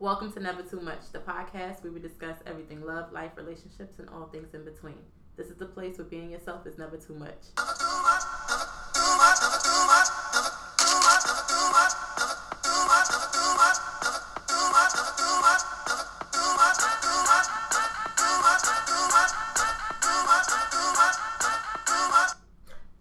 [0.00, 4.08] Welcome to Never Too Much, the podcast where we discuss everything love, life, relationships, and
[4.10, 4.94] all things in between.
[5.36, 7.34] This is the place where being yourself is never too much.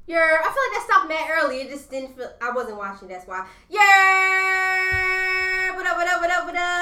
[0.07, 1.61] You're, I feel like that stopped mad early.
[1.61, 2.33] It just didn't feel.
[2.41, 3.07] I wasn't watching.
[3.07, 3.45] That's why.
[3.69, 4.57] Yeah.
[5.75, 5.95] What up?
[5.95, 6.21] What up?
[6.21, 6.45] What up?
[6.45, 6.76] What up?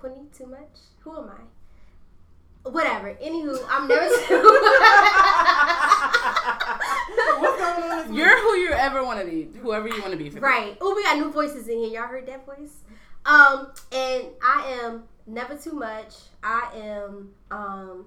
[0.00, 0.76] Quinnie too much.
[1.00, 2.68] Who am I?
[2.68, 3.14] Whatever.
[3.14, 4.42] Anywho, I'm never too.
[7.40, 7.98] What's going on?
[7.98, 8.18] this week?
[8.18, 10.30] You're who you ever want to be, whoever you want to be.
[10.30, 10.76] For Right.
[10.80, 11.88] Oh, we got new voices in here.
[12.00, 12.78] Y'all heard that voice?
[13.24, 16.14] Um, and I am never too much.
[16.42, 18.06] I am um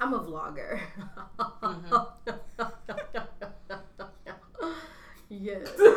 [0.00, 0.80] I'm a vlogger.
[5.30, 5.68] yes.
[5.76, 5.96] the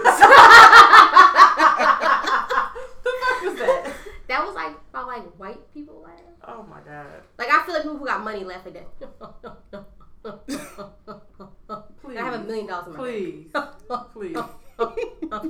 [3.20, 3.94] fuck was that?
[4.30, 6.14] That was like about like white people laugh.
[6.48, 7.08] Oh my god.
[7.38, 8.88] Like I feel like people who got money laugh like that.
[12.02, 12.18] Please.
[12.18, 13.52] I have a million dollars in my Please.
[14.14, 14.38] Please.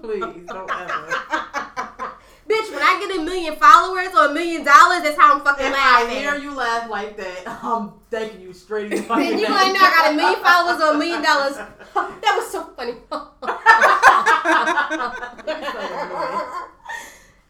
[0.01, 0.47] Please.
[0.47, 1.07] Don't ever.
[2.49, 5.67] Bitch, when I get a million followers or a million dollars, that's how I'm fucking
[5.67, 6.17] If I laughing.
[6.17, 9.49] hear you laugh like that, I'm thanking you straight in the Then fucking you neck.
[9.51, 11.57] like, no, I got a million followers or a million dollars.
[12.21, 12.95] That was so funny.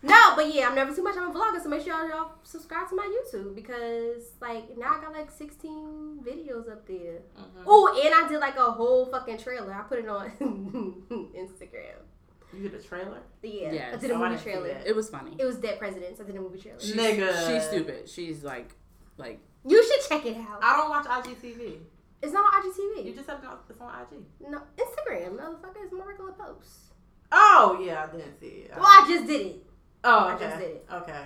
[0.02, 1.16] No, but yeah, I'm never too much.
[1.17, 4.97] I'm a vlogger, so make sure y'all, y'all subscribe to my YouTube because like now
[4.97, 7.19] I got like 16 videos up there.
[7.38, 7.64] Mhm.
[7.67, 9.73] Oh, and I did like a whole fucking trailer.
[9.73, 10.31] I put it on
[11.36, 11.97] Instagram.
[12.53, 13.19] You did a trailer?
[13.44, 14.81] Yeah, I did a Oh, movie didn't trailer.
[14.86, 15.36] It was funny.
[15.38, 16.19] It was Dead Presidents.
[16.19, 16.80] I did a movie trailer.
[16.80, 17.47] She's, Nigga.
[17.47, 18.09] she's stupid.
[18.09, 18.75] She's like,
[19.17, 20.59] like You should check it out.
[20.63, 21.78] I don't watch IGTV.
[22.23, 23.06] It's not on IGTV.
[23.06, 23.16] You IGTV.
[23.16, 24.50] just said no, it's on IG.
[24.50, 25.84] No, Instagram, motherfucker.
[25.84, 26.86] It's my regular posts.
[27.31, 28.72] Oh yeah, I didn't see it.
[28.75, 29.66] Well, I just did it.
[30.03, 30.45] Oh, I okay.
[30.45, 30.86] just did it.
[30.92, 31.23] Okay.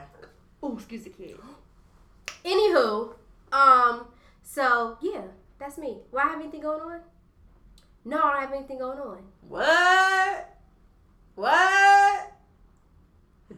[0.62, 1.38] Oh, excuse the kid.
[2.46, 3.14] Anywho,
[3.52, 4.06] um,
[4.44, 5.22] so yeah,
[5.60, 5.98] that's me.
[6.12, 7.00] Why I have anything going on?
[8.06, 9.20] No, I don't have anything going on.
[9.48, 10.58] What?
[11.36, 12.32] What?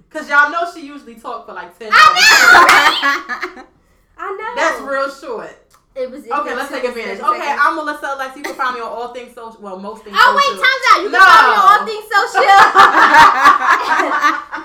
[0.09, 1.89] Cause y'all know she usually talk for like ten.
[1.91, 3.67] I minutes.
[4.17, 4.55] I know.
[4.55, 5.49] That's real short.
[5.95, 6.25] It was.
[6.25, 7.19] it Okay, was let's take two advantage.
[7.19, 7.39] seconds.
[7.41, 8.35] Okay, I'm Melissa Alex.
[8.37, 9.59] You can find me on all things social.
[9.61, 10.15] Well, most things.
[10.17, 10.99] Oh wait, time's out.
[11.03, 11.25] You can No.
[11.25, 12.43] find me on all things social.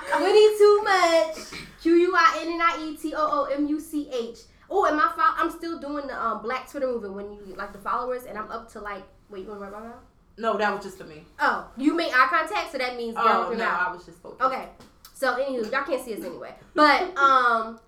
[0.21, 1.37] Quinnie too much.
[1.81, 4.39] Q U I N N I E T O O M U C H.
[4.69, 7.73] Oh, and my fo- I'm still doing the um, Black Twitter movement when you like
[7.73, 9.03] the followers, and I'm up to like.
[9.29, 9.95] Wait, you want to write my mouth?
[10.37, 11.23] No, that was just for me.
[11.39, 13.87] Oh, you make eye contact, so that means girl Oh with no, your mouth.
[13.87, 14.41] I was just focused.
[14.41, 14.67] Okay.
[15.13, 16.53] So anywho, y'all can't see us anyway.
[16.73, 17.79] But um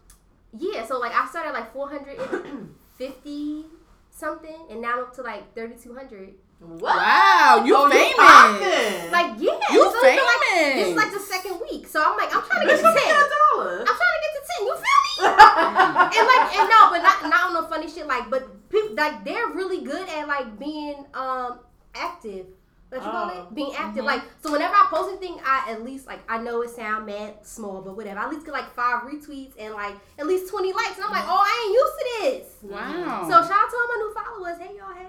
[0.58, 3.66] yeah, so like I started like 450
[4.12, 6.34] something and now I'm up to like 3200.
[6.60, 6.82] What?
[6.96, 8.14] wow, you Oh, famous.
[8.16, 9.12] poppin'.
[9.12, 10.76] Like yeah, You it's only been, like, famous.
[10.80, 11.88] this is like the second week.
[11.88, 13.12] So I'm like I'm trying to get Bitch, to you 10.
[13.12, 13.90] got I'm dollars.
[13.90, 14.68] trying to get to 10.
[14.68, 15.28] You feel me?
[15.28, 19.24] and like and no, but not not on no funny shit like but people like
[19.26, 21.60] they're really good at like being um
[21.96, 22.46] active.
[22.90, 23.42] What you call Oh.
[23.50, 23.56] it?
[23.56, 24.04] Being active.
[24.04, 24.08] Mhm.
[24.08, 27.38] Like so whenever I post anything I at least like I know it sound mad
[27.42, 28.20] small, but whatever.
[28.20, 30.96] I at least get like five retweets and like at least twenty likes.
[30.98, 32.72] And I'm like, oh I ain't used to this.
[32.72, 33.24] Wow.
[33.24, 34.58] So shout out to all my new followers.
[34.60, 35.08] Hey y'all, hey.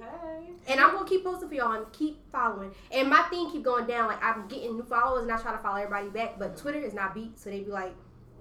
[0.00, 0.72] Hey.
[0.72, 2.70] And I'm gonna keep posting for y'all and keep following.
[2.90, 4.08] And my thing keep going down.
[4.08, 6.38] Like I'm getting new followers and I try to follow everybody back.
[6.38, 7.94] But Twitter is not beat, so they be like,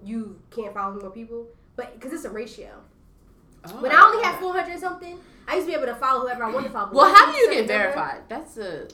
[0.04, 1.48] you can't follow more people.
[1.76, 2.70] But because it's a ratio.
[3.74, 3.82] Oh.
[3.82, 6.52] When I only had 400 something, I used to be able to follow whoever I
[6.52, 6.92] wanted to follow.
[6.94, 8.22] Well, how do you get certain number, verified?
[8.30, 8.88] That's a.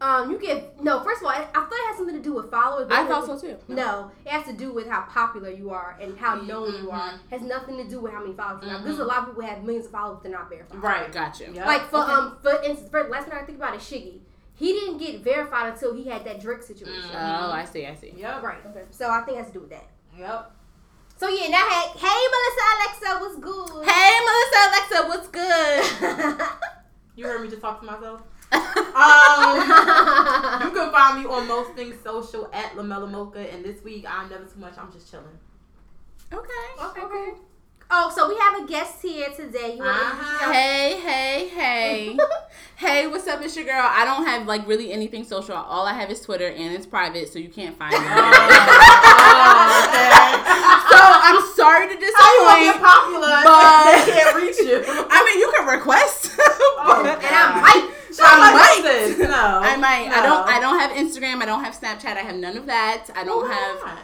[0.00, 1.02] Um, you get no.
[1.04, 2.88] First of all, I, I thought it had something to do with followers.
[2.88, 3.56] but I thought so too.
[3.68, 7.12] No, it has to do with how popular you are and how known you are.
[7.12, 7.18] Mhm.
[7.30, 8.82] Has nothing to do with how many followers you have.
[8.82, 10.82] Because a lot of people have millions of followers, they're not verified.
[10.82, 11.12] Right.
[11.12, 11.44] Gotcha.
[11.50, 11.64] Yep.
[11.66, 12.12] Like for Okay.
[12.12, 14.18] um for instance, for last time I think about it, Shiggy.
[14.56, 17.10] He didn't get verified until he had that Drake situation.
[17.14, 17.86] Oh, I see.
[17.86, 18.12] I see.
[18.16, 18.42] Yep.
[18.42, 18.58] Right.
[18.66, 18.82] Okay.
[18.90, 19.86] So I think it has to do with that.
[20.18, 20.50] Yep.
[21.16, 23.88] So yeah, now hey, hey Melissa Alexa, what's good?
[23.88, 26.40] Hey, Melissa Alexa, what's good?
[27.16, 28.22] You heard me just talk to myself.
[28.94, 34.04] Um, you can find me on most things social at Lamella Mocha, and this week
[34.08, 34.74] I'm never too much.
[34.78, 35.26] I'm just chilling.
[36.32, 36.50] okay.
[36.80, 37.30] okay, okay.
[37.90, 39.74] Oh, so we have a guest here today.
[39.76, 40.52] You want to introduce Uh-huh.
[40.52, 42.18] Hey, hey, hey.
[42.76, 43.40] hey, what's up?
[43.42, 43.82] It's your girl.
[43.84, 45.54] I don't have like really anything social.
[45.54, 47.98] All I have is Twitter and it's private, so you can't find me.
[49.36, 52.84] Oh, so I'm sorry to How you disappoint.
[52.84, 53.40] popular?
[53.44, 54.82] But- they can't reach you.
[54.86, 56.30] I mean, you can request.
[56.38, 57.90] Oh, And I might.
[58.20, 59.18] I might.
[59.18, 60.08] No, I might.
[60.08, 60.48] I don't.
[60.48, 61.42] I don't have Instagram.
[61.42, 62.16] I don't have Snapchat.
[62.16, 63.06] I have none of that.
[63.16, 63.98] I don't have.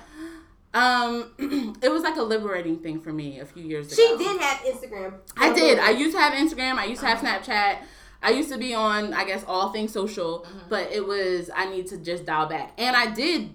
[0.73, 1.33] Um,
[1.83, 3.97] it was like a liberating thing for me a few years ago.
[3.97, 5.15] She did have Instagram.
[5.37, 5.79] I did.
[5.79, 6.75] I used to have Instagram.
[6.77, 7.79] I used to have Snapchat.
[8.23, 10.69] I used to be on, I guess, all things social, Mm-hmm.
[10.69, 13.51] but it was I need to just dial back, and I did.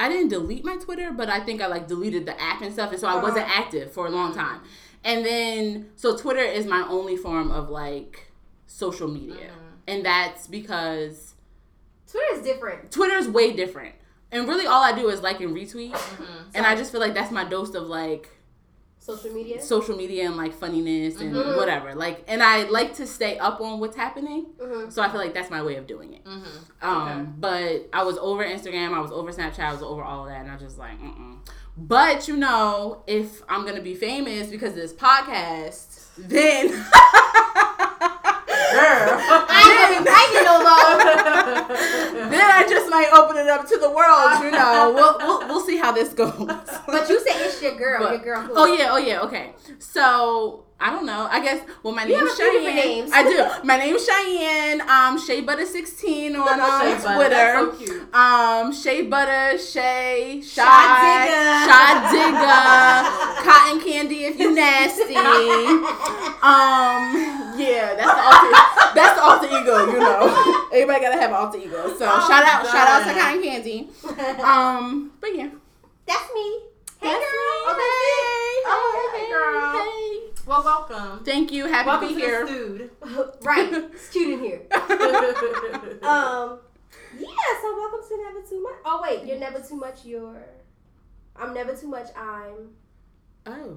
[0.00, 2.92] I didn't delete my Twitter, but I think I like deleted the app and stuff,
[2.92, 3.60] and so I wasn't Uh-huh.
[3.62, 4.40] active for a long Mm-hmm.
[4.40, 4.60] time.
[5.04, 8.30] And then, so Twitter is my only form of like
[8.66, 9.74] social media, Mm-hmm.
[9.88, 11.34] and that's because
[12.08, 12.92] Twitter is different.
[12.92, 13.94] Twitter is way different.
[14.30, 16.50] And really, all I do is like and retweet, Mm-hmm.
[16.54, 18.28] and I just feel like that's my dose of like
[19.00, 19.62] Social media.
[19.62, 21.56] social media and like funniness and Mhm.
[21.56, 21.94] whatever.
[21.94, 24.48] Like, and I like to stay up on what's happening.
[24.60, 24.92] Mhm.
[24.92, 26.24] So I feel like that's my way of doing it.
[26.26, 26.86] Mm-hmm.
[26.86, 27.30] Um, Okay.
[27.40, 30.42] but I was over Instagram, I was over Snapchat, I was over all of that,
[30.42, 31.36] and I was just like, mm
[31.78, 36.68] But you know, if I'm gonna be famous because of this podcast, then
[38.78, 39.18] Girl.
[39.50, 39.60] I
[39.92, 42.28] ain't pregnant no more.
[42.30, 44.42] then I just might open it up to the world.
[44.44, 46.32] You know, we'll we'll, we'll see how this goes.
[46.86, 48.00] But you say it's your girl.
[48.00, 48.42] But- your girl.
[48.42, 48.52] Who?
[48.56, 49.52] Oh yeah, oh yeah, okay.
[49.78, 51.26] So I don't know.
[51.30, 52.98] I guess well my You name's have a few different Cheyenne.
[53.00, 53.10] names.
[53.12, 53.66] I do.
[53.66, 54.80] My name's Cheyenne.
[54.88, 57.52] Um Shea Butter 16 on um, Shea Twitter.
[57.86, 58.18] so.
[58.18, 60.62] Um Shea Butter, Shay, Shy.
[61.66, 65.14] Shot digger, Cotton Candy if you nasty.
[66.40, 70.66] Um yeah, that's the alter that's the alter ego, you know.
[70.72, 71.88] Everybody gotta have an alter ego.
[71.96, 73.20] So Oh, shout out shout out to God.
[73.20, 73.88] Cotton Candy.
[74.42, 75.50] Um but yeah.
[76.06, 76.60] That's me.
[77.00, 77.22] Hey That's girl.
[77.22, 77.64] me.
[77.70, 78.64] Oh, that's it.
[78.70, 79.84] Oh, hey, girl.
[79.84, 80.44] Hey.
[80.46, 81.24] Well, welcome.
[81.24, 81.66] Thank you.
[81.66, 82.46] Happy Welcome to be here.
[82.46, 82.90] dude.
[83.42, 83.72] right.
[83.72, 84.62] It's cute in here.
[86.02, 86.60] Um.
[87.18, 87.28] Yeah.
[87.62, 88.74] So welcome to Never Too Much.
[88.84, 90.04] Oh wait, you're never too much.
[90.04, 90.36] You're.
[91.36, 92.08] I'm never too much.
[92.16, 92.70] I'm.
[93.46, 93.76] Oh.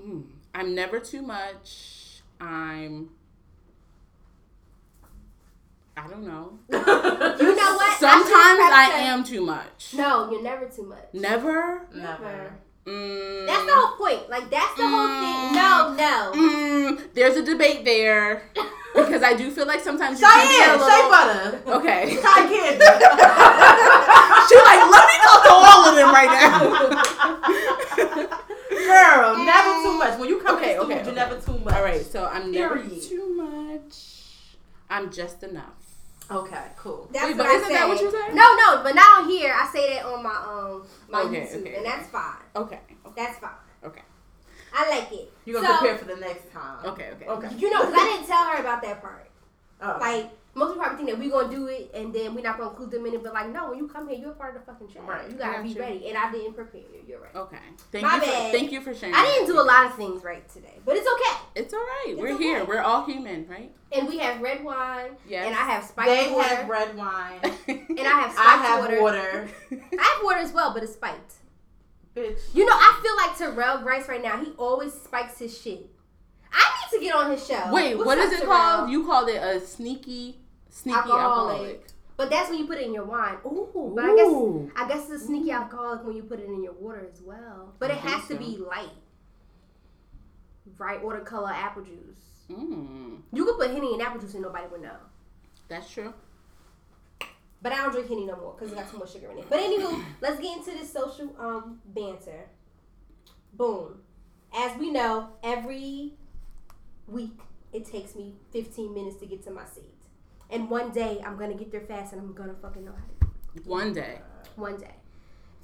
[0.00, 0.24] Mm.
[0.54, 2.22] I'm never too much.
[2.40, 3.10] I'm.
[5.96, 6.58] I don't know.
[7.42, 7.98] You know what?
[7.98, 9.94] Sometimes I, I am too much.
[9.94, 11.08] No, you're never too much.
[11.12, 11.86] Never.
[11.94, 12.54] Never.
[12.86, 13.46] Mm.
[13.46, 14.28] That's the whole point.
[14.28, 15.54] Like that's the whole thing.
[15.54, 16.32] No, no.
[16.34, 18.42] Mm, there's a debate there
[18.94, 21.10] because I do feel like sometimes you can Cheyenne, be a shea little.
[21.10, 21.62] butter.
[21.78, 22.16] Okay.
[22.22, 22.84] Cotton candy.
[24.48, 26.58] she like let me talk to all of them right now.
[28.70, 30.18] Girl, never too much.
[30.18, 31.74] When you come Okay, to the okay, food, you're never too much.
[31.74, 33.02] all right, so I'm never Period.
[33.02, 33.94] too much.
[34.90, 35.74] I'm just enough.
[36.36, 37.08] Okay, cool.
[37.12, 38.10] That's Wait, what but I that what you?
[38.34, 39.54] No, no, but not on here.
[39.56, 41.74] I say that on my um my Okay, YouTube, okay.
[41.76, 42.36] and that's fine.
[42.56, 42.80] Okay.
[43.16, 43.50] That's fine.
[43.84, 44.02] Okay.
[44.74, 45.30] I like it.
[45.44, 46.84] You're gonna So- prepare for the next time.
[46.86, 47.10] Okay.
[47.14, 47.26] Okay.
[47.26, 47.54] Okay.
[47.56, 49.28] You know, 'cause I didn't tell her about that part.
[49.82, 49.98] Oh.
[50.00, 52.70] Like most people probably think that we're gonna do it and then we're not gonna
[52.70, 53.22] include them in it.
[53.22, 55.00] But like, no, when you come here, you're a part of the fucking show.
[55.00, 55.30] Right.
[55.30, 55.80] You gotta be you.
[55.80, 57.00] ready, and I didn't prepare you.
[57.06, 57.34] You're right.
[57.34, 57.56] Okay.
[57.90, 58.20] Thank My you.
[58.20, 58.52] For, bad.
[58.52, 59.14] thank you for sharing.
[59.14, 61.40] I didn't do a lot of things right today, but it's okay.
[61.54, 62.04] It's all right.
[62.08, 62.42] It's We're okay.
[62.42, 62.64] here.
[62.66, 63.72] We're all human, right?
[63.92, 65.46] And we have red wine, Yes.
[65.46, 67.40] and I have spiked they water, have red wine.
[67.68, 69.00] and I have spiked I have water.
[69.02, 69.48] water.
[69.98, 71.34] I have water as well, but it's spiked.
[72.14, 72.38] Bitch.
[72.54, 74.42] You know, I feel like Terrell Grice right now.
[74.44, 75.88] He always spikes his shit.
[76.52, 77.72] I need to get on his show.
[77.72, 78.52] Wait, What's what up, is it Terrell?
[78.52, 78.90] called?
[78.90, 80.36] You called it a sneaky,
[80.72, 81.22] sneaky Alcoholic.
[81.54, 81.86] alcoholic.
[82.16, 83.36] But that's when you put it in your wine.
[83.46, 84.32] Ooh, but I guess
[84.76, 87.74] I guess it's a sneaky alcoholic when you put it in your water as well.
[87.78, 88.90] But I it has to be light.
[90.78, 92.46] Right, watercolor apple juice.
[92.50, 94.96] Mm, You could put Henny in apple juice and nobody would know.
[95.68, 96.12] that's true.
[97.62, 99.48] But I don't drink Henny no more because it got too much sugar in it.
[99.48, 102.48] But anywho, let's get into this social um banter.
[103.54, 104.00] Boom.
[104.54, 106.12] As we know, every
[107.08, 107.38] week
[107.72, 109.91] it takes me 15 minutes to get to my seat.
[110.52, 113.26] And one day I'm gonna get there fast and I'm gonna fucking know how to
[113.26, 113.66] do it.
[113.66, 114.20] One day.
[114.56, 114.94] One day.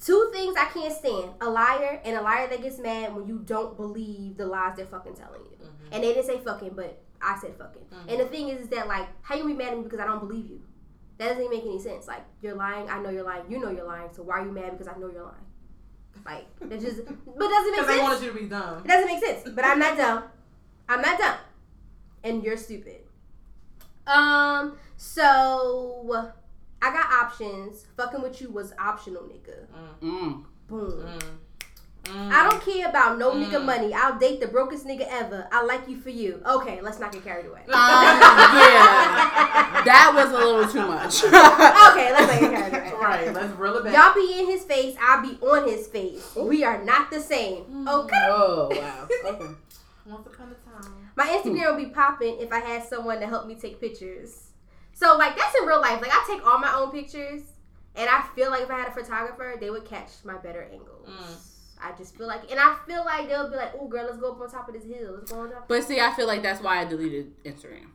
[0.03, 3.41] Two things I can't stand: a liar and a liar that gets mad when you
[3.45, 5.57] don't believe the lies they're fucking telling you.
[5.57, 5.93] Mm-hmm.
[5.93, 7.83] And they didn't say fucking, but I said fucking.
[7.83, 8.09] Mm-hmm.
[8.09, 10.07] And the thing is, is that like, how you be mad at me because I
[10.07, 10.63] don't believe you?
[11.19, 12.07] That doesn't even make any sense.
[12.07, 12.89] Like, you're lying.
[12.89, 13.51] I know you're lying.
[13.51, 14.09] You know you're lying.
[14.13, 15.35] So why are you mad because I know you're lying?
[16.25, 18.85] Like, that just, but doesn't make Because they wanted you to be dumb.
[18.85, 19.49] It doesn't make sense.
[19.51, 20.25] But I'm not dumb.
[20.89, 21.37] I'm not dumb.
[22.23, 23.01] And you're stupid.
[24.09, 26.33] Um, so
[26.83, 27.87] I got options.
[27.97, 29.67] Fucking with you was optional, nigga.
[30.03, 30.45] Mm.
[30.69, 31.07] Boom.
[31.07, 31.23] Mm.
[32.05, 32.31] Mm.
[32.33, 33.65] I don't care about no nigga Mm.
[33.67, 33.93] money.
[33.93, 35.47] I'll date the brokest nigga ever.
[35.53, 36.41] I like you for you.
[36.47, 37.61] Okay, let's not get carried away.
[37.61, 41.23] Um, yeah, that was a little too much.
[41.93, 42.85] okay, let's not get carried away.
[42.99, 43.95] Right, let's reel it back.
[43.95, 46.35] Y'all be in his face, I'll be on his face.
[46.35, 47.87] We are not the same.
[47.89, 48.27] Okay.
[48.29, 49.09] Oh wow.
[49.25, 49.47] Okay.
[50.07, 51.08] Once upon a time.
[51.19, 54.51] My Instagram would be popping if I had someone to help me take pictures.
[54.93, 56.01] So like that's in real life.
[56.01, 57.43] Like I take all my own pictures,
[57.97, 61.09] and I feel like if I had a photographer, they would catch my better angles.
[61.09, 61.37] Mm.
[61.83, 64.31] I just feel like, and I feel like they'll be like, "Oh, girl, let's go
[64.31, 65.17] up on top of this hill.
[65.19, 67.89] Let's go on top." But see, I feel like that's why I deleted Instagram.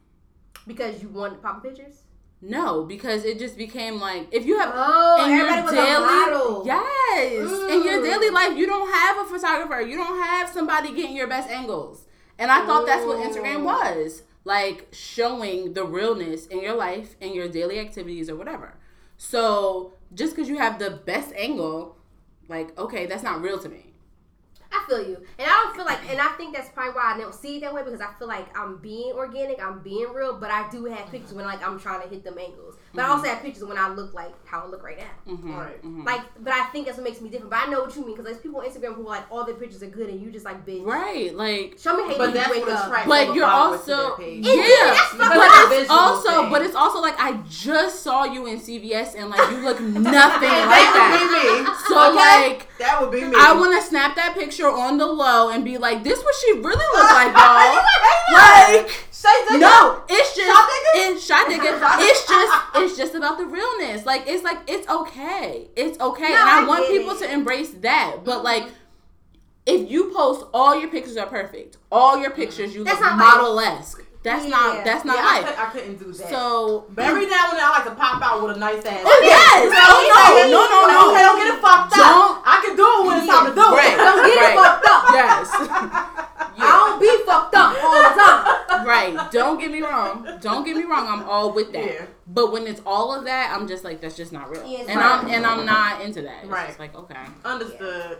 [0.68, 2.01] Because you wanted to pop pictures.
[2.42, 6.00] No, because it just became like if you have Oh, in your everybody was a
[6.01, 6.63] model.
[6.65, 7.72] Yes.
[7.72, 9.80] In your daily life, you don't have a photographer.
[9.80, 12.03] You don't have somebody getting your best angles.
[12.40, 13.63] And I thought that's what Instagram Mm.
[13.66, 14.24] was.
[14.46, 18.75] like showing the realness in your life and your daily activities or whatever.
[19.18, 21.96] So just because you have the best angle,
[22.50, 23.94] like okay, that's not real to me.
[24.70, 27.18] I feel you, and I don't feel like, and I think that's probably why I
[27.18, 30.34] don't see it that way because I feel like I'm being organic, I'm being real,
[30.38, 32.75] but I do have pictures when like I'm trying to hit them angles.
[32.95, 35.33] But I also have pictures when I look like how I look right now.
[35.33, 35.83] Mhm, Right.
[35.83, 36.05] mhm.
[36.05, 37.50] Like, but I think that's what makes me different.
[37.50, 39.43] But I know what you mean because there's people on Instagram who are like all
[39.45, 40.85] their pictures are good and you just like bitch.
[40.85, 42.85] right, like Show me how But you that's wake what up.
[42.85, 44.45] attracts But you're also their page.
[44.45, 46.51] It- yeah, that's but fucking it's visual also thing.
[46.51, 50.03] but it's also like I just saw you in CVS and like you look nothing
[50.03, 51.09] like that that.
[51.12, 51.75] would be me.
[51.88, 52.50] So Okay?
[52.50, 53.35] like that would be me.
[53.35, 56.35] I want to snap that picture on the low and be like, this is what
[56.35, 58.83] she really look like, y'all.
[58.83, 61.63] like, like no, it's just it's shot digger.
[62.00, 64.06] It's just it's just about the realness.
[64.06, 65.68] Like it's like it's okay.
[65.75, 66.30] It's okay.
[66.30, 67.20] No, and I, I want people it.
[67.20, 68.18] to embrace that.
[68.24, 68.46] But mm-hmm.
[68.46, 68.68] like
[69.65, 73.18] if you post all your pictures are perfect, all your pictures you That's look not
[73.18, 74.03] model esque.
[74.24, 74.51] That's Yeah.
[74.51, 75.46] not that's not yeah, I, life.
[75.48, 76.30] could, I couldn't do that.
[76.30, 79.03] So but every now and then I like to pop out with a nice ass.
[79.06, 79.63] Oh, yes.
[79.63, 80.51] You I'm Oh, saying?
[80.51, 81.12] no, no, no, Like, no.
[81.12, 82.44] Okay, don't get it fucked Don't- up.
[82.46, 83.94] I can do it when it's time to do Right.
[83.94, 83.98] it.
[84.00, 84.51] Don't get Right.
[84.51, 85.03] it fucked up.
[85.12, 86.10] yes.
[86.63, 88.10] I don't be fucked up all the
[88.79, 88.88] time.
[88.88, 89.32] right.
[89.32, 90.27] Don't get me wrong.
[90.41, 91.08] Don't get me wrong.
[91.08, 91.86] I'm all with that.
[91.86, 92.05] Yeah.
[92.27, 94.65] But when it's all of that, I'm just like that's just not real.
[94.65, 95.20] Yeah, and right.
[95.24, 96.43] I'm and I'm not into that.
[96.43, 96.67] It's Right.
[96.67, 97.15] just like okay.
[97.46, 98.17] Understood.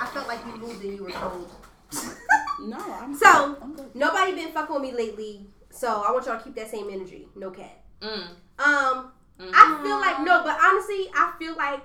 [0.00, 1.50] I felt like you moved and you were told.
[2.62, 3.94] No, I'm So- I'm good.
[3.94, 7.26] Nobody been fucking with me lately, so I want y'all to keep that same energy.
[7.34, 7.82] No cat.
[8.02, 8.26] Mm.
[8.58, 9.50] Um, Mhm.
[9.54, 11.80] I feel like no, but honestly, I feel like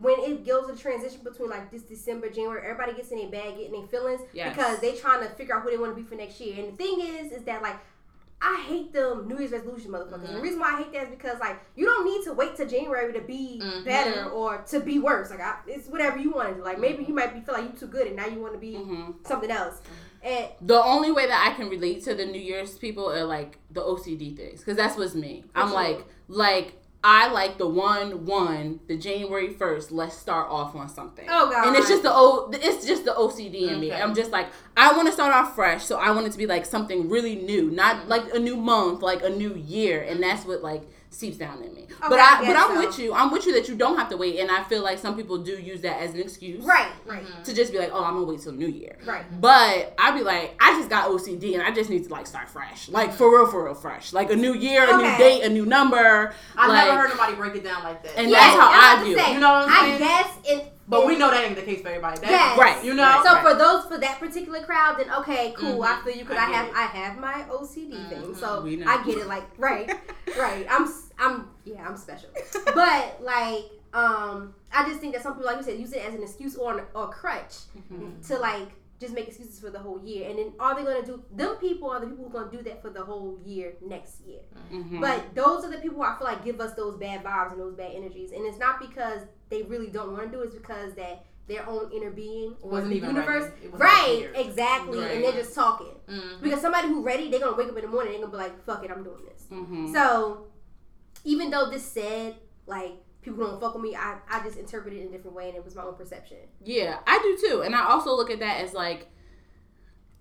[0.00, 3.56] when it goes to transition between like this December, January, everybody gets in their bag,
[3.56, 4.54] getting their feelings Yes.
[4.54, 6.54] because they trying to figure out who they want to be for next year.
[6.62, 7.76] And the thing is, is that like
[8.42, 10.26] I hate them New Year's resolution motherfuckers.
[10.28, 12.54] And the reason why I hate that is because like you don't need to wait
[12.54, 13.84] till January to be Mhm.
[13.86, 15.30] better or to be worse.
[15.30, 16.62] Like I, it's whatever you want to do.
[16.62, 18.58] Like maybe you might be feel like you too good and now you want to
[18.58, 19.26] be Mhm.
[19.26, 19.80] something else.
[20.22, 23.58] And The only way that I can relate to the New Year's people are like
[23.70, 25.44] the OCD things, because that's what's me.
[25.54, 26.74] I'm like, like
[27.04, 29.92] I like the one one, the January first.
[29.92, 31.26] Let's start off on something.
[31.28, 31.68] Oh, God.
[31.68, 33.92] And it's just the o, it's just the OCD in me.
[33.92, 36.46] I'm just like, I want to start off fresh, so I want it to be
[36.46, 38.08] like something really new, not mm-hmm.
[38.08, 40.82] like a new month, like a new year, and that's what like
[41.16, 41.86] seeps down in me.
[42.00, 42.86] but I, I but I'm so.
[42.86, 43.14] with you.
[43.14, 45.38] I'm with you that you don't have to wait, and I feel like some people
[45.38, 48.26] do use that as an excuse, right, right, to just be like, oh, I'm gonna
[48.26, 48.98] wait till New Year.
[49.06, 49.24] right.
[49.40, 52.48] But I'd be like, I just got OCD and I just need to like start
[52.50, 52.88] fresh.
[52.88, 54.12] Like for real, for real, fresh.
[54.12, 56.34] Like a new year, a new date, a new number.
[56.56, 58.16] I like, never heard nobody break it down like that.
[58.18, 59.32] And Yeah, that's how I'm I about view say.
[59.34, 59.98] You know what I'm I saying?
[59.98, 62.20] guess in but we know that ain't the case for everybody.
[62.20, 62.56] That, Yes.
[62.58, 62.84] Right.
[62.84, 63.20] You know?
[63.24, 63.42] So right.
[63.42, 65.82] for those for that particular crowd, then okay, cool.
[65.82, 66.04] I Mhm.
[66.04, 66.74] feel you because I I, have it.
[66.76, 68.86] I have my OCD thing, so We know.
[68.88, 69.26] I get it.
[69.26, 69.90] Like right,
[70.38, 70.64] right.
[70.70, 72.28] I'm s- I'm yeah, I'm special.
[72.74, 76.14] But like um, I just think that some people, like you said, use it as
[76.14, 78.20] an excuse or an, or crutch Mm-hmm.
[78.28, 78.68] to like
[79.00, 80.28] just make excuses for the whole year.
[80.28, 81.22] And then are they gonna do?
[81.34, 84.20] Them people are the people who are gonna do that for the whole year next
[84.26, 84.40] year.
[84.72, 85.00] Mhm.
[85.00, 87.60] But those are the people who I feel like give us those bad vibes and
[87.60, 88.32] those bad energies.
[88.32, 89.20] And it's not because
[89.50, 92.70] they really don't want to do it, it's because that their own inner being or
[92.72, 93.52] Wasn't the even universe.
[93.72, 94.98] Right, exactly.
[94.98, 95.12] Right.
[95.12, 95.94] And they're just talking.
[96.08, 96.42] Mhm.
[96.42, 98.50] Because somebody who ready, they're gonna wake up in the morning and they're gonna be
[98.50, 99.44] like, fuck it, I'm doing this.
[99.50, 99.92] Mhm.
[99.92, 100.46] So
[101.26, 105.02] even though this said like people don't fuck with me, I, I just interpreted it
[105.02, 106.38] in a different way and it was my own perception.
[106.64, 107.62] yeah, I do too.
[107.62, 109.08] And I also look at that as like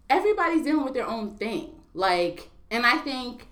[0.09, 1.75] everybody's dealing with their own thing.
[1.93, 3.47] Like, and I think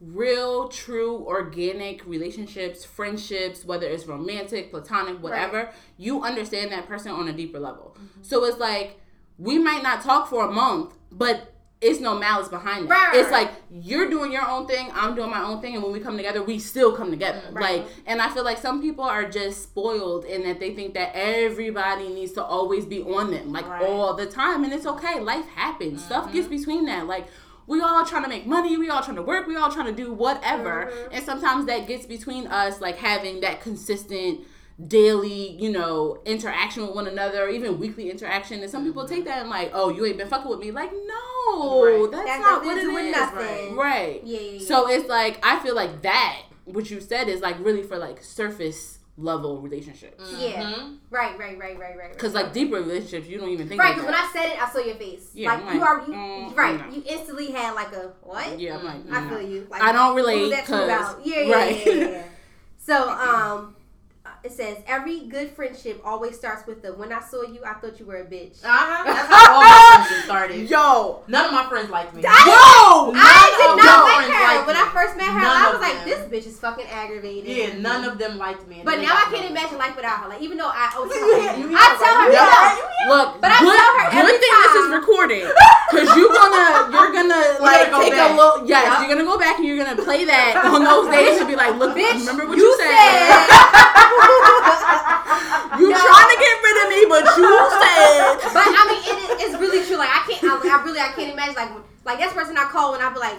[0.00, 7.28] real, true, organic relationships, friendships, whether it's romantic, platonic, whatever, you understand that person on
[7.28, 7.96] a deeper level.
[7.98, 8.22] Mm-hmm.
[8.22, 9.00] So it's like
[9.38, 13.12] we might not talk for a month, but it's no malice behind that.
[13.12, 13.20] Right.
[13.20, 16.00] It's like you're doing your own thing, I'm doing my own thing, and when we
[16.00, 17.40] come together, we still come together.
[17.50, 17.80] Mm, right.
[17.80, 21.12] Like, and I feel like some people are just spoiled in that they think that
[21.14, 23.82] everybody needs to always be on them, like Right.
[23.82, 25.20] all the time, and it's okay.
[25.20, 26.04] Life happens.
[26.04, 26.56] Stuff gets mm-hmm.
[26.56, 27.06] between that.
[27.06, 27.26] Like.
[27.66, 28.76] We all trying to make money.
[28.76, 29.46] We all trying to work.
[29.46, 30.90] We all trying to do whatever.
[30.90, 31.14] Mm-hmm.
[31.14, 34.40] And sometimes that gets between us, like having that consistent
[34.86, 38.60] daily, you know, interaction with one another, or even weekly interaction.
[38.60, 40.70] And some people take that and like, oh, you ain't been fucking with me.
[40.70, 42.10] Like, no, Right.
[42.10, 42.84] that's That not what it is.
[42.84, 43.76] do nothing.
[43.76, 44.20] Right.
[44.24, 44.66] Yeah, yeah, yeah.
[44.66, 48.22] So it's like I feel like that what you said is like really for like
[48.22, 50.32] surface level relationships.
[50.38, 50.62] Yeah.
[50.62, 50.96] Mhm.
[51.10, 51.96] Right, right, right, right, right.
[51.98, 52.12] right.
[52.12, 53.80] Because like deeper relationships, you don't even think.
[53.80, 54.14] Right, like because when.
[54.14, 55.30] I said it, I saw your face.
[55.34, 56.86] Yeah, like, I'm you are, you, mm, right?
[56.88, 56.94] no.
[56.94, 58.58] You instantly had like a what?
[58.58, 59.66] yeah, I'm like, I mm, feel you.
[59.70, 61.26] Like, I don't what was relate that about?
[61.26, 61.86] Yeah, yeah, right.
[61.86, 62.22] yeah, yeah, yeah.
[62.78, 63.76] So, um,
[64.42, 67.98] it says every good friendship always starts with the "When I saw you, I thought
[68.00, 69.04] you were a bitch." Uh-huh.
[69.04, 70.70] That's how all my friendships started.
[70.70, 72.22] Yo, None of my friends like me.
[72.22, 74.82] yo, I did not like her liked when me.
[74.82, 75.40] I first met her.
[75.40, 76.08] None I was like, them.
[76.08, 78.82] "This bitch is fucking aggravated." Yeah, none of them liked me.
[78.84, 79.52] But now I can't me.
[79.52, 80.28] imagine life without her.
[80.28, 82.36] Like even though I, oh, You hear- you I tell her, right?
[82.36, 82.48] no.
[82.48, 83.08] You hear?
[83.12, 85.00] Look, But I good, tell her every good thing this is time.
[85.00, 85.44] recorded,
[85.92, 88.64] cause you gonna you're gonna like take a little.
[88.68, 91.56] Yes, you're gonna go back and you're gonna play that on those days and be
[91.56, 93.48] like, look, Bitch, remember what you you, said.
[95.78, 98.36] You trying to get rid of me, but you said.
[98.54, 99.96] But I mean, it it's really true.
[99.96, 101.70] Like I can't, I, I really, I can't imagine like
[102.04, 103.38] like that's the person I call when I be like,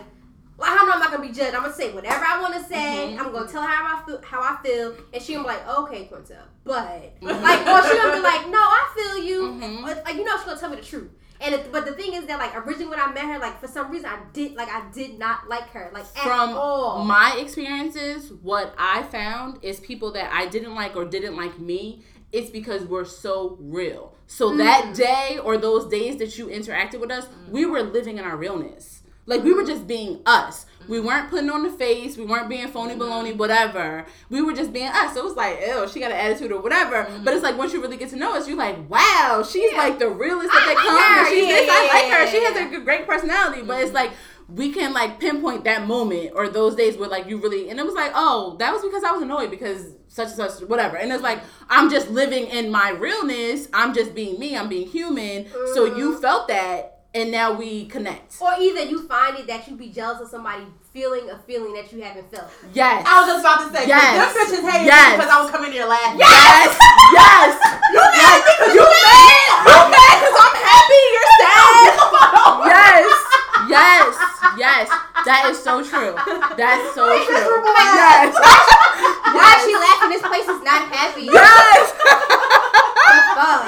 [0.57, 1.53] well, how know I'm not gonna be judged?
[1.55, 3.13] I'm gonna say whatever I want to say.
[3.13, 3.19] Mhm.
[3.19, 5.67] I'm gonna tell her how I feel, how I feel, and she gonna be like,
[5.67, 9.41] okay, Quinta, but like, or she gonna be like, no, I feel you.
[9.59, 9.83] Mhm.
[9.85, 11.09] But, like you know, she gonna tell me the truth.
[11.43, 13.67] And it, but the thing is that like originally when I met her, like for
[13.67, 17.03] some reason I did like I did not like her like From all.
[17.03, 22.03] my experiences, what I found is people that I didn't like or didn't like me.
[22.31, 24.15] It's because we're so real.
[24.27, 24.95] So that Mm.
[24.95, 29.01] day or those days that you interacted with us, we were living in our realness.
[29.25, 30.65] Like we were just being us.
[30.91, 32.17] We weren't putting on the face.
[32.17, 33.01] We weren't being phony mm-hmm.
[33.01, 34.05] baloney, whatever.
[34.29, 35.13] We were just being us.
[35.13, 37.05] So it was like, ew, she got an attitude or whatever.
[37.05, 37.23] Mm-hmm.
[37.23, 39.77] But it's like once you really get to know us, you're like, wow, she's Yeah.
[39.77, 41.01] like the realest that they like come.
[41.01, 41.29] her.
[41.29, 41.69] she's Yeah, this.
[41.71, 42.27] I like her.
[42.27, 43.61] She has a great personality.
[43.61, 43.95] But it's mm-hmm.
[43.95, 44.11] like
[44.49, 47.85] we can like pinpoint that moment or those days where like you really and it
[47.85, 50.97] was like, oh, that was because I was annoyed because such and such whatever.
[50.97, 53.69] And it's like I'm just living in my realness.
[53.73, 54.57] I'm just being me.
[54.57, 55.47] I'm being human.
[55.73, 56.21] So you Mm-hmm.
[56.21, 58.35] felt that and now we connect.
[58.41, 60.63] or either you find it that you be jealous of somebody
[60.93, 62.49] feeling a feeling that you haven't felt.
[62.73, 63.03] Yes.
[63.07, 64.03] I was just about to say, Yes.
[64.15, 64.33] yes.
[64.33, 65.11] them bitches hated Yes.
[65.11, 66.19] me because I was coming here laughing.
[66.19, 66.71] Yes.
[67.11, 67.51] yes.
[67.91, 69.51] You mad because you mad?
[69.67, 71.03] You mad because I'm happy?
[71.11, 71.91] You're sad?
[72.71, 73.07] Yes.
[73.67, 74.11] Yes.
[74.57, 74.85] Yes.
[75.27, 76.15] That is so true.
[76.55, 77.51] That's so true.
[77.99, 78.31] Yes.
[78.31, 80.09] Why is she laughing?
[80.15, 81.27] This place is not happy.
[81.27, 81.91] Yes.
[83.11, 83.63] The fuck?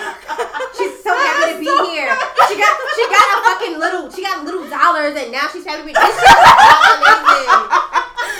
[0.77, 2.15] She's so happy to be here.
[2.47, 5.81] She got she got a fucking little she got little dollars and now she's happy
[5.83, 7.67] to be this shit is not amazing.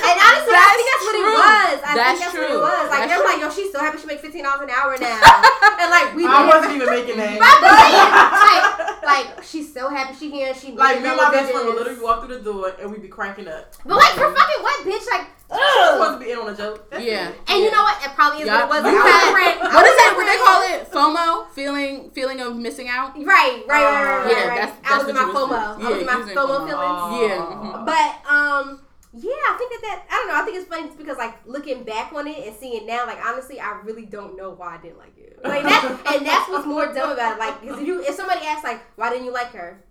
[0.04, 1.76] And honestly, I think that's what it was.
[1.84, 2.44] I That's think that's true.
[2.44, 2.86] what it was.
[2.92, 3.32] Like That's they're true.
[3.32, 5.20] like, yo, she's so happy she makes fifteen dollars an hour now.
[5.84, 7.40] And like we I wasn't even making that.
[7.44, 11.68] like, like she's so happy she here and she Like me and my best friend
[11.68, 12.00] would business.
[12.00, 13.74] literally walk through the door and we'd be cranking up.
[13.86, 15.06] But like for fucking what bitch?
[15.12, 15.94] Like She ugh.
[15.94, 16.90] supposed to be in on a joke.
[16.90, 17.30] That's Yeah.
[17.30, 17.40] it.
[17.48, 17.98] And you know what?
[18.04, 18.70] It probably is Yup.
[18.70, 18.94] what it was.
[18.94, 19.56] You I was had- a friend.
[19.62, 20.10] I What is that?
[20.12, 20.80] a What they call it?
[20.92, 23.16] FOMO, feeling feeling of missing out.
[23.16, 24.32] Right, right, right, right, right.
[24.32, 24.60] Yeah, right.
[24.62, 25.78] that's- I was in my FOMO.
[25.78, 25.88] doing.
[25.88, 26.68] I was in my you was in FOMO FOMO.
[26.68, 27.32] feelings.
[27.32, 27.44] Yeah.
[27.44, 27.78] Aw.
[27.78, 27.86] mhm.
[27.86, 28.80] But um,
[29.16, 30.36] yeah, I think that that I don't know.
[30.36, 33.06] I think it's funny just because like looking back on it and seeing it now,
[33.06, 35.40] like honestly, I really don't know why I didn't like it.
[35.44, 35.84] Like that,
[36.16, 37.40] and that's what's more dumb about it.
[37.40, 39.84] Like, 'cause if you if somebody asks like, why didn't you like her?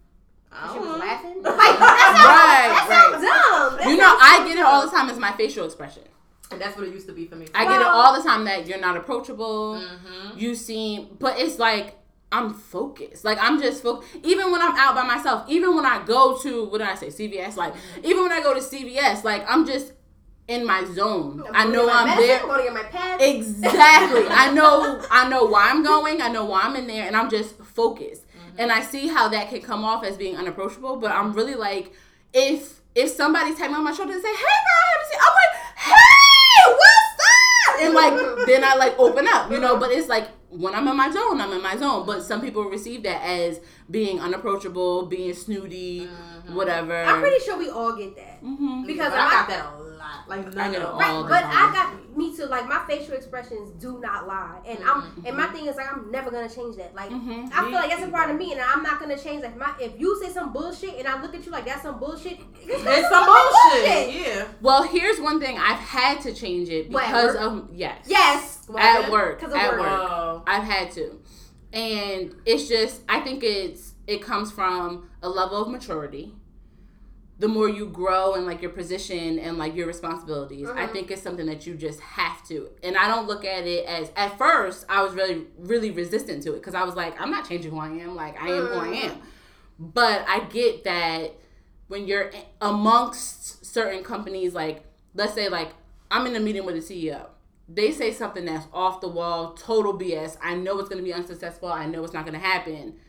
[0.54, 1.42] I She was laughing.
[1.42, 3.78] Like that sounds, Right, that sounds dumb.
[3.78, 6.02] That You know, I get it all the time as my facial expression.
[6.50, 7.46] And that's what it used to be for me.
[7.54, 9.80] I get it all the time that you're not approachable.
[9.80, 10.38] Mm-hmm.
[10.38, 11.96] You seem, but it's like
[12.30, 13.24] I'm focused.
[13.24, 14.10] Like I'm just focused.
[14.22, 17.08] Even when I'm out by myself, even when I go to what did I say,
[17.08, 17.56] CVS.
[17.56, 19.92] Like even when I go to CVS, like I'm just
[20.48, 21.42] in my zone.
[21.52, 22.40] I know I'm medicine, there.
[22.40, 23.22] I'm going to get my pads.
[23.22, 24.26] Exactly.
[24.28, 26.20] I know I know why I'm going.
[26.20, 28.21] I know why I'm in there and I'm just focused.
[28.58, 31.92] And I see how that can come off as being unapproachable, but I'm really like
[32.32, 35.20] if if somebody's tapping on my shoulder and say, "Hey girl, I have you seen?"
[35.26, 39.90] I'm like, "Hey, what's up?" And like then I like open up, you know, but
[39.90, 42.04] it's like when I'm in my zone, I'm in my zone.
[42.06, 43.60] But some people receive that as
[43.90, 46.06] being unapproachable, being snooty,
[46.52, 46.94] whatever.
[47.04, 48.38] I'm pretty sure we all get that.
[48.40, 50.28] hmm Because I I- got that a lot.
[50.28, 51.70] Like none I get of all Right, but time.
[51.70, 52.44] I got me too.
[52.46, 56.10] Like my facial expressions do not lie, and I'm and my thing is like I'm
[56.10, 56.94] never gonna change that.
[56.94, 57.50] Like Mhm.
[57.54, 59.42] I feel like that's a part of me, and I'm not gonna change.
[59.42, 61.98] Like my if you say some bullshit and I look at you like that's some
[61.98, 64.14] bullshit, it's, It's some bullshit.
[64.14, 64.44] Yeah.
[64.60, 67.40] Well, here's one thing I've had to change it because work?
[67.42, 68.04] of yes.
[68.06, 69.40] Yes, At work.
[69.40, 69.80] 'Cause of At work.
[69.80, 69.88] work.
[70.10, 70.42] Oh.
[70.46, 71.20] I've had to.
[71.72, 76.34] And it's just I think it's it comes from a level of maturity.
[77.42, 80.92] The more you grow and like your position and like your responsibilities, I Mhm.
[80.92, 82.68] think it's something that you just have to.
[82.84, 86.50] And I don't look at it as at first I was really really resistant to
[86.52, 88.14] it because I was like I'm not changing who I am.
[88.14, 89.10] Like I am who I Mhm.
[89.10, 89.22] am.
[89.80, 91.34] But I get that
[91.88, 94.84] when you're amongst certain companies, like
[95.16, 95.70] let's say like
[96.12, 97.26] I'm in a meeting with a CEO,
[97.68, 100.36] they say something that's off the wall, total BS.
[100.40, 101.72] I know it's gonna be unsuccessful.
[101.72, 103.00] I know it's not gonna happen.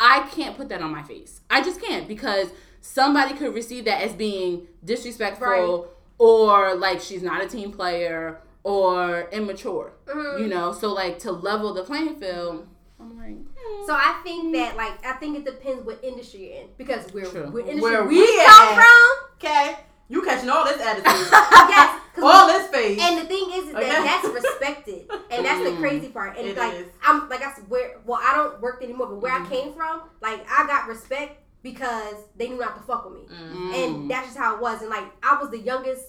[0.00, 1.42] I can't put that on my face.
[1.50, 5.84] I just can't because somebody could receive that as being disrespectful Right.
[6.18, 9.92] or like she's not a team player or immature.
[10.06, 10.40] Mhm.
[10.40, 12.66] You know, so like to level the playing field,
[13.00, 13.86] I'm like, hmm.
[13.86, 17.24] So I think that like I think it depends what industry you're in because we're
[17.24, 17.50] True.
[17.50, 18.74] what industry Where we, we come at.
[18.74, 19.28] from.
[19.36, 19.76] Okay.
[20.08, 21.06] You catching all this attitude.
[21.72, 23.00] Yes, 'cause all this face.
[23.00, 24.02] And the thing is, is that Okay.
[24.04, 25.78] that's respected, and and that's the Mm.
[25.80, 26.36] crazy part.
[26.36, 26.86] And It like is.
[27.02, 29.46] I'm like I said where well I don't work anymore, but where Mhm.
[29.46, 33.26] I came from, like I got respect because they knew not to fuck with me,
[33.34, 33.74] Mm.
[33.74, 34.80] and that's just how it was.
[34.80, 36.06] And like I was the youngest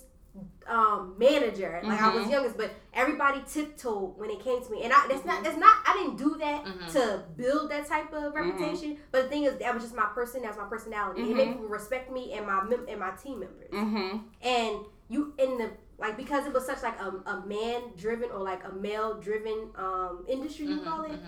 [0.66, 2.32] um manager, like I was Mhm.
[2.32, 5.76] youngest, but everybody tiptoed when it came to me, and I that's not that's not
[5.86, 6.92] I didn't do that Mhm.
[6.94, 8.98] to build that type of reputation.
[9.12, 10.42] But the thing is, that was just my person.
[10.42, 11.30] That's my personality.
[11.30, 14.18] It made people respect me and my mem- and my team members Mm-hmm.
[14.42, 18.40] and you in the like because it was such like a, a man driven or
[18.40, 21.20] like a male driven um industry you call it.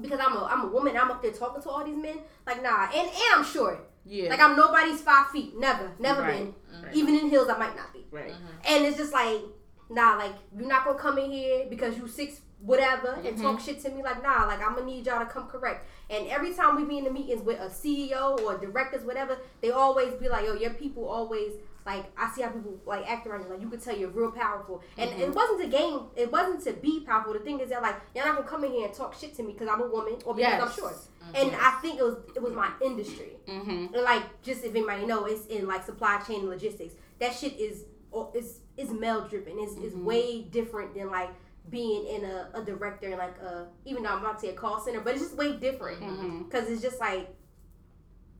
[0.00, 2.18] Because I'm a I'm a woman I'm up there talking to all these men.
[2.46, 3.88] Like nah and and I'm short.
[4.04, 4.30] Yeah.
[4.30, 5.56] like I'm nobody's five feet.
[5.58, 6.52] Never never Right.
[6.70, 6.82] been.
[6.82, 6.94] Right.
[6.94, 8.06] even in heels I might not be.
[8.10, 8.30] Right.
[8.30, 8.74] Mm-hmm.
[8.74, 9.40] and it's just like
[9.90, 13.42] nah like you're not gonna come in here because you six whatever and mm-hmm.
[13.42, 14.02] talk shit to me.
[14.02, 15.86] Like nah like I'm gonna need y'all to come correct.
[16.10, 19.70] And every time we be in the meetings with a CEO or directors whatever they
[19.70, 21.52] always be like yo your people always
[21.84, 24.30] like I see how people like act around you like you could tell you're real
[24.30, 27.82] powerful and it wasn't to gain it wasn't to be powerful the thing is that
[27.82, 29.86] like you're not gonna come in here and talk shit to me because I'm a
[29.88, 30.76] woman or because I'm Yes.
[30.76, 30.96] short
[31.34, 33.94] and I think it was it was my industry Mm-hmm.
[33.94, 36.94] and like just if anybody know, it's in like supply chain and logistics.
[37.18, 37.84] That shit is
[38.34, 39.54] is is male driven.
[39.58, 40.04] It's is Mm-hmm.
[40.04, 41.30] way different than like
[41.70, 44.56] being in a, a director and like a even though I'm about to say a
[44.56, 46.00] call center, but it's just way different
[46.48, 47.34] because it's just like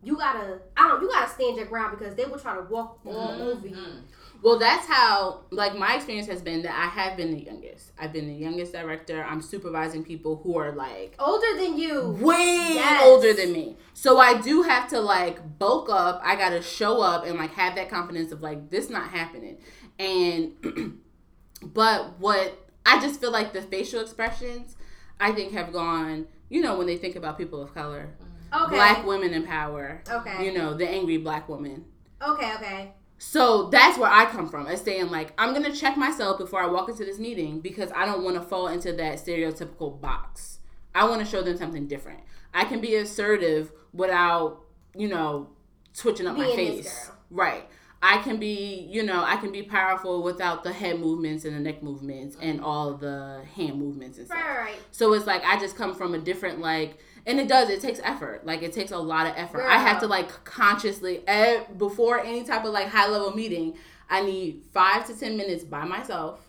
[0.02, 2.98] you gotta I don't you gotta stand your ground because they will try to walk
[3.06, 3.42] all Mm-hmm.
[3.42, 3.76] over you.
[3.76, 4.02] Mhm.
[4.42, 7.92] Well, that's how, like, my experience has been that I have been the youngest.
[7.96, 9.22] I've been the youngest director.
[9.22, 12.08] I'm supervising people who are, like, Older than you.
[12.20, 13.02] way Yes.
[13.04, 13.76] older than me.
[13.94, 16.20] So I do have to, like, bulk up.
[16.24, 19.58] I got to show up and, like, have that confidence of, like, this not happening.
[20.00, 20.54] And,
[21.62, 24.74] but what, I just feel like the facial expressions,
[25.20, 28.08] I think, have gone, you know, when they think about people of color,
[28.54, 28.74] Okay.
[28.74, 30.44] black women in power, Okay.
[30.44, 31.84] you know, the angry black woman.
[32.26, 32.54] Okay.
[32.54, 32.92] Okay.
[33.18, 34.66] So that's where I come from.
[34.66, 38.04] As saying like I'm gonna check myself before I walk into this meeting because I
[38.04, 40.58] don't want to fall into that stereotypical box.
[40.94, 42.20] I want to show them something different.
[42.52, 44.62] I can be assertive without,
[44.94, 45.48] you know,
[45.96, 47.10] twitching up my Being this face.
[47.30, 47.64] Right.
[48.02, 51.60] I can be, you know, I can be powerful without the head movements and the
[51.60, 54.38] neck movements and all the hand movements and stuff.
[54.38, 54.58] Right.
[54.58, 54.78] Right.
[54.90, 57.68] So it's like I just come from a different like, and it does.
[57.70, 58.44] It takes effort.
[58.46, 59.62] Like it takes a lot of effort.
[59.64, 63.74] I have to like consciously eh, before any type of like high level meeting.
[64.10, 66.40] I need five to ten minutes by myself.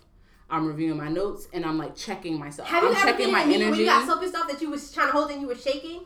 [0.50, 2.68] I'm reviewing my notes and I'm like checking myself.
[2.68, 3.70] Have I'm you ever checking been my in energy.
[3.70, 5.54] when you got so pissed off that you was trying to hold and you were
[5.54, 6.02] shaking?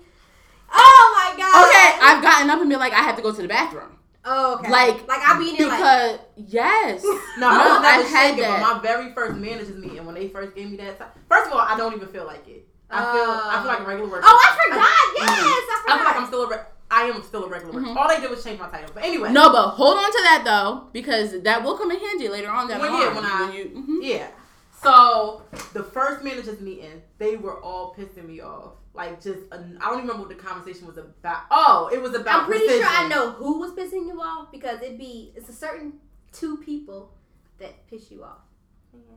[0.73, 1.67] Oh my god.
[1.67, 3.99] okay, I've gotten up and been like, I have to go to the bathroom.
[4.25, 4.71] Oh, okay.
[4.71, 5.79] Like, like I be in there like.
[5.79, 7.03] Because yes,
[7.39, 8.61] No, was I've had shaking, that.
[8.61, 11.09] my very first managers meeting when they first gave me that time.
[11.29, 12.68] First of all, I don't even feel like it.
[12.91, 14.25] I feel I feel like a regular worker.
[14.25, 15.29] Oh, I forgot.
[15.29, 15.45] Mm-hmm.
[15.45, 15.97] Yes, I I forgot.
[15.99, 17.87] feel like I'm still a re- I am still a regular worker.
[17.87, 17.99] Mm-hmm.
[17.99, 18.91] All they did was change my title.
[18.95, 19.31] But anyway.
[19.33, 22.67] no, but hold on to that though because that will come in handy later on
[22.69, 23.99] That Well, yeah, when I- you, mhm.
[24.03, 24.29] Yeah.
[24.83, 28.75] So the first managers meeting, they were all pissing me off.
[28.95, 31.43] Like just, I don't even remember what the conversation was about.
[31.51, 32.43] Oh, it was about.
[32.43, 35.53] I'm pretty sure I know who was pissing you off because it'd be it's a
[35.53, 35.95] certain
[36.33, 37.13] two people
[37.59, 38.39] that piss you off,
[38.97, 39.15] mm-hmm.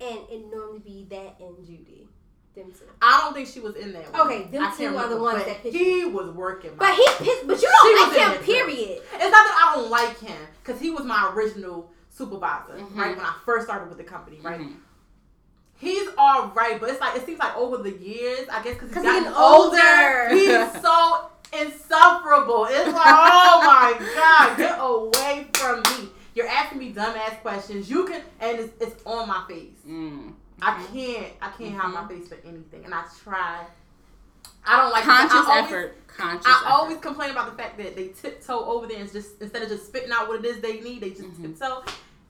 [0.00, 2.08] and it normally be that and Judy,
[2.54, 2.84] them two.
[3.00, 4.04] I don't think she was in there.
[4.18, 6.72] Okay, them I two are the remember, ones that piss He was working.
[6.76, 7.46] But he pissed.
[7.46, 8.42] But you don't like in him.
[8.44, 9.02] Period.
[9.14, 12.96] It's not that I don't like him, because he was my original supervisor, Mhm.
[12.96, 13.16] right?
[13.16, 14.60] When I first started with the company, right?
[14.60, 14.76] Mhm.
[15.76, 18.92] He's all right, but it's like it seems like over the years, I guess, because
[18.92, 20.28] he's gotten he's older, older.
[20.34, 22.66] he's so insufferable.
[22.68, 26.10] It's like, oh my god, get away from me!
[26.34, 27.88] You're asking me dumbass questions.
[27.90, 29.78] You can, and it's, it's on my face.
[29.88, 30.34] Mm.
[30.62, 33.64] I can't, I can't hide my face for anything, and I try.
[34.66, 35.96] I don't like Conscious I always- effort.
[36.06, 36.66] Conscious I effort.
[36.70, 39.86] always complain about the fact that they tiptoe over there and just instead of just
[39.86, 41.42] spitting out what it is they need, they just Mhm.
[41.58, 41.82] tiptoe.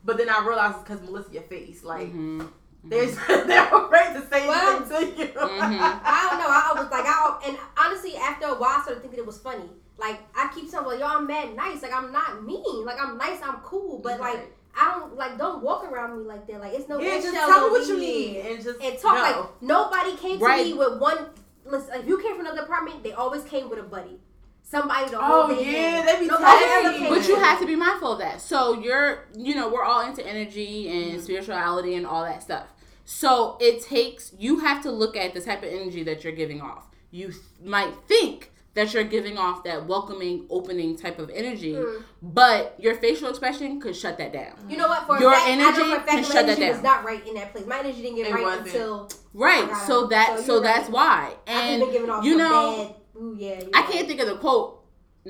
[0.05, 2.49] But then I realize it's because Melissa, your face, like Mhm.
[2.85, 3.07] they're
[3.47, 5.29] they're afraid to say Well- anything to you.
[5.29, 5.79] Mhm.
[6.05, 6.49] I don't know.
[6.49, 9.69] I was like, I and honestly, after a while, I started thinking it was funny.
[9.99, 11.83] Like I keep telling, like, yo, I'm mad nice.
[11.83, 12.85] Like I'm not mean.
[12.85, 13.41] Like I'm nice.
[13.43, 13.99] I'm cool.
[13.99, 14.53] But like Right.
[14.79, 16.61] I don't like don't walk around me like that.
[16.61, 18.01] Like it's no yeah, just eggshells tell me what you here.
[18.01, 19.23] need and just and talk no.
[19.23, 20.67] like nobody came to Right.
[20.67, 21.27] me with one.
[21.65, 24.19] Listen, if you came from another department, they always came with a buddy,
[24.63, 26.09] somebody to Oh, hold their yeah, hand.
[26.09, 26.99] they be Nobody tagging ever you.
[26.99, 28.41] came But you have to be mindful of that.
[28.41, 31.21] So you're, you know, we're all into energy and Mm-hmm.
[31.21, 32.67] spirituality and all that stuff.
[33.05, 36.61] So it takes, you have to look at the type of energy that you're giving
[36.61, 36.87] off.
[37.11, 42.05] You th- might think that you're giving off that welcoming, opening type of energy, Mm.
[42.23, 44.55] but your facial expression could shut that down.
[44.69, 45.07] You know what?
[45.07, 46.69] For Your fact, I know energy for fact can my shut that down.
[46.71, 47.67] was not right in that place.
[47.67, 48.67] My energy didn't get It right wasn't.
[48.69, 49.69] until Right.
[49.69, 50.93] got So that So so you're that's right.
[50.93, 51.33] why.
[51.49, 53.21] I've And been giving off you know, bad.
[53.21, 53.49] Ooh, yeah.
[53.61, 53.91] you're I right.
[53.91, 54.80] can't think of the quote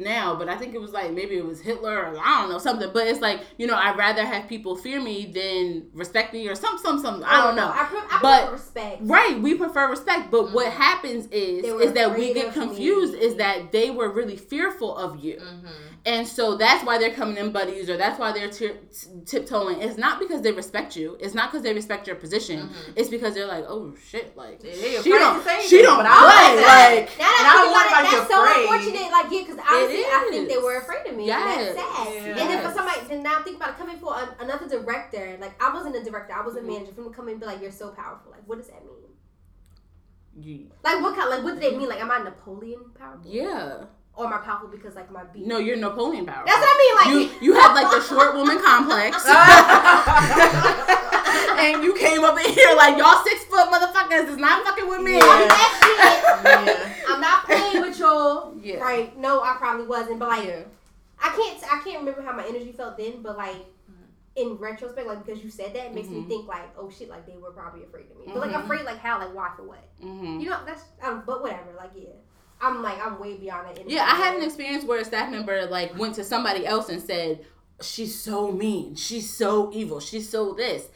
[0.00, 2.58] now, but I think it was like maybe it was Hitler or I don't know
[2.58, 2.90] something.
[2.92, 6.54] But it's like you know I'd rather have people fear me than respect me or
[6.54, 7.68] some some some I don't know.
[7.72, 8.98] I, pre- I But- prefer respect.
[9.02, 12.66] Right, we prefer respect, but what happens is is that we get of me.
[12.66, 13.14] confused.
[13.14, 15.66] Is that they were really fearful of you, Mm-hmm.
[16.06, 18.72] And so that's why they're coming in buddies, or that's why they're ti-
[19.26, 19.82] tiptoeing.
[19.82, 21.16] It's not because they respect you.
[21.20, 22.70] It's not because they respect your position.
[22.96, 26.56] It's because they're like, oh shit, like They she don't, say she don't but play.
[26.56, 26.66] like.
[26.66, 28.62] Like Now that And I I don't want think about it, anybody that's so afraid.
[28.64, 29.12] unfortunate.
[29.12, 31.26] Like, yeah, because honestly, I think they were afraid of me.
[31.26, 31.68] Yes.
[31.68, 32.08] And that's sad.
[32.14, 32.40] Yeah.
[32.40, 35.52] And then for somebody to now think about it, coming for an, another director, like
[35.62, 36.68] I wasn't a director, I was Mm-hmm.
[36.68, 36.92] a manager.
[36.92, 38.96] Them to come and be like, "You're so powerful," like, what does that mean?
[40.40, 41.28] you- Like, what kind?
[41.30, 41.88] Like, what do they mean?
[41.88, 43.84] Like, am I Napoleon powerful, yeah,
[44.16, 45.46] or am I powerful because like my beat?
[45.46, 46.44] no, you're Napoleon power.
[46.46, 46.94] that's what I mean.
[46.96, 47.08] Like,
[47.40, 49.24] you you have like the short woman complex.
[51.60, 55.02] and you came up in here like y'all six foot motherfuckers is not fucking with
[55.02, 55.16] me.
[55.16, 56.64] I mean, that Yeah.
[56.66, 56.86] shit.
[57.08, 58.54] I'm not playing with y'all.
[58.60, 58.76] Yeah.
[58.76, 59.16] Right?
[59.18, 60.18] No, I probably wasn't.
[60.18, 60.62] But like, Yeah.
[61.22, 61.62] I can't.
[61.64, 63.22] I can't remember how my energy felt then.
[63.22, 63.56] But like.
[64.36, 66.28] In retrospect, like because you said that, it makes me Mhm.
[66.28, 68.26] think like, oh shit, like they were probably afraid of me.
[68.32, 68.62] But like Mhm.
[68.64, 69.82] afraid, like how, like why for what?
[70.00, 71.72] hmm You know, that's um, but whatever.
[71.76, 72.10] Like yeah,
[72.60, 73.88] I'm like I'm way beyond that.
[73.88, 77.00] Yeah, I had an experience where a staff member like went to somebody else and
[77.02, 77.44] said,
[77.80, 78.94] "She's so mean.
[78.94, 80.00] She's so evil.
[80.00, 80.88] She's so this."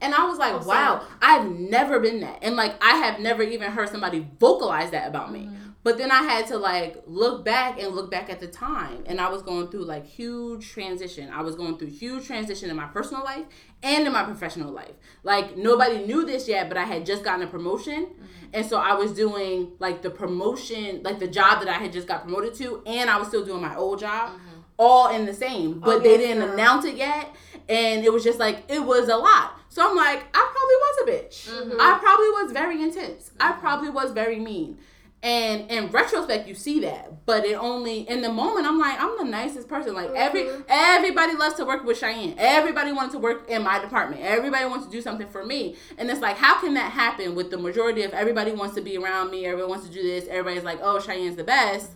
[0.00, 0.66] And I was like, Oh.
[0.66, 5.08] "Wow, I've never been that." And like I have never even heard somebody vocalize that
[5.08, 5.40] about me.
[5.40, 5.62] Mm-hmm.
[5.84, 9.20] But then I had to like look back and look back at the time and
[9.20, 11.28] I was going through like huge transition.
[11.30, 13.46] I was going through huge transition in my personal life
[13.82, 14.94] and in my professional life.
[15.22, 18.06] Like nobody knew this yet, but I had just gotten a promotion.
[18.06, 18.26] Mm-hmm.
[18.54, 22.06] And so I was doing like the promotion, like the job that I had just
[22.06, 24.60] got promoted to, and I was still doing my old job, mm-hmm.
[24.78, 25.80] all in the same.
[25.82, 27.34] Oh, but Oh, they didn't announce it yet.
[27.68, 29.58] And it was just like, it was a lot.
[29.68, 31.48] So I'm like, I probably was a bitch.
[31.48, 31.80] Mm-hmm.
[31.80, 33.30] I probably was very intense.
[33.40, 33.60] I mm-hmm.
[33.60, 34.78] probably was very mean.
[35.24, 38.66] And in retrospect, you see that, but it only in the moment.
[38.66, 39.94] I'm like, I'm the nicest person.
[39.94, 40.64] Like every Mhm.
[40.68, 42.34] everybody loves to work with Cheyenne.
[42.38, 44.20] Everybody wants to work in my department.
[44.22, 45.76] Everybody wants to do something for me.
[45.96, 48.96] And it's like, how can that happen with the majority of everybody wants to be
[48.96, 49.46] around me?
[49.46, 50.26] Everybody wants to do this.
[50.28, 51.92] Everybody's like, oh, Cheyenne's the best.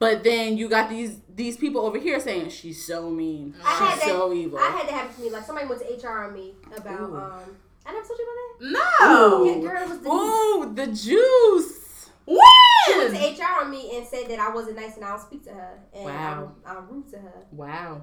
[0.00, 3.54] But then you got these these people over here saying she's so mean.
[3.64, 4.58] I had She's that- so evil.
[4.58, 5.30] I had that happen to me.
[5.30, 7.16] Like somebody went to HR on me about Ooh.
[7.16, 7.56] um.
[7.86, 9.44] I never told you about No.
[9.44, 9.62] that.
[9.62, 11.80] Yeah, girl, it was the Ooh, the juice.
[12.26, 13.34] She went When?
[13.36, 15.50] to HR on me and said that I wasn't nice and I don't speak to
[15.50, 16.54] her and Wow.
[16.66, 17.46] I'm, I'm rude to her.
[17.50, 18.02] Wow.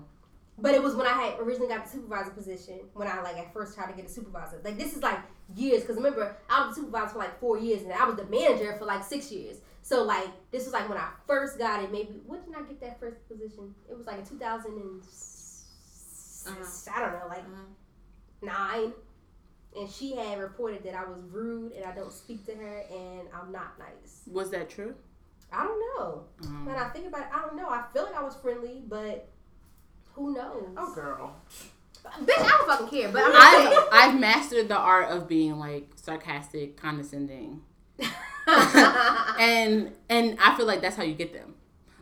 [0.58, 3.52] But it was when I had originally got the supervisor position when I like at
[3.54, 4.62] first tried to get a supervisor.
[4.64, 5.20] Like this is like
[5.56, 8.26] years because remember I was the supervisor for like four years and I was the
[8.26, 9.58] manager for like six years.
[9.82, 11.92] So like this was like when I first got it.
[11.92, 13.74] Maybe when did I get that first position?
[13.90, 15.02] It was like in two thousand and
[16.48, 16.92] uh-huh.
[16.96, 18.44] I don't know like uh-huh.
[18.44, 18.94] nine.
[19.76, 23.28] And she had reported that I was rude and I don't speak to her and
[23.34, 24.22] I'm not nice.
[24.28, 24.96] Was that true?
[25.52, 26.24] I don't know.
[26.44, 27.70] Um, When I think about it, I don't know.
[27.70, 29.28] I feel like I was friendly, but
[30.14, 30.70] who knows?
[30.78, 31.36] Oh, girl.
[32.06, 33.10] Bitch, I don't fucking care.
[33.10, 33.34] But I'm.
[33.36, 37.62] I've, I've mastered the art of being like sarcastic, condescending,
[38.48, 41.54] and and I feel like that's how you get them.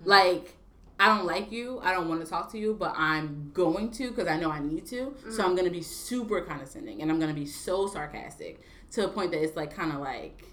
[0.05, 0.55] Like
[0.99, 4.09] I don't like you, I don't want to talk to you, but I'm going to
[4.09, 5.15] because I know I need to.
[5.29, 5.45] So mm.
[5.45, 8.59] I'm gonna be super condescending, and I'm gonna be so sarcastic
[8.91, 10.43] to a point that it's like kind of like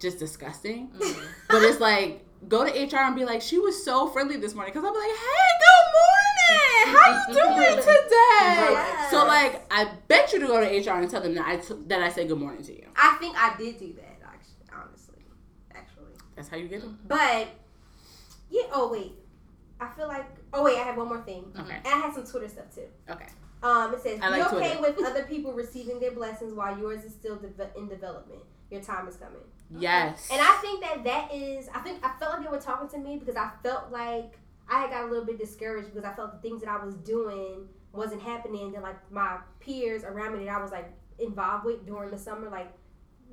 [0.00, 0.88] just disgusting.
[0.88, 1.26] Mm.
[1.48, 4.74] But it's like go to HR and be like, she was so friendly this morning
[4.74, 8.72] because I'll be like, hey, good morning, how you doing today?
[8.74, 9.10] Yes.
[9.10, 11.82] So like, I bet you to go to HR and tell them that I t-
[11.86, 12.88] that I said good morning to you.
[12.96, 15.24] I think I did do that, actually, honestly.
[15.72, 16.14] Actually.
[16.34, 16.98] That's how you get them.
[17.06, 17.48] But,
[18.50, 19.12] yeah, oh, wait.
[19.80, 21.44] I feel like, oh, wait, I have one more thing.
[21.58, 21.76] Okay.
[21.76, 22.86] And I had some Twitter stuff, too.
[23.10, 23.26] Okay.
[23.62, 24.98] Um, it says, I be okay Twitter.
[24.98, 28.40] with other people receiving their blessings while yours is still deve- in development.
[28.70, 29.38] Your time is coming.
[29.78, 30.28] Yes.
[30.30, 32.98] And I think that that is, I think I felt like they were talking to
[32.98, 36.32] me because I felt like I had got a little bit discouraged because I felt
[36.32, 38.72] the things that I was doing wasn't happening.
[38.72, 42.48] That like my peers around me that I was like involved with during the summer,
[42.50, 42.72] like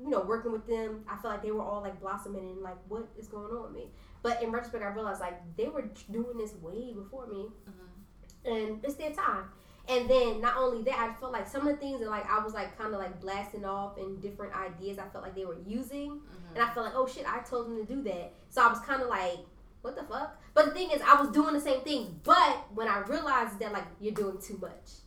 [0.02, 2.76] you know, working with them, I felt like they were all like blossoming and like
[2.88, 3.86] what is going on with me.
[4.22, 8.52] But in retrospect, I realized like they were doing this way before me, mm-hmm.
[8.52, 9.44] and it's their time.
[9.88, 12.42] And then not only that, I felt like some of the things that like I
[12.42, 14.98] was like kind of like blasting off and different ideas.
[14.98, 16.54] I felt like they were using, mm-hmm.
[16.54, 18.32] and I felt like oh shit, I told them to do that.
[18.48, 19.38] So I was kind of like,
[19.82, 20.40] what the fuck?
[20.54, 22.10] But the thing is, I was doing the same things.
[22.22, 25.01] But when I realized that like you're doing too much,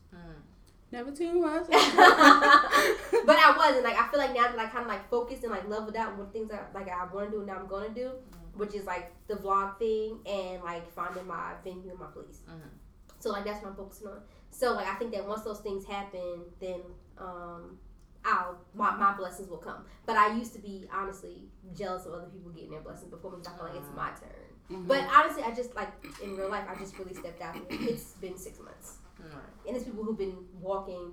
[0.91, 1.65] Never too much.
[1.69, 5.51] but I wasn't like I feel like now that I kind of like focused and
[5.51, 7.89] like leveled out with things that like I want to do and now I'm gonna
[7.89, 8.11] do,
[8.55, 12.41] which is like the vlog thing and like finding my venue and my place.
[13.19, 14.19] So like that's what I'm focusing on.
[14.51, 16.81] So like I think that once those things happen, then
[17.17, 17.77] um
[18.23, 19.85] I'll my, my blessings will come.
[20.05, 21.43] But I used to be honestly
[21.75, 24.09] jealous of other people getting their blessings before me because I feel like it's my
[24.11, 24.79] turn.
[24.83, 24.87] Mhm.
[24.87, 25.89] But honestly, I just like
[26.23, 27.55] in real life, I just really stepped out.
[27.69, 28.97] It's been six months,
[29.33, 29.67] Right.
[29.67, 31.11] and it's people who've been walking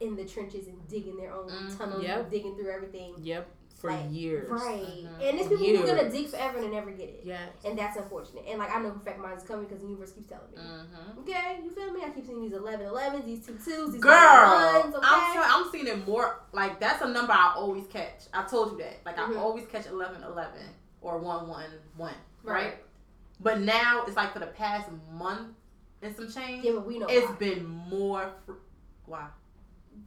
[0.00, 1.76] in the trenches and digging their own Mhm.
[1.76, 2.30] tunnels, Yep.
[2.30, 3.14] digging through everything.
[3.18, 4.50] Yep, for Like, years.
[4.50, 4.82] Right.
[5.04, 5.28] Mhm.
[5.28, 7.22] And it's people who are gonna dig forever and never get it.
[7.24, 7.50] Yes.
[7.64, 8.44] And that's unfortunate.
[8.46, 10.58] And like I know for fact is coming because the universe keeps telling me.
[10.58, 11.18] Mm-hmm.
[11.20, 12.02] Okay, you feel me?
[12.04, 15.06] I keep seeing these 11 11s, these 2 2s, these Girl, 1s, okay?
[15.06, 16.40] I'm I'm seeing it more.
[16.52, 18.26] Like that's a number I always catch.
[18.34, 19.04] I told you that.
[19.04, 19.18] Like.
[19.18, 20.60] I always catch 11 11
[21.02, 22.14] or 1 1 1.
[22.42, 22.54] Right.
[22.64, 22.84] Right.
[23.42, 25.56] But now it's like for the past month
[26.02, 26.64] and some change.
[26.64, 27.34] yeah, but we know It's why.
[27.36, 28.30] been more.
[28.46, 28.52] Fr-
[29.06, 29.28] wow.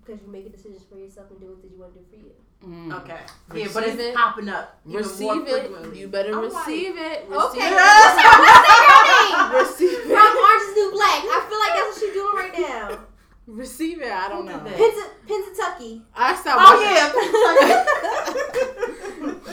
[0.06, 2.34] Because you make decisions for yourself and do what you want to do for you.
[2.66, 2.94] Mm.
[3.02, 3.20] Okay.
[3.54, 4.16] Yeah, but Receive it's it.
[4.16, 4.80] popping up.
[4.86, 5.96] Receive it.
[5.96, 7.02] You better I'm like, receive it.
[7.02, 7.30] Okay.
[7.30, 7.62] Receive What's it.
[7.64, 9.62] her, what's her name?
[9.66, 10.38] Receive From it.
[10.44, 11.22] Orange is the New Black.
[11.24, 13.00] I feel like that's what she's doing right now.
[13.46, 14.12] Receive it.
[14.12, 14.70] I don't Who did know.
[14.70, 14.78] that?
[14.80, 16.02] Pensa- Pennsatucky.
[16.16, 16.62] I stopped.
[16.64, 16.72] Oh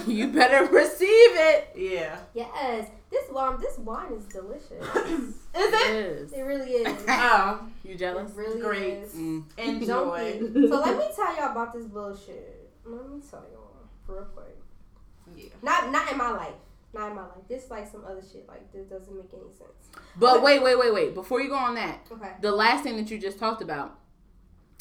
[0.07, 1.69] watching- you better receive it.
[1.77, 2.17] yeah.
[2.35, 2.89] Yes.
[3.11, 4.71] This wine, this wine is delicious.
[4.71, 5.91] Is It it?
[5.97, 6.33] is.
[6.33, 7.05] It really is.
[7.09, 8.31] Oh, You It jealous?
[8.37, 8.93] really Great.
[8.99, 9.13] is.
[9.15, 9.43] Mm.
[9.59, 10.39] enjoy.
[10.39, 10.69] Junkie.
[10.69, 12.71] So let me tell y'all about this bullshit.
[12.85, 14.57] Let me tell y'all real quick.
[15.37, 15.49] Yeah.
[15.63, 16.55] Not not in my life.
[16.93, 17.39] Not in my life.
[17.49, 18.49] This like some other shit.
[18.49, 19.91] Like this doesn't make any sense.
[20.17, 21.15] But wait, wait, wait, wait.
[21.15, 22.33] Before you go on that, Okay.
[22.41, 23.99] the last thing that you just talked about,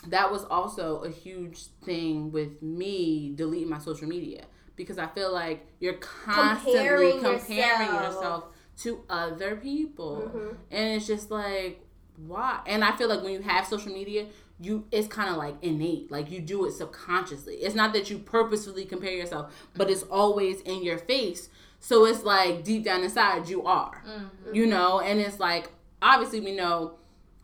[0.07, 5.31] that was also a huge thing with me deleting my social media because I feel
[5.33, 8.13] like you're constantly Comparing comparing, yourself.
[8.15, 8.43] yourself.
[8.79, 10.55] to other people, Mhm.
[10.71, 11.85] and it's just like
[12.27, 12.61] why?
[12.65, 14.27] And I feel like when you have social media,
[14.61, 17.55] you it's kind of like innate, like you do it subconsciously.
[17.55, 21.49] It's not that you purposefully compare yourself, but it's always in your face.
[21.79, 24.53] So it's like deep down inside you are Mm-hmm.
[24.55, 26.95] you know and it's like obviously we know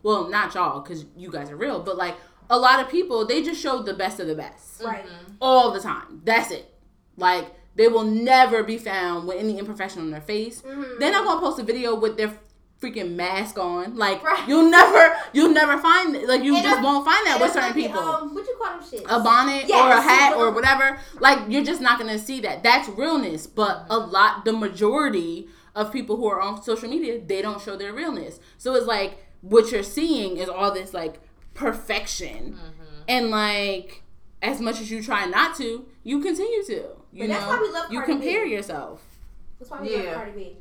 [0.04, 2.16] well not y'all because you guys are real but like
[2.50, 5.06] a lot of people they just show the best of the best Right.
[5.40, 6.74] all the time that's it
[7.18, 11.00] like they will never be found with any imperfection on their face Mhm.
[11.00, 12.38] they're not gonna post a video with their
[12.82, 13.96] freaking mask on.
[13.96, 14.48] Like Right.
[14.48, 17.70] you'll never you'll never find like you And just a- won't find that with certain
[17.70, 18.00] like the, people.
[18.00, 19.04] Um, what you call them shit?
[19.06, 21.00] a bonnet Yes, or a hat or whatever.
[21.20, 22.64] Like you're just not gonna see that.
[22.64, 23.48] That's realness.
[23.48, 27.76] But a lot the majority of people who are on social media they don't show
[27.78, 28.40] their realness.
[28.58, 31.20] So it's like what you're seeing is all this like
[31.54, 32.58] perfection.
[33.08, 34.02] And like
[34.42, 36.74] as much as you try not to you continue to
[37.14, 37.34] you But know?
[37.36, 38.52] that's why we love you compare B.
[38.52, 39.02] yourself.
[39.60, 40.04] That's why we Yeah.
[40.04, 40.58] love Cardi B.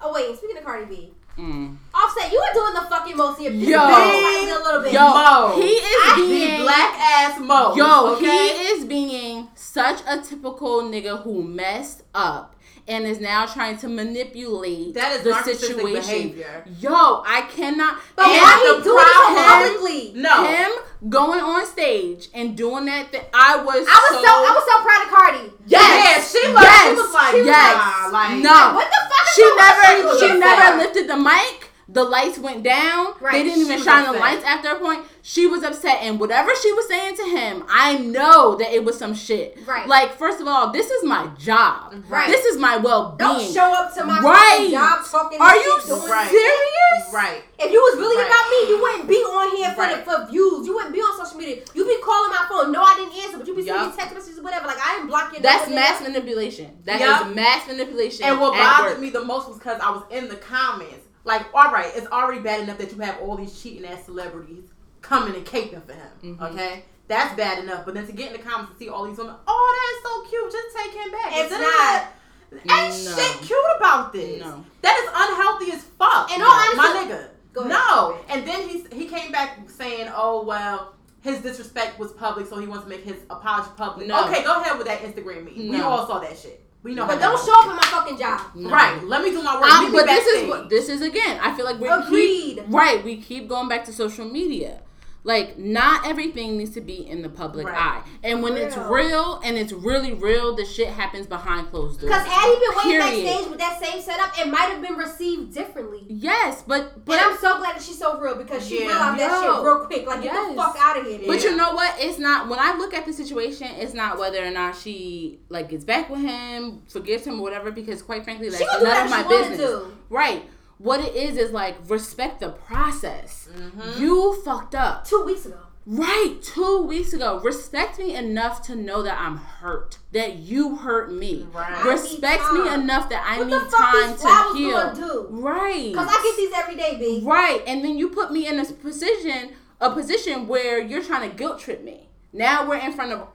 [0.00, 1.76] Oh wait, speaking of Cardi B, mm.
[1.94, 3.50] Offset, you were doing the fucking most here.
[3.52, 3.78] Yo.
[3.78, 4.92] a little bit.
[4.92, 5.52] yo Mo.
[5.60, 7.74] he is I- being black ass Mo.
[7.74, 8.24] Yo, okay?
[8.26, 12.55] he is being such a typical nigga who messed up
[12.88, 16.30] and is now trying to manipulate That is the situation.
[16.30, 16.64] behavior.
[16.78, 17.98] Yo, I cannot.
[18.14, 20.12] But why he doing it publicly?
[20.22, 20.44] No.
[20.46, 20.70] Him
[21.10, 23.22] going on stage and doing that thing.
[23.34, 23.86] I was.
[23.88, 25.52] I was so, I was so proud of Cardi.
[25.66, 28.74] Yes, Yeah, she was- she was like, yes, nah, like- no.
[28.74, 29.26] What the fuck?
[29.26, 31.65] is She never, she never lifted the mic.
[31.88, 33.14] The lights went down.
[33.20, 35.04] Right, They didn't even was shine the lights after a point.
[35.22, 38.98] She was upset, and whatever she was saying to him, I know that it was
[38.98, 39.56] some shit.
[39.64, 39.86] Right.
[39.86, 41.94] Like, first of all, this is my job.
[42.08, 42.26] Right.
[42.28, 43.30] This is my well being.
[43.30, 44.68] Don't show up to my Right.
[44.70, 45.40] job talking.
[45.40, 46.28] Are you doing Right.
[46.28, 47.12] serious?
[47.14, 47.44] Right.
[47.58, 48.26] If you was really Right.
[48.26, 50.04] about me, you wouldn't be on here for Right.
[50.04, 50.66] the, for views.
[50.66, 51.62] You wouldn't be on social media.
[51.72, 52.72] You'd be calling my phone.
[52.72, 53.92] No, I didn't answer, but you'd be sending Yup.
[53.92, 54.66] me text messages or whatever.
[54.66, 56.02] Like I didn't block your That's mass nigga.
[56.08, 56.78] manipulation.
[56.84, 57.28] That is Yup.
[57.28, 58.24] mass manipulation.
[58.24, 59.00] And what bothered work.
[59.00, 61.05] me the most was because I was in the comments.
[61.26, 64.64] Like, all right, it's already bad enough that you have all these cheating ass celebrities
[65.02, 66.08] coming and caping for him.
[66.38, 66.52] Mhm.
[66.52, 67.84] Okay, that's bad enough.
[67.84, 70.30] But then to get in the comments and see all these women, oh, that's so
[70.30, 70.52] cute.
[70.52, 71.32] Just take him back.
[71.34, 72.06] It's Da-da-da.
[72.52, 73.16] Ain't No.
[73.16, 74.40] shit cute about this.
[74.40, 74.64] No.
[74.82, 76.32] That is unhealthy as fuck.
[76.32, 77.28] In all honesty- my nigga.
[77.52, 77.72] Go ahead.
[77.72, 78.18] No.
[78.28, 80.92] And then he he came back saying, oh well.
[81.22, 84.06] His disrespect was public, so he wants to make his apology public.
[84.06, 84.26] No.
[84.28, 85.70] Okay, go ahead with that Instagram meeting.
[85.72, 86.62] We all saw that shit.
[86.86, 87.04] We know.
[87.04, 88.42] But don't show up at my fucking job.
[88.54, 88.70] No.
[88.70, 89.02] Right.
[89.02, 89.68] Let me do my work.
[89.68, 91.40] Um, but this is what this is again.
[91.42, 92.58] I feel like we Agreed.
[92.58, 93.04] keep right.
[93.04, 94.82] We keep going back to social media.
[95.26, 97.76] Like not everything needs to be in the public Right.
[97.76, 98.88] eye, and when it's Real.
[98.92, 102.12] real and it's really real, the shit happens behind closed doors.
[102.12, 103.24] Because had he been waiting Period.
[103.26, 106.04] backstage with that same setup, it might have been received differently.
[106.08, 108.86] Yes, but but But I'm so glad that she's so real because she Yeah.
[108.86, 109.54] realized that Yo.
[109.56, 110.06] shit real quick.
[110.06, 111.18] Like, get the fuck out of here.
[111.26, 111.94] But you know what?
[111.98, 113.66] It's not when I look at the situation.
[113.78, 117.72] It's not whether or not she like gets back with him, forgives him, or whatever.
[117.72, 119.82] Because quite frankly, that's She gonna none of my business.
[120.08, 120.44] Right?
[120.78, 123.48] What it is is like respect the process.
[123.56, 123.98] Mhm.
[123.98, 125.06] You fucked up.
[125.06, 125.56] Two weeks ago.
[125.88, 127.38] Right, two weeks ago.
[127.44, 129.98] Respect me enough to know that I'm hurt.
[130.12, 131.46] That you hurt me.
[131.52, 131.84] Right.
[131.84, 134.92] Respect me enough that I What need time to heal.
[134.94, 135.26] do?
[135.30, 135.92] Right.
[135.92, 137.22] Because I get these every day, B.
[137.24, 139.50] Right, and then you put me in a position,
[139.80, 142.08] a position where you're trying to guilt trip me.
[142.32, 143.28] Now we're in front of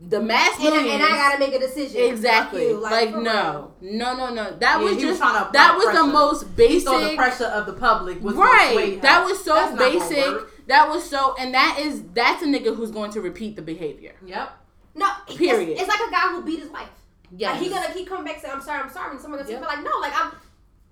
[0.00, 2.02] the mass and, I- and I gotta make a decision.
[2.02, 2.68] Exactly.
[2.68, 2.80] You.
[2.82, 4.50] Like, for no, no, no, no.
[4.58, 6.06] That Yeah, was he was just to that apply was the pressure.
[6.06, 7.16] most He saw the basic.
[7.18, 9.00] pressure of the public was Right.
[9.02, 10.66] That was so That's basic.
[10.66, 14.14] That was so, and that is that's a nigga who's going to repeat the behavior.
[14.26, 14.50] Yep.
[14.96, 15.70] No, Period.
[15.70, 16.88] It's, it's like a guy who beat his wife.
[17.36, 17.52] Yeah.
[17.52, 19.58] Like he gonna keep coming back saying I'm sorry, I'm sorry, and someone gonna Yeah.
[19.58, 20.32] feel like no, like I'm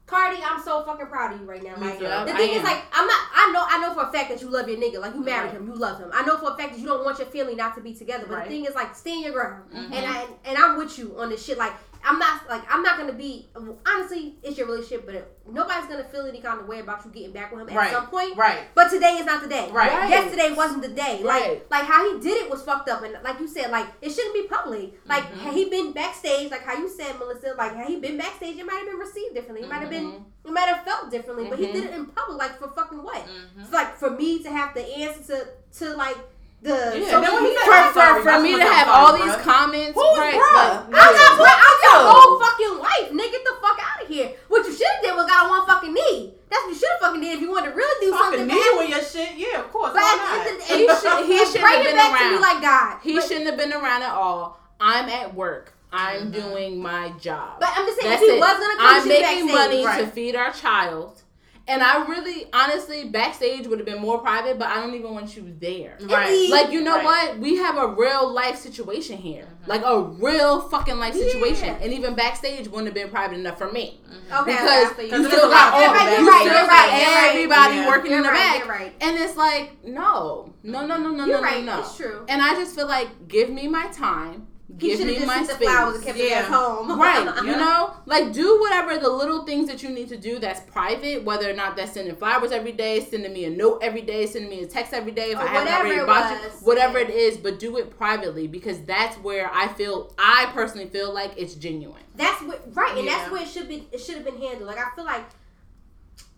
[0.07, 1.75] Cardi, I'm so fucking proud of you right now.
[1.79, 2.05] Like too.
[2.05, 2.57] the I thing am.
[2.59, 4.77] is like I'm not I know I know for a fact that you love your
[4.79, 4.99] nigga.
[5.01, 5.55] Like you married Right.
[5.55, 6.11] him, you love him.
[6.13, 8.25] I know for a fact that you don't want your family not to be together.
[8.29, 8.45] But Right.
[8.49, 9.71] the thing is like stand your ground.
[9.73, 9.93] Mhm.
[9.93, 11.57] And I and I'm with you on this shit.
[11.57, 11.73] Like
[12.05, 13.49] I'm not like I'm not gonna be
[13.87, 17.33] honestly, it's your relationship, but nobody's gonna feel any kind of way about you getting
[17.33, 17.93] back with him at Right.
[17.93, 18.37] some point.
[18.37, 18.61] Right.
[18.75, 19.71] But today is not the day.
[19.71, 19.93] Right.
[19.93, 20.11] Right.
[20.11, 21.21] Yesterday wasn't the day.
[21.23, 21.63] Right.
[21.71, 24.11] Like like how he did it was fucked up and like you said, like it
[24.11, 24.95] shouldn't be public.
[25.07, 25.39] Like Mhm.
[25.39, 28.67] had he been backstage, like how you said, Melissa, like had he been backstage, it
[28.67, 29.63] might have been received differently.
[29.65, 30.25] It might have been Mhm.
[30.45, 31.49] it might have felt differently.
[31.49, 31.73] But he Mhm.
[31.73, 33.23] did it in public, like for fucking what?
[33.61, 35.47] It's like for me to have to answer to
[35.79, 36.17] to like
[36.63, 39.23] the Yeah, when he For, for, sorry, for me to have sorry, all bruh.
[39.27, 40.35] these comments, Who's right?
[40.39, 40.55] bruh?
[40.55, 41.59] like, I'm not yeah.
[41.59, 43.33] I'm your whole fucking wife, nigga.
[43.35, 44.31] Get the fuck out of here.
[44.49, 46.35] What you should have did was got on one fucking knee.
[46.49, 48.47] That's what you should have fucking did if you wanted to really do Fucking something.
[48.47, 49.35] knee with your shit.
[49.37, 49.93] Yeah, of course.
[49.93, 51.21] But Why at the end of not?
[51.21, 52.41] the He should, he shouldn't have been back to me around.
[52.43, 52.99] like God.
[53.03, 54.61] He But- shouldn't have been around at all.
[54.81, 55.73] I'm at work.
[55.93, 56.53] I'm mm-hmm.
[56.55, 57.61] doing my job.
[57.61, 58.41] But I'm just saying, That's if he it.
[58.41, 61.23] was gonna come, I'm making money to feed our child.
[61.69, 65.37] And I really, honestly, backstage would have been more private, but I don't even want
[65.37, 65.97] you there.
[66.01, 66.49] Right.
[66.51, 67.05] Like, you know Right.
[67.05, 67.39] what?
[67.39, 69.45] We have a real life situation here.
[69.45, 69.71] Mm-hmm.
[69.71, 71.67] Like, a real fucking life situation.
[71.69, 71.79] Yeah.
[71.81, 74.01] And even backstage wouldn't have been private enough for me.
[74.33, 76.89] Okay, because okay, you still got all You're of right, you're right, still you're got
[76.89, 77.87] right, everybody Yeah.
[77.89, 78.59] working in You're the right, back.
[78.59, 78.95] you're right.
[79.01, 80.53] And it's like, no.
[80.65, 81.65] No, no, no, no, You're no, right.
[81.65, 81.81] no, no.
[81.83, 82.25] It's true.
[82.29, 84.49] And I just feel like, give me my time.
[84.81, 86.07] He Give should me my the flowers space.
[86.07, 86.39] kept Yeah.
[86.39, 86.99] at home.
[86.99, 90.61] Right, you know, like do whatever the little things that you need to do that's
[90.61, 94.27] private, whether or not that's sending flowers every day, sending me a note every day,
[94.27, 96.49] sending me a text every day if Or I haven't whatever already it bought you,
[96.51, 97.09] was, whatever yeah.
[97.09, 101.33] it is, but do it privately because that's where I feel, I personally feel like
[101.37, 102.03] it's genuine.
[102.17, 103.19] That's what right, and Yeah.
[103.19, 103.89] that's where it should be.
[103.93, 104.67] It should have been handled.
[104.69, 105.25] Like I feel like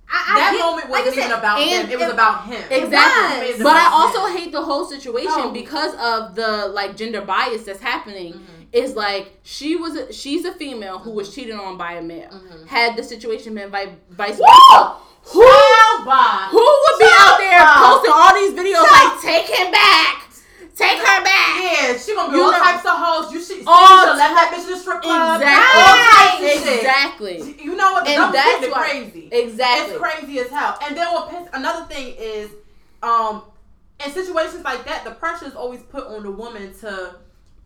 [0.08, 1.90] I, I that get- moment wasn't you even about and him.
[1.90, 2.62] It was about him.
[2.70, 3.52] Exactly.
[3.52, 3.62] was.
[3.62, 4.36] But I also him.
[4.36, 5.50] hate the whole situation Oh.
[5.52, 8.34] because of the like gender bias that's happening.
[8.34, 8.62] Mm-hmm.
[8.72, 12.28] Is like she was a, she's a female who was cheated on by a male.
[12.28, 12.66] Mhm.
[12.66, 14.96] Had the situation been vi- vice versa,
[15.26, 15.40] who
[16.04, 16.48] by.
[16.50, 17.76] who would be out there Shut up.
[17.76, 20.23] posting all these videos like take him back,
[20.76, 21.62] take her back?
[21.62, 23.32] Yeah, she gonna be You all know- types of hoes.
[23.32, 25.40] You should, All you should let that bitch in the strip club.
[25.40, 25.80] Exactly.
[25.82, 27.64] All types of shit.
[27.64, 28.04] You know what?
[28.04, 29.28] The And double that's standard why- crazy.
[29.32, 29.94] Exactly.
[29.94, 30.78] It's crazy as hell.
[30.86, 32.50] And then what piss, another thing is,
[33.02, 33.42] um,
[34.04, 37.14] in situations like that, the pressure is always put on the woman to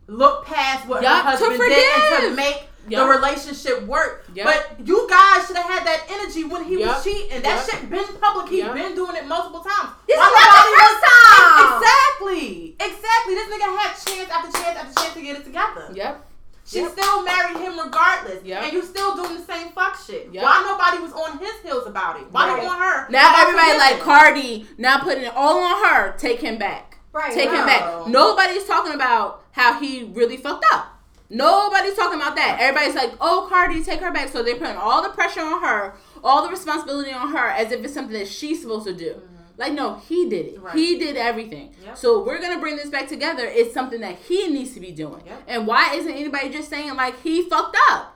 [0.06, 3.06] look past what Yup, her to husband did and to make Yup.
[3.06, 4.34] the relationship worked.
[4.36, 4.46] Yup.
[4.46, 6.96] But you guys should have had that energy when he Yup.
[6.96, 7.42] was cheating.
[7.42, 7.70] That Yup.
[7.80, 8.48] shit been public.
[8.48, 8.74] He's Yup.
[8.74, 9.90] been doing it multiple times.
[10.06, 11.82] This Why is not nobody the first was- time.
[11.82, 12.76] Exactly.
[12.80, 13.34] Exactly.
[13.34, 15.90] This nigga had chance after chance after chance to get it together.
[15.94, 16.24] Yep.
[16.66, 16.92] She Yep.
[16.92, 18.44] still married him regardless.
[18.44, 18.62] Yep.
[18.64, 20.28] And you still doing the same fuck shit.
[20.32, 20.42] Yep.
[20.42, 22.26] Why nobody was on his heels about it?
[22.30, 22.62] Why Right.
[22.62, 23.06] not on her?
[23.08, 24.00] Now About everybody like?
[24.02, 26.14] Cardi now putting it all on her.
[26.18, 26.98] Take him back.
[27.12, 28.06] right, Take him back.
[28.06, 30.97] Nobody's talking about how he really fucked up.
[31.30, 32.56] Nobody's talking about that.
[32.60, 35.94] Everybody's like, "Oh, Cardi, take her back." So they're putting all the pressure on her,
[36.24, 39.20] all the responsibility on her, as if it's something that she's supposed to do.
[39.58, 40.54] Like, no, he did it.
[40.56, 40.64] Mm-hmm.
[40.66, 40.74] Right.
[40.76, 41.74] He did everything.
[41.84, 41.98] Yep.
[41.98, 43.44] So we're gonna bring this back together.
[43.44, 45.22] It's something that he needs to be doing.
[45.26, 45.42] Yep.
[45.48, 48.14] And why isn't anybody just saying like he fucked up?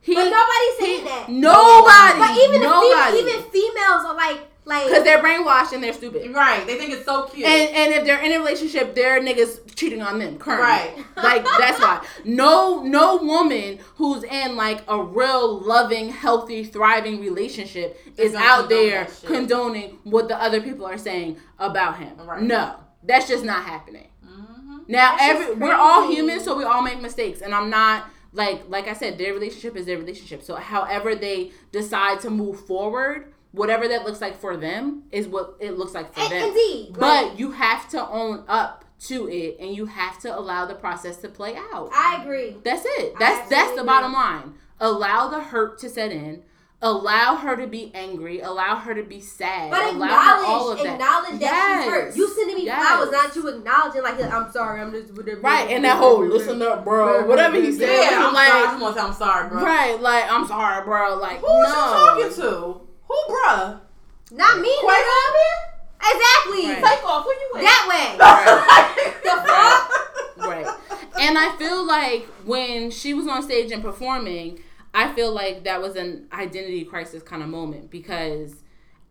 [0.00, 1.28] He, But nobody's saying he- that.
[1.28, 2.18] Nobody.
[2.18, 3.22] But even nobody.
[3.22, 6.30] the fem- even females are like like because they're brainwashed and they're stupid.
[6.34, 6.66] Right.
[6.66, 7.46] They think it's so cute.
[7.46, 10.64] And and if they're in a relationship, their niggas cheating on them currently.
[10.66, 11.04] Right.
[11.16, 12.04] Like that's why.
[12.24, 19.08] No no woman who's in like a real loving, healthy, thriving relationship is out there
[19.24, 22.12] condoning what the other people are saying about him.
[22.24, 22.42] Right.
[22.42, 22.76] No.
[23.02, 24.08] That's just not happening.
[24.26, 24.88] Mhm.
[24.88, 28.62] Now That's every we're all humans, so we all make mistakes, and I'm not like
[28.68, 30.42] like I said, their relationship is their relationship.
[30.42, 35.56] So however they decide to move forward, whatever that looks like for them is what
[35.60, 36.48] it looks like for In- them.
[36.48, 36.94] indeed.
[36.98, 41.16] But you have to own up to it, and you have to allow the process
[41.18, 41.90] to play out.
[41.92, 42.56] I agree.
[42.64, 43.14] That's it.
[43.18, 44.54] That's that's the absolutely bottom line.
[44.80, 46.42] Allow the hurt to set in.
[46.80, 48.38] Allow her to be angry.
[48.40, 49.70] Allow her to be sad.
[49.72, 50.94] But allow her all acknowledge, of that.
[50.94, 52.16] acknowledge that she's hurt.
[52.16, 52.80] You sending me Yes.
[52.86, 55.40] flowers, not you acknowledging like I'm sorry, I'm just whatever.
[55.40, 57.26] Right, and that whole listen up, bro.
[57.26, 58.62] Whatever he said, Yeah, I'm like, sorry.
[58.62, 59.62] I just want to say I'm sorry, bro.
[59.62, 61.16] right, like I'm sorry, bro.
[61.16, 62.22] Like, Who was no.
[62.22, 62.87] you talking to?
[63.08, 63.80] Who, bruh?
[64.30, 64.88] Not me, Quavo?
[64.88, 65.68] nigga.
[66.00, 66.68] Exactly.
[66.70, 66.84] Right.
[66.84, 67.26] Take off.
[67.26, 67.62] Where you at?
[67.62, 69.14] That way.
[69.24, 70.48] the fuck?
[70.48, 70.66] Right.
[71.20, 74.60] And I feel like when she was on stage and performing,
[74.94, 78.62] I feel like that was an identity crisis kind of moment because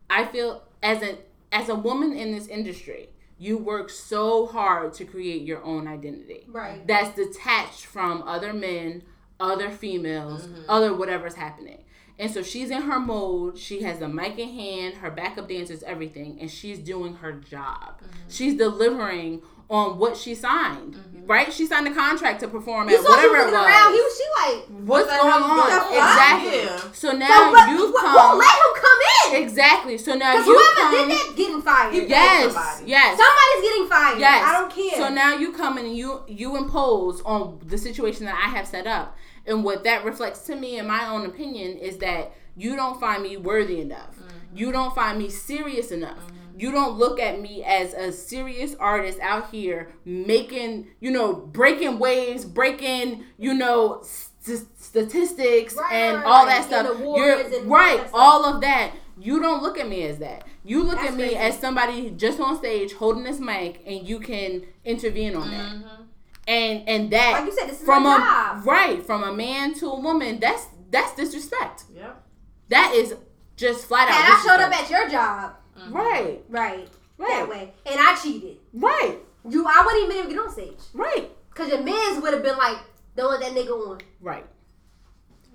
[0.09, 1.17] I feel as a
[1.51, 6.45] as a woman in this industry, you work so hard to create your own identity.
[6.47, 6.85] Right.
[6.85, 9.03] That's detached from other men,
[9.39, 10.63] other females, mm-hmm.
[10.69, 11.83] other whatever's happening.
[12.19, 13.57] And so she's in her mode.
[13.57, 17.99] She has the mic in hand, her backup dancers, everything, and she's doing her job.
[18.01, 18.07] Mm-hmm.
[18.29, 21.25] She's delivering on what she signed, mm-hmm.
[21.27, 21.51] right?
[21.51, 23.53] She signed a contract to perform You at saw whatever it was.
[23.53, 23.93] around.
[23.93, 24.65] He was she like.
[24.87, 25.67] What's the going hell on?
[25.67, 26.09] is going on?
[26.09, 26.59] Exactly.
[26.63, 26.77] Yeah.
[26.77, 28.15] So So now what, you what, come.
[28.15, 28.99] won't let him come
[29.35, 29.43] in.
[29.43, 29.97] Exactly.
[29.97, 30.91] So now you whoever come.
[30.91, 31.93] did that getting fired.
[31.93, 32.53] Yes.
[32.53, 32.89] somebody.
[32.91, 33.19] Yes.
[33.19, 34.19] Somebody's getting fired.
[34.19, 34.43] Yes.
[34.47, 34.95] I don't care.
[34.95, 38.87] So now you come and you you impose on the situation that I have set
[38.87, 42.99] up, and what that reflects to me, in my own opinion, is that you don't
[42.99, 44.15] find me worthy enough.
[44.15, 44.57] Mm-hmm.
[44.57, 46.17] You don't find me serious enough.
[46.17, 46.59] Mm-hmm.
[46.59, 51.99] You don't look at me as a serious artist out here making, you know, breaking
[51.99, 56.61] waves, breaking, you know, st- statistics Right, and all right.
[56.61, 56.99] that stuff.
[56.99, 58.11] You're right, stuff.
[58.13, 58.93] all of that.
[59.19, 60.45] You don't look at me as that.
[60.63, 61.37] You look That's at me crazy.
[61.37, 65.75] as somebody just on stage holding this mic, and you can intervene on that.
[65.75, 66.03] Mm-hmm.
[66.47, 68.65] And and that Like you said, this is from my a job.
[68.65, 71.83] right from a man to a woman, that's that's disrespect.
[71.93, 72.23] Yep.
[72.69, 73.15] That is
[73.57, 74.15] just flat out.
[74.15, 75.55] and I showed up at your job.
[75.91, 76.87] right, Right.
[77.17, 77.29] Right.
[77.29, 77.73] That way.
[77.85, 78.57] And I cheated.
[78.73, 79.17] right,
[79.49, 80.87] You I wouldn't even be able to get on stage.
[80.93, 82.77] right, Cause your mans would have been like,
[83.15, 83.97] don't let that nigga on.
[84.21, 84.45] right.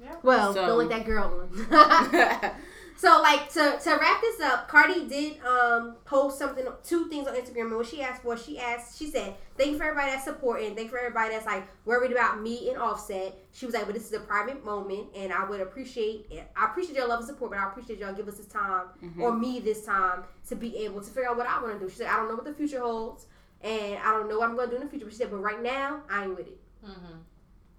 [0.02, 0.16] Yeah.
[0.22, 2.50] Well, So- don't let that girl on.
[2.96, 7.34] so like to to wrap this up, Cardi did um post something two things on
[7.36, 10.24] Instagram and what she asked for, she asked she said, Thank you for everybody that's
[10.24, 13.36] supporting, thank you for everybody that's like worried about me and offset.
[13.52, 16.50] She was like, But this is a private moment and I would appreciate it.
[16.56, 19.20] I appreciate your love and support, but I appreciate y'all give us this time mm-hmm.
[19.22, 21.90] or me this time to be able to figure out what I want to do.
[21.90, 23.26] She said, I don't know what the future holds
[23.62, 25.04] and I don't know what I'm gonna do in the future.
[25.04, 26.58] But she said, But right now, I ain't with it.
[26.84, 27.18] Mm-hmm.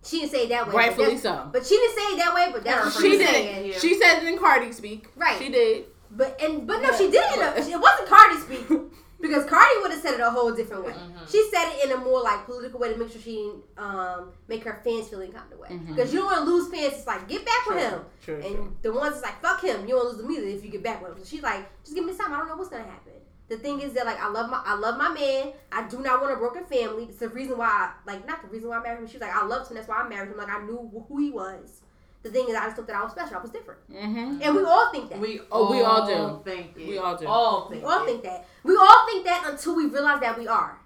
[0.05, 0.73] She didn't say it that way.
[0.73, 1.49] but Rightfully that's- so.
[1.51, 3.71] But she didn't say it that way, but that's what She she did saying.
[3.71, 3.79] Yeah.
[3.79, 5.09] She said it in Cardi speak.
[5.15, 5.39] Right.
[5.39, 5.85] She did.
[6.11, 7.39] But and but no, But- she didn't.
[7.39, 8.67] but- it wasn't Cardi speak
[9.23, 10.91] because Cardi would have said it a whole different way.
[10.91, 11.25] Mm-hmm.
[11.31, 14.33] She said it in a more like political way to make sure she didn't um,
[14.49, 15.69] make her fans feel any kind of way.
[15.69, 15.87] Mhm.
[15.87, 16.93] Because you don't want to lose fans.
[16.97, 18.01] It's like get back with him.
[18.21, 18.75] true, and true.
[18.81, 21.01] the ones that's like fuck him, you won't lose them either if you get back
[21.01, 21.19] with him.
[21.19, 22.33] So she's like, just give me time.
[22.33, 23.13] I don't know what's gonna happen.
[23.47, 25.53] The thing is that like I love my I love my man.
[25.71, 27.05] I do not want a broken family.
[27.05, 29.07] It's the reason why I, like not the reason why I married him.
[29.07, 29.77] She's like I loved him.
[29.77, 30.37] That's why I married him.
[30.37, 31.79] Like I knew who he was.
[32.23, 33.35] The thing is I just thought that I was special.
[33.37, 33.81] I was different.
[33.91, 34.41] Mm-hmm.
[34.41, 35.19] And we all think that.
[35.19, 36.41] We Oh, we all do.
[36.49, 36.87] think it.
[36.87, 37.27] We all do.
[37.27, 38.05] All think We all it.
[38.05, 38.47] think that.
[38.63, 40.79] We all think that until we realize that we are.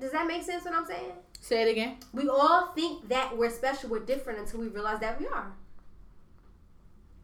[0.00, 1.12] Does that make sense what I'm saying?
[1.40, 1.96] Say it again.
[2.12, 5.52] We all think that we're special, we're different until we realize that we are.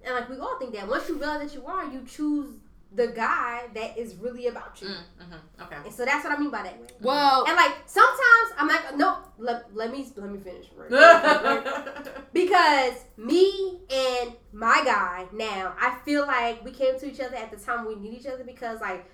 [0.04, 0.88] And like we all think that.
[0.88, 2.48] Once you realize that you are, you choose
[2.94, 4.88] the guy that is really about you.
[4.88, 5.76] Mm, mhm, Okay.
[5.84, 6.74] And so that's what I mean by that.
[7.02, 10.66] Well, And like sometimes I'm like, no, let, let me let me finish.
[10.76, 10.90] Right?
[12.32, 17.50] Because me and my guy now, I feel like we came to each other at
[17.50, 19.04] the time we need each other because like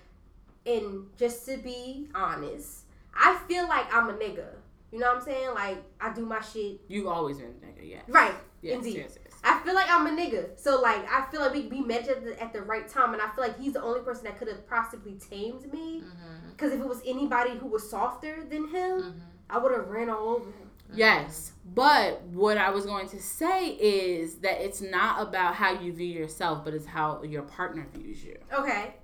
[0.65, 4.47] and just to be honest, I feel like I'm a nigga.
[4.91, 5.49] You know what I'm saying?
[5.53, 7.99] Like I do my shit you've always been a nigga, yeah.
[8.07, 8.33] right.
[8.61, 8.95] Yes, Indeed.
[8.95, 9.33] yes, yes.
[9.45, 10.59] I feel like I'm a nigga.
[10.59, 13.21] So like I feel like we, we met at the, at the right time and
[13.21, 16.01] I feel like he's the only person that could have possibly tamed me.
[16.01, 16.49] Mm-hmm.
[16.49, 19.19] Because if it was anybody who was softer than him, mm-hmm.
[19.49, 20.69] I would have ran all over him.
[20.89, 20.97] Mm-hmm.
[20.97, 25.93] Yes, but what I was going to say is that it's not about how you
[25.93, 28.37] view yourself, but it's how your partner views you.
[28.53, 28.95] Okay.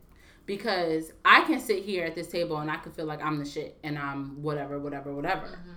[0.46, 3.46] Because I can sit here at this table and I can feel like I'm the
[3.46, 5.48] shit and I'm whatever, whatever, whatever.
[5.48, 5.72] Mm-hmm.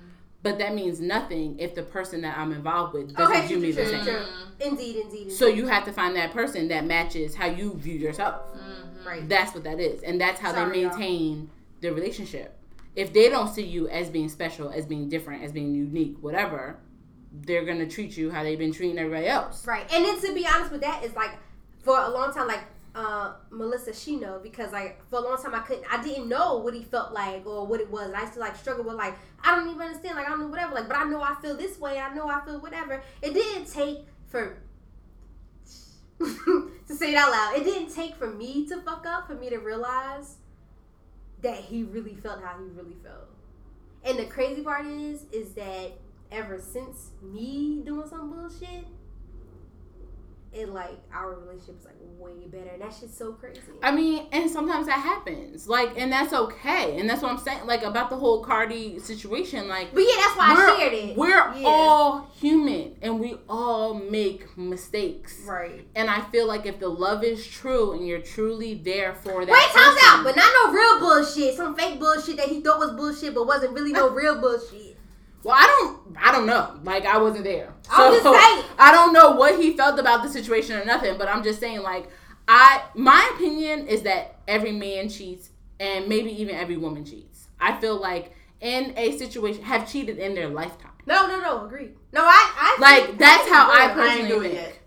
[0.45, 3.67] But that means nothing if the person that I'm involved with doesn't Okay, view true,
[3.67, 4.05] me the true, same.
[4.05, 4.23] true.
[4.61, 5.33] Indeed, indeed, indeed.
[5.33, 8.43] So you have to find that person that matches how you view yourself.
[8.55, 9.09] Mm-hmm.
[9.09, 9.29] right.
[9.29, 10.03] That's what that is.
[10.03, 10.91] And that's how Sorry, they y'all.
[10.99, 12.59] maintain their relationship.
[12.95, 16.79] If they don't see you as being special, as being different, as being unique, whatever,
[17.33, 19.67] they're gonna treat you how they've been treating everybody else.
[19.67, 19.91] Right.
[19.93, 21.33] And then to be honest with that, is like
[21.83, 22.65] for a long time, like
[22.95, 26.75] uh Melissa, know because like for a long time I couldn't, I didn't know what
[26.75, 29.15] he felt like or what it was, and I used to like struggle with like
[29.43, 31.57] I don't even understand, like I don't know whatever, like but I know I feel
[31.57, 33.03] this way, I know I feel whatever.
[33.23, 34.59] It didn't take for
[36.19, 37.57] to say it out loud.
[37.57, 40.37] It didn't take for me to fuck up for me to realize
[41.43, 43.29] that he really felt how he really felt.
[44.05, 45.93] And the crazy part is, is that
[46.31, 48.85] ever since me doing some bullshit,
[50.55, 52.71] it like our relationship is like way better.
[52.71, 53.61] And that shit's so crazy.
[53.83, 55.69] I mean, and sometimes that happens.
[55.69, 56.99] Like, and that's okay.
[56.99, 57.67] And that's what I'm saying.
[57.67, 59.69] Like about the whole Cardi situation.
[59.69, 61.17] Like, but yeah, that's why I shared it.
[61.17, 61.63] we're Yeah.
[61.67, 65.41] all human and we all make mistakes.
[65.47, 65.87] right.
[65.97, 69.53] And I feel like if the love is true and you're truly there for that.
[69.53, 71.57] Wait, time's out, but not no real bullshit.
[71.57, 74.84] Some fake bullshit that he thought was bullshit, but wasn't really no real bullshit.
[75.45, 76.81] Well, I don't, I don't know.
[76.83, 78.65] Like I wasn't there, I'm just saying.
[78.79, 81.17] I don't know what he felt about the situation or nothing.
[81.19, 82.09] But I'm just saying, like,
[82.49, 87.49] I, my opinion is that every man cheats, and maybe even every woman cheats.
[87.61, 90.91] I feel like in a situation have cheated in their lifetime.
[91.07, 91.67] No, no, no.
[91.67, 91.91] agree.
[92.13, 94.55] No, I, I Like that's how I I ain't personally do it think.
[94.55, 94.79] yet.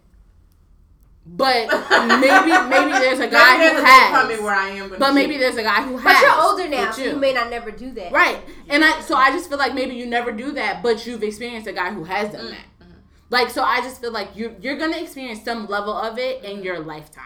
[1.30, 4.42] But maybe maybe there's a guy there's who a day coming has.
[4.42, 6.04] where I am gonna But maybe there's a guy who has.
[6.04, 8.12] But you're older now, with so you may not never do that.
[8.12, 8.40] Right.
[8.70, 11.68] And I so I just feel like maybe you never do that, but you've experienced
[11.68, 12.66] a guy who has done mm, that.
[12.82, 13.00] Mm-hmm.
[13.30, 16.58] Like so I just feel like you you're gonna experience some level of it in
[16.58, 16.64] mm-hmm.
[16.64, 17.24] your lifetime.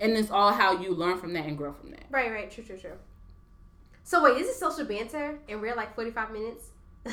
[0.00, 2.04] And it's all how you learn from that and grow from that.
[2.10, 2.50] Right, right.
[2.50, 2.98] True, true, true.
[4.04, 6.70] So wait, is it social banter and we're like 45 minutes?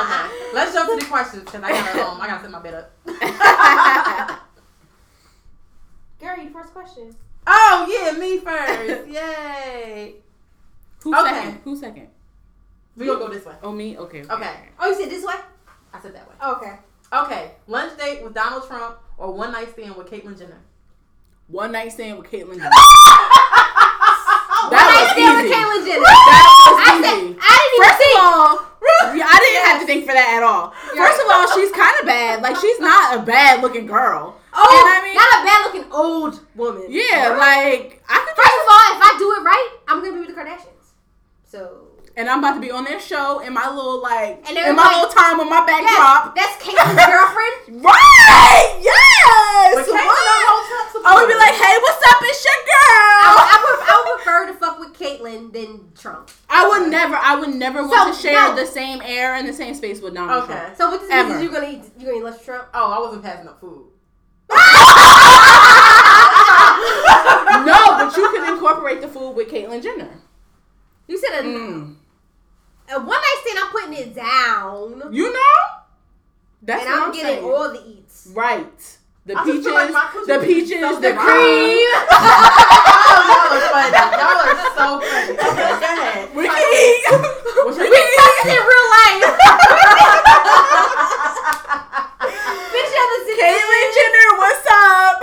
[0.00, 2.74] Okay, let's jump to the questions because I gotta um, I gotta set my bed
[2.74, 4.38] up.
[6.20, 7.14] Girl, you first question.
[7.46, 9.08] oh yeah, me first.
[9.08, 10.14] Yay.
[11.02, 11.30] Who Okay.
[11.34, 11.60] second?
[11.64, 12.08] Who second?
[12.96, 13.54] We gonna go this way.
[13.62, 13.96] Oh me?
[13.96, 14.22] Okay.
[14.28, 14.54] Okay.
[14.80, 15.34] Oh, you said this way?
[15.94, 16.34] I said that way.
[16.44, 16.74] Okay.
[17.10, 20.58] Okay, lunch date with Donald Trump or one night stand with Caitlyn Jenner.
[21.46, 22.68] One night stand with Caitlyn Jenner.
[24.68, 25.54] That night was stand with easy.
[25.54, 26.04] Caitlyn Jenner.
[26.04, 27.38] That was I said easy.
[27.40, 28.18] I didn't even First think.
[28.18, 28.52] of all,
[29.24, 30.74] I didn't have to think for that at all.
[30.92, 32.42] First of all, she's kind of bad.
[32.42, 34.36] Like she's not a bad looking girl.
[34.58, 35.16] Oh, you know what I mean?
[35.16, 36.86] not a bad looking old woman.
[36.90, 40.26] Yeah, like I could First of all, if I do it right, I'm gonna be
[40.26, 40.92] with the Kardashians.
[41.46, 41.88] So.
[42.16, 44.84] and I'm about to be on their show in my little like And in my
[44.84, 46.34] everybody- little time with my Yes, backdrop.
[46.36, 47.82] that's Caitlyn's girlfriend.
[47.84, 48.68] Right?
[48.82, 49.74] Yes.
[49.74, 50.26] But Caitlyn What?
[50.28, 52.18] don't hold Trump I would be like, hey, what's up?
[52.20, 53.24] It's your girl.
[53.24, 56.30] I, would- I, would, I would prefer to fuck with Caitlyn than Trump.
[56.50, 58.56] I would never, I would never want So, to share no.
[58.56, 60.50] the same air and the same space with Donald Trump.
[60.50, 60.60] Okay.
[60.60, 60.76] Trump.
[60.76, 61.28] So what this Ever.
[61.30, 62.68] means is you're gonna eat you gonna eat lunch Trump?
[62.74, 63.86] Oh, I wasn't passing up food.
[64.50, 64.56] No,
[67.98, 70.20] but you can incorporate the food with Caitlyn Jenner.
[71.06, 71.96] You said a, Mm.
[72.90, 73.58] a one night stand.
[73.58, 75.38] I'm putting it down, You know?
[76.62, 77.44] That's and what I'm, I'm getting saying.
[77.44, 78.28] all the eats.
[78.34, 78.96] right.
[79.26, 81.22] The I peaches, like my coochie the peaches, so the dry.
[81.22, 81.88] cream.
[82.08, 83.92] Oh, y'all are funny.
[84.16, 85.36] Y'all are so funny.
[85.36, 86.32] Okay, go ahead.
[86.34, 87.04] We can eat.
[87.68, 88.48] We can eat.
[88.48, 89.28] in real life.
[91.48, 95.20] Bitch, to Caitlyn Jenner, what's up?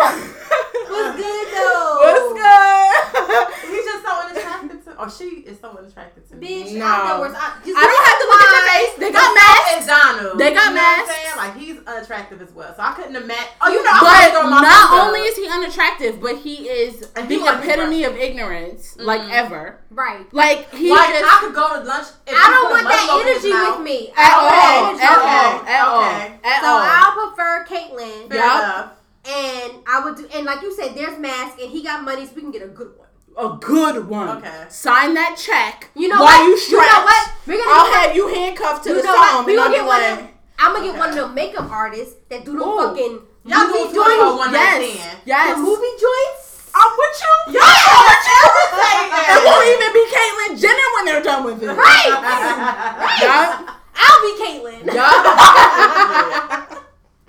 [0.89, 2.01] What's good though?
[2.01, 3.69] What's good?
[3.69, 6.63] He's just so unattractive to or she is so unattractive to me.
[6.63, 6.85] Bitch, No.
[6.85, 8.93] I know where I, I don't have to look at your face.
[8.99, 9.71] They got masks.
[9.75, 10.39] And Donald.
[10.39, 11.15] They got you know what I'm masks.
[11.15, 11.37] saying?
[11.37, 12.73] Like he's unattractive as well.
[12.75, 13.53] So I couldn't imagine.
[13.61, 15.03] Oh, you know, I But throw not finger.
[15.03, 19.31] only is he unattractive, but he is And the he epitome of ignorance, like Mhm.
[19.31, 19.79] ever.
[19.91, 20.25] Right.
[20.33, 22.07] Like he like just I could go to lunch.
[22.27, 23.77] If I don't want that muzzle in his energy mouth.
[23.77, 24.13] with me.
[24.15, 26.05] at I don't all, at all,
[26.45, 26.89] at all, So.
[26.91, 28.63] I'll prefer Caitlyn, Fair Yup.
[28.63, 28.91] enough.
[29.27, 32.33] and I would do, and like you said, there's mask, and he got money, so
[32.35, 33.04] we can get a good one.
[33.37, 34.37] A good one.
[34.37, 34.65] Okay.
[34.69, 35.89] Sign that check.
[35.95, 36.47] You know while what?
[36.47, 36.87] you stretch.
[36.87, 37.31] know what?
[37.45, 39.85] We're gonna I'll have you handcuffed to You the song, We and I'll gonna get
[39.85, 40.29] one of.
[40.57, 42.77] I'm gonna get one of the makeup artists that do the Ooh.
[42.79, 44.39] fucking Y'all movie do talk about joints.
[44.39, 45.57] one yes, yes.
[45.57, 46.71] The movie joints.
[46.73, 47.59] I'm with you.
[47.59, 49.11] Y'all are irritating.
[49.35, 51.67] It won't even be Caitlyn Jenner when they're done with it.
[51.67, 52.09] Right.
[52.09, 53.19] right.
[53.21, 53.69] Yup.
[53.95, 54.83] I'll be Caitlyn.
[54.95, 56.85] Yup.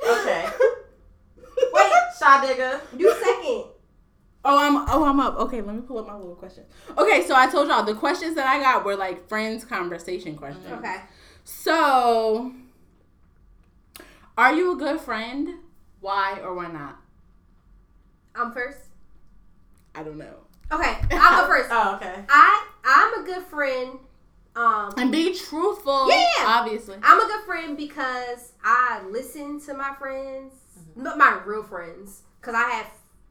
[0.19, 0.43] okay.
[1.73, 2.81] Wait, Shy Digger.
[2.97, 3.65] You second.
[4.49, 5.37] Oh, I'm oh I'm up.
[5.39, 6.63] Okay, let me pull up my little question.
[6.97, 10.67] Okay, so I told y'all the questions that I got were like friends conversation questions.
[10.71, 10.99] Okay.
[11.43, 12.53] So,
[14.39, 15.49] are you a good friend?
[16.01, 16.99] Why or why not?
[18.37, 18.79] I'm first.
[19.97, 20.35] I don't know.
[20.71, 21.69] Okay, I'll go first.
[21.73, 22.25] Oh, okay.
[22.29, 23.99] I I'm a good friend.
[24.55, 26.09] Um, And be truthful.
[26.09, 26.25] Yeah.
[26.47, 26.97] obviously.
[27.03, 30.55] I'm a good friend because I listen to my friends,
[30.95, 32.87] not my real friends, because I have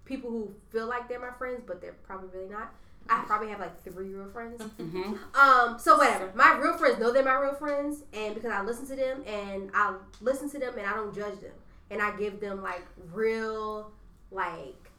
[0.05, 2.73] people who feel like they're my friends, but they're probably really not.
[3.07, 4.61] I probably have like three real friends.
[4.63, 6.31] hmm Um, so whatever.
[6.33, 9.69] My real friends know they're my real friends, and because I listen to them and
[9.73, 11.51] I listen to them and I don't judge them,
[11.91, 12.81] and I give them like
[13.11, 13.91] real
[14.31, 14.89] like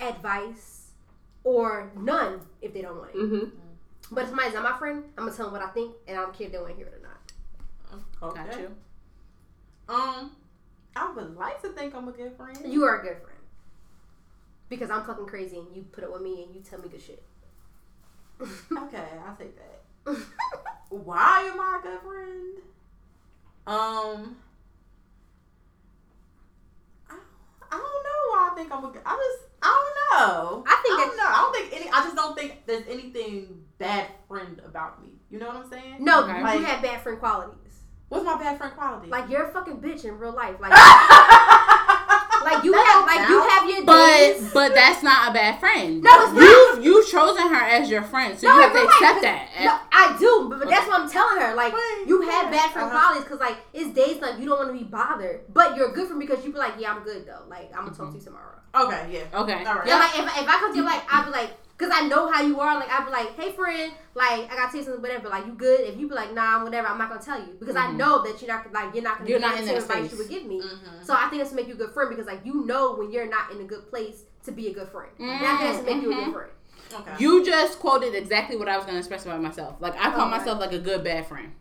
[0.00, 0.90] advice
[1.44, 3.16] or none if they don't want it.
[3.16, 3.44] Mm-hmm.
[4.10, 6.22] But if somebody's not my friend, I'm gonna tell them what I think, and I
[6.22, 8.32] don't care if they want to hear it or not.
[8.36, 8.50] Okay.
[8.50, 8.74] Got you.
[9.88, 10.36] Um,
[10.94, 12.58] I would like to think I'm a good friend.
[12.66, 13.37] You are a good friend
[14.68, 17.02] because I'm fucking crazy, and you put up with me and you tell me good
[17.02, 17.22] shit.
[18.70, 20.16] Okay, I'll take that.
[20.90, 22.58] Why am I a good friend?
[23.66, 24.36] Um,
[27.10, 27.14] I,
[27.70, 29.02] I don't know why I think I'm a good.
[29.04, 30.64] I just I don't know.
[30.66, 31.24] I think I don't know.
[31.26, 31.90] I don't think any.
[31.90, 35.10] I just don't think there's anything bad friend about me.
[35.30, 35.96] You know what I'm saying?
[36.04, 36.38] no, Okay.
[36.38, 37.54] you Like- have bad friend qualities.
[38.08, 39.08] What's my bad friend quality?
[39.08, 40.56] Like you're a fucking bitch in real life.
[40.60, 40.72] Like,
[42.48, 44.52] like like you have, like you have your But days.
[44.52, 46.02] but that's not a bad friend.
[46.02, 46.42] No, it's not.
[46.42, 49.48] You've you've chosen her as your friend, so No, you have to real accept that.
[49.62, 51.54] No, I do, but, but that's what I'm telling her.
[51.54, 52.98] Like, Wait, you have bad friend uh-huh.
[52.98, 55.92] qualities because, like, it's days like you don't want to be bothered, but you're a
[55.92, 57.44] good friend because you be like, yeah, I'm good though.
[57.48, 58.58] Like, I'm gonna talk to you tomorrow.
[58.74, 59.40] okay, yeah.
[59.40, 59.64] Okay.
[59.64, 59.86] All right.
[59.86, 62.30] Yeah, like if, if I come to you, like, I'll be like, Cause I know
[62.30, 62.74] how you are.
[62.74, 65.28] Like I'd be like, "Hey, friend, like I gotta tell you something, whatever.
[65.28, 65.80] Like you good?
[65.82, 67.98] If you be like, nah, I'm whatever, I'm not gonna tell you because I mm-hmm.
[67.98, 70.12] know that you're not like you're not gonna You're not in the advice space.
[70.12, 70.60] you would give me.
[70.60, 71.06] Mhm.
[71.06, 73.12] So I think that's to make you a good friend because like you know when
[73.12, 75.12] you're not in a good place to be a good friend.
[75.20, 76.32] And I think that's to make you a good mm-hmm.
[76.32, 76.50] friend.
[76.92, 77.12] Okay.
[77.18, 79.76] You just quoted exactly what I was gonna express about myself.
[79.78, 80.38] Like I call right.
[80.38, 81.52] myself like a good bad friend.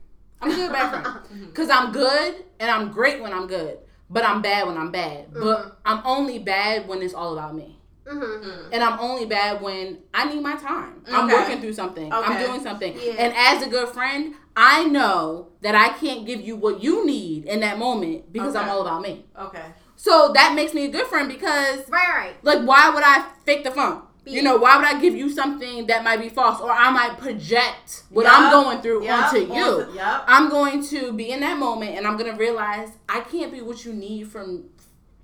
[0.41, 1.45] I'm a good bad friend mm-hmm.
[1.45, 3.78] because I'm good and I'm great when I'm good,
[4.09, 5.32] but I'm bad when I'm bad.
[5.32, 7.77] But I'm only bad when it's all about me.
[8.08, 8.49] Mm-hmm.
[8.49, 8.70] Mm.
[8.74, 11.03] And I'm only bad when I need my time.
[11.12, 12.12] I'm working through something.
[12.12, 12.93] I'm doing something.
[12.95, 13.14] Yeah.
[13.20, 17.45] And as a good friend, I know that I can't give you what you need
[17.45, 19.26] in that moment because I'm all about me.
[19.38, 19.66] Okay.
[19.95, 22.34] So that makes me a good friend because Right, right.
[22.43, 24.03] like why would I fake the funk?
[24.26, 27.18] You know, why would I give you something that might be false or I might
[27.18, 28.34] project what Yup.
[28.36, 29.34] I'm going through Yup.
[29.34, 29.64] onto you?
[29.64, 30.24] Onto- Yup.
[30.28, 33.62] I'm going to be in that moment and I'm going to realize I can't be
[33.62, 34.66] what you need from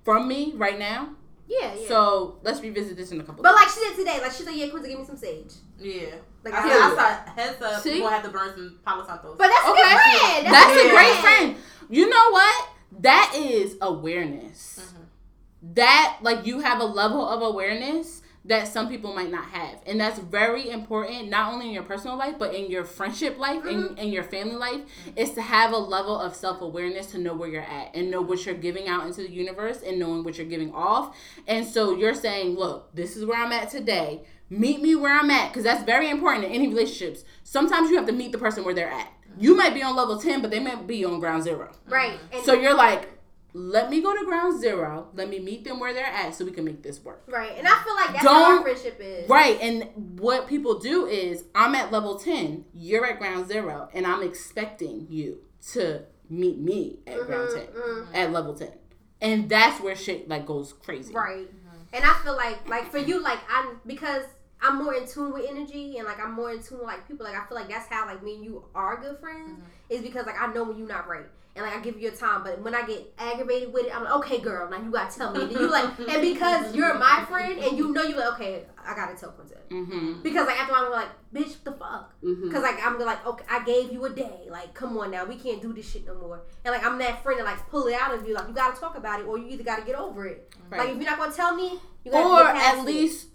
[0.04, 1.10] from me right now.
[1.46, 1.88] Yeah, yeah.
[1.88, 3.60] So, let's revisit this in a couple but days.
[3.60, 5.52] like she did today, like she said, yeah, Quincy, give me some sage.
[5.78, 6.16] Yeah.
[6.42, 6.94] Like I, I said, said, I
[7.26, 7.82] saw heads up.
[7.82, 7.90] See?
[7.90, 9.36] We're gonna have to burn some Palo Santos.
[9.38, 9.82] but that's a Okay.
[9.82, 10.46] good friend.
[10.46, 11.20] That's good a great Yeah.
[11.22, 11.56] friend.
[11.90, 12.68] You know what?
[13.00, 14.80] That is awareness.
[14.94, 15.74] Mhm.
[15.74, 19.80] That like you have a level of awareness that some people might not have.
[19.86, 23.64] And that's very important, not only in your personal life, but in your friendship life
[23.64, 23.98] and mm-hmm.
[23.98, 24.82] in your family life,
[25.16, 28.20] is to have a level of self awareness to know where you're at and know
[28.20, 31.16] what you're giving out into the universe and knowing what you're giving off.
[31.46, 34.24] And so you're saying, look, this is where I'm at today.
[34.50, 35.48] Meet me where I'm at.
[35.48, 37.24] Because that's very important in any relationships.
[37.44, 39.10] Sometimes you have to meet the person where they're at.
[39.38, 41.72] You might be on level 10, but they might be on ground zero.
[41.88, 42.18] Right.
[42.32, 43.08] And So you're like,
[43.56, 45.08] let me go to ground zero.
[45.14, 47.22] Let me meet them where they're at so we can make this work.
[47.28, 47.52] right.
[47.56, 49.28] And I feel like that's how Don't- our friendship is.
[49.28, 49.58] Right.
[49.62, 54.22] And what people do is I'm at level 10, you're at ground zero, and I'm
[54.24, 55.38] expecting you
[55.72, 58.06] to meet me at mm-hmm, ground 10, mhm.
[58.12, 58.72] at level 10.
[59.20, 61.14] And that's where shit like goes crazy.
[61.14, 61.46] Right.
[61.46, 61.94] Mm-hmm.
[61.94, 64.24] And I feel like like for you, like I'm because
[64.60, 67.24] I'm more in tune with energy and like I'm more in tune with like people.
[67.24, 69.62] Like I feel like that's how like me and you are good friends mm-hmm.
[69.90, 71.26] Is because like I know when you're not right.
[71.56, 74.02] And like I give you your time, but when I get aggravated with it, I'm
[74.02, 75.42] like, okay, girl, now you gotta tell me.
[75.42, 78.92] And you like, and because you're my friend, and you know you like, okay, I
[78.96, 79.58] gotta tell Quinton.
[79.70, 80.22] Mm-hmm.
[80.22, 82.12] Because like after I'm like, bitch, the fuck.
[82.24, 82.50] Mm-hmm.
[82.50, 84.48] Cause like I'm like, okay, I gave you a day.
[84.50, 86.42] Like, come on now, we can't do this shit no more.
[86.64, 88.34] And like I'm that friend that like pull it out of you.
[88.34, 90.52] Like you gotta talk about it, or you either gotta get over it.
[90.72, 92.84] Like if you're not gonna tell me, you gotta Or at it.
[92.84, 93.28] least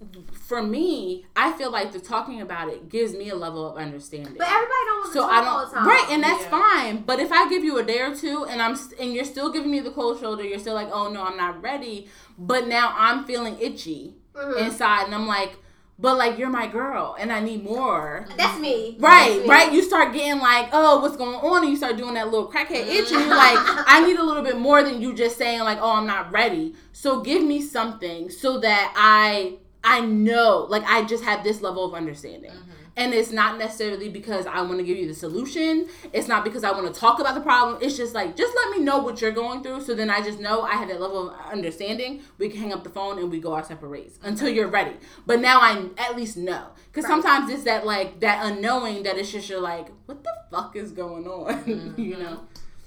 [0.48, 4.36] for me, I feel like the talking about it gives me a level of understanding.
[4.38, 5.88] But everybody don't want to so talk I don't the time.
[5.88, 6.50] right, and that's Yeah.
[6.50, 7.02] fine.
[7.04, 9.52] But if I give you a day or two, and I'm st- and you're still
[9.52, 12.08] giving me the cold shoulder, you're still like, oh no, I'm not ready.
[12.38, 14.58] But now I'm feeling itchy Mhm.
[14.66, 15.58] inside, and I'm like,
[16.02, 18.26] but like you're my girl, and I need more.
[18.38, 18.96] That's me.
[19.00, 19.50] Right, That's me.
[19.50, 19.72] right.
[19.74, 21.64] You start getting like, oh, what's going on?
[21.64, 24.44] And you start doing that little crackhead itch, and you're like, I need a little
[24.44, 26.74] bit more than you just saying like, oh, I'm not ready.
[26.94, 31.86] So give me something so that I I know, like, I just have this level
[31.86, 32.52] of understanding.
[33.00, 35.88] And it's not necessarily because I want to give you the solution.
[36.12, 37.80] It's not because I want to talk about the problem.
[37.82, 39.82] It's just like, just let me know what you're going through.
[39.84, 42.22] So then I just know I have that level of understanding.
[42.38, 44.98] We can hang up the phone and we go our separate ways until you're ready.
[45.26, 46.68] But now I at least know.
[46.92, 47.24] Because Right.
[47.24, 50.92] sometimes it's that, like, that unknowing that it's just you're like, what the fuck is
[50.92, 51.64] going on?
[51.68, 52.22] you mm-hmm.
[52.22, 52.42] know?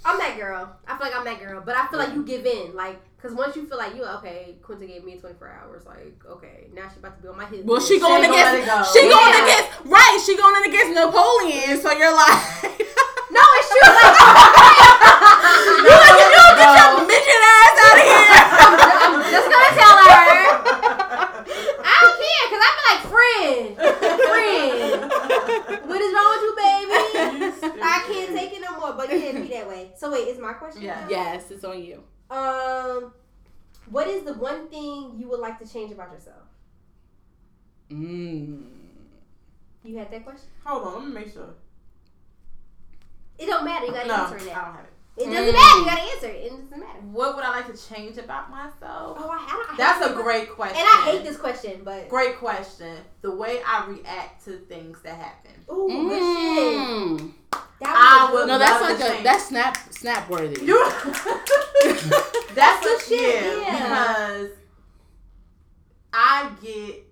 [0.04, 0.76] I'm that girl.
[0.86, 3.32] I feel like I'm that girl, but I feel like you give in, like, cause
[3.32, 6.98] once you feel like you okay, Quinta gave me 24 hours, like, okay, now she
[6.98, 7.64] about to be on my hip.
[7.64, 9.00] Well, she She going ain't gonna let against, go.
[9.00, 9.44] she going Yeah.
[9.46, 11.80] against, right, she going in against Napoleon.
[11.80, 12.38] So you're like,
[13.32, 13.88] No, it's true.
[13.88, 14.12] Like,
[15.88, 17.06] you like, you know, get your No.
[17.08, 18.28] midget ass out of here.
[18.92, 20.26] I'm just gonna tell her.
[21.80, 23.64] I don't care, cause I feel like friend,
[24.28, 25.88] friend.
[25.88, 27.80] What is wrong with you, baby?
[27.82, 28.92] I can't take it no more.
[28.92, 29.92] But yeah, be that way.
[29.96, 30.82] So wait, is my question?
[30.82, 31.06] Yeah.
[31.08, 32.02] yes, it's on you.
[32.32, 33.12] Um,
[33.90, 36.42] what is the one thing you would like to change about yourself?
[37.90, 38.62] Mm.
[39.84, 40.48] You had that question?
[40.64, 41.54] Hold on, let me make sure.
[43.38, 43.86] It don't matter.
[43.86, 44.52] You gotta No, I answer don't it.
[44.52, 44.92] have it.
[45.22, 45.60] It doesn't Mm.
[45.60, 45.78] matter.
[45.78, 46.36] You gotta answer it.
[46.46, 47.00] It doesn't matter.
[47.10, 49.18] What would I like to change about myself?
[49.20, 50.78] Oh, I, I, I That's a great question.
[50.78, 52.96] And I hate this question, but Great question.
[53.20, 55.52] The way I react to things that happen.
[55.70, 56.22] ooh, good
[57.20, 57.30] shit.
[57.82, 59.24] That I would No, that's like a change.
[59.24, 60.66] that's snap snap worthy.
[62.54, 63.72] That's a shit, yeah, yeah.
[63.72, 64.50] because
[66.12, 67.04] I get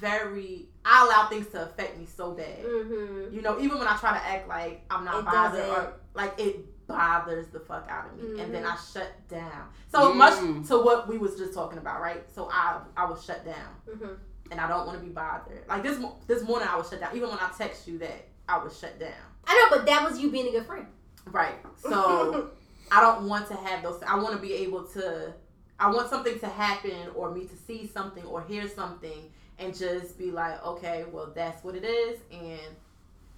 [0.00, 0.66] very.
[0.84, 2.64] I allow things to affect me so bad.
[2.64, 3.34] Mm-hmm.
[3.34, 5.70] You know, even when I try to act like I'm not It bothered doesn't.
[5.84, 8.98] or like it bothers the fuck out of me, and then I Mm-hmm.
[8.98, 9.68] shut down.
[9.92, 10.16] So Mm.
[10.16, 12.24] much to what we was just talking about, right?
[12.34, 14.14] So I I was shut down, Mm-hmm.
[14.50, 15.64] and I don't want to be bothered.
[15.68, 17.14] Like this this morning, I was shut down.
[17.16, 19.12] Even when I text you that I was shut down.
[19.48, 20.86] I know, but that was you being a good friend.
[21.26, 21.56] Right.
[21.78, 22.50] So
[22.92, 24.00] I don't want to have those.
[24.06, 25.32] I want to be able to.
[25.80, 30.18] I want something to happen or me to see something or hear something, and just
[30.18, 32.74] be like, okay, well that's what it is, and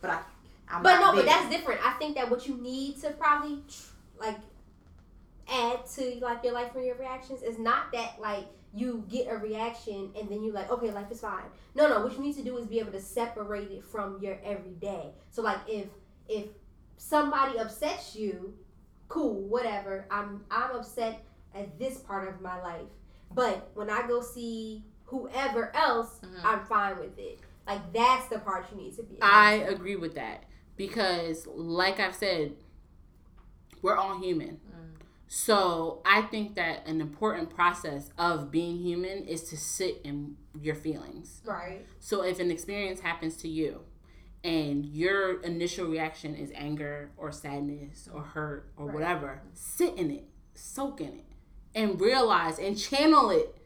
[0.00, 0.20] but I.
[0.72, 1.84] I'm but no, not but that's different.
[1.84, 3.58] I think that what you need to probably
[4.20, 4.36] like
[5.50, 9.36] add to like your life or your reactions is not that like you get a
[9.36, 11.42] reaction and then you're like, okay, life is fine.
[11.74, 12.04] No, no.
[12.04, 15.10] What you need to do is be able to separate it from your everyday.
[15.30, 15.86] So like if
[16.30, 16.46] if
[16.96, 18.54] somebody upsets you,
[19.08, 20.06] cool, whatever.
[20.10, 21.24] I'm I'm upset
[21.54, 22.86] at this part of my life.
[23.32, 26.44] But when I go see whoever else, Mhm.
[26.44, 27.40] I'm fine with it.
[27.66, 29.18] Like that's the part you need to be.
[29.20, 30.44] I agree with that
[30.76, 32.54] because, like I've said,
[33.82, 34.60] we're all human.
[34.70, 35.02] Mm.
[35.26, 40.74] So I think that an important process of being human is to sit in your
[40.74, 41.40] feelings.
[41.44, 41.86] right.
[42.00, 43.84] So if an experience happens to you
[44.42, 48.94] and your initial reaction is anger or sadness or hurt or Right.
[48.94, 50.24] whatever, sit in it,
[50.54, 51.26] soak in it,
[51.74, 53.56] and realize and channel it.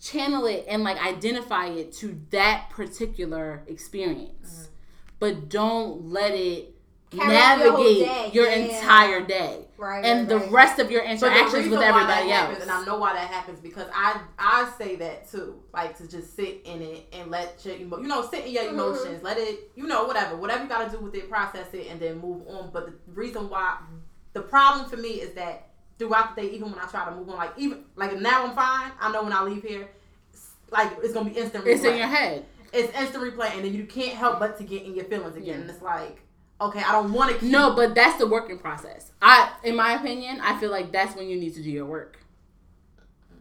[0.00, 4.64] Channel it and like identify it to that particular experience.
[4.64, 4.72] Mm-hmm.
[5.20, 6.71] But don't let it
[7.16, 8.54] Carry out your navigate your Yeah.
[8.54, 10.04] entire day Right.
[10.04, 10.52] and the right, right.
[10.52, 12.40] rest of your interactions with everybody else.
[12.48, 16.08] happens, and I know why that happens because I I say that too, like to
[16.08, 18.70] just sit in it and let your emo- you know sit in your Mhm.
[18.70, 21.88] emotions, let it you know whatever whatever you got to do with it, process it,
[21.90, 22.70] and then move on.
[22.72, 23.76] But the reason why
[24.32, 27.28] the problem for me is that throughout the day, even when I try to move
[27.28, 28.92] on, like even like now I'm fine.
[29.00, 29.90] I know when I leave here,
[30.70, 31.66] like it's gonna be instant.
[31.66, 32.46] It's in your head.
[32.72, 35.46] It's instant replay, and then you can't help but to get in your feelings again.
[35.46, 35.54] Yeah.
[35.60, 36.21] And it's like,
[36.66, 37.50] okay, I don't want to keep.
[37.50, 39.12] No, but that's the working process.
[39.20, 42.18] I, in my opinion, I feel like that's when you need to do your work.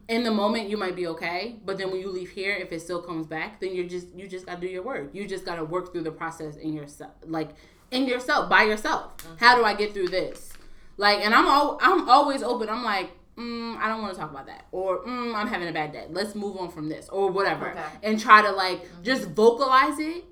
[0.07, 2.81] In the moment, you might be okay, but then when you leave here, if it
[2.81, 5.09] still comes back, then you're just you just gotta do your work.
[5.13, 7.51] You just gotta work through the process in yourself, like
[7.91, 9.13] in yourself by yourself.
[9.39, 10.51] How do I get through this?
[10.97, 12.69] Like, and I'm all I'm always open.
[12.69, 13.11] I'm like.
[13.37, 16.05] Mm, I don't want to talk about that, or mm, I'm having a bad day.
[16.09, 17.81] Let's move on from this, or whatever, Okay.
[18.03, 20.25] and try to like just vocalize it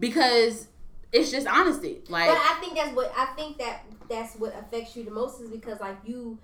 [0.00, 0.66] because
[1.12, 2.02] it's just honesty.
[2.08, 5.40] Like, But I think that's what I think that that's what affects you the most
[5.40, 6.38] is because like you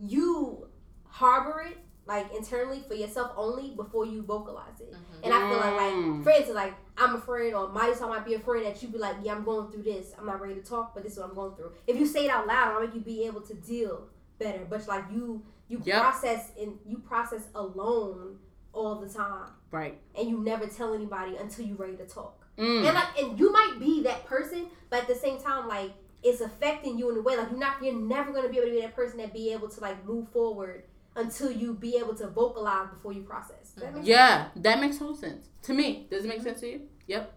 [0.00, 0.66] you
[1.04, 4.94] harbor it like internally for yourself only before you vocalize it.
[5.22, 6.14] And I feel like Mm.
[6.16, 8.98] like for instance like I'm afraid or mighty so might be afraid that you be
[8.98, 10.12] like, Yeah, I'm going through this.
[10.18, 11.72] I'm not ready to talk, but this is what I'm going through.
[11.86, 14.08] If you say it out loud, it'll make you be able to deal
[14.38, 14.66] better.
[14.68, 16.00] But like you you Yep.
[16.00, 18.38] process and you process alone
[18.72, 19.50] all the time.
[19.70, 19.98] right.
[20.16, 22.37] And you never tell anybody until you're ready to talk.
[22.58, 22.86] Mm.
[22.86, 25.92] And like, and you might be that person, but at the same time, like,
[26.22, 27.36] it's affecting you in a way.
[27.36, 29.68] Like, you're not, you're never gonna be able to be that person that be able
[29.68, 30.82] to like move forward
[31.14, 33.70] until you be able to vocalize before you process.
[33.76, 34.06] That make sense?
[34.08, 36.06] Yeah, that makes total sense to me.
[36.10, 36.80] Does it make sense to you?
[37.06, 37.34] Yep.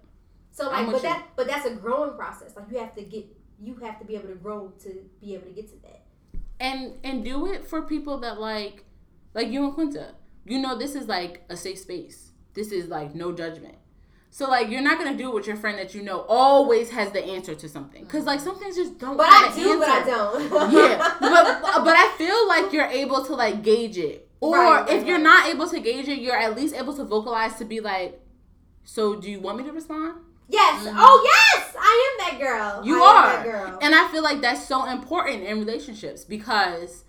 [0.51, 1.01] So like, but you.
[1.03, 2.55] that, but that's a growing process.
[2.55, 3.26] Like, you have to get,
[3.61, 6.03] you have to be able to grow to be able to get to that.
[6.59, 8.86] And and do it for people that like,
[9.34, 10.15] like you and Quinta.
[10.45, 12.32] You know, this is like a safe space.
[12.53, 13.76] This is like no judgment.
[14.34, 17.11] So like, you're not gonna do it with your friend that you know always has
[17.11, 18.05] the answer to something.
[18.05, 19.17] Cause like some things just don't.
[19.17, 20.41] But I do, but I don't.
[20.71, 24.89] yeah, but but I feel like you're able to like gauge it, or Right, right,
[24.89, 25.23] if you're right.
[25.23, 28.21] not able to gauge it, you're at least able to vocalize to be like,
[28.86, 30.15] so do you want me to respond?
[30.47, 30.86] yes.
[30.86, 30.93] Mhm.
[30.97, 31.21] Oh
[31.53, 32.86] yes, I am that girl.
[32.86, 33.32] You I am are.
[33.36, 33.79] that girl.
[33.82, 37.03] And I feel like that's so important in relationships because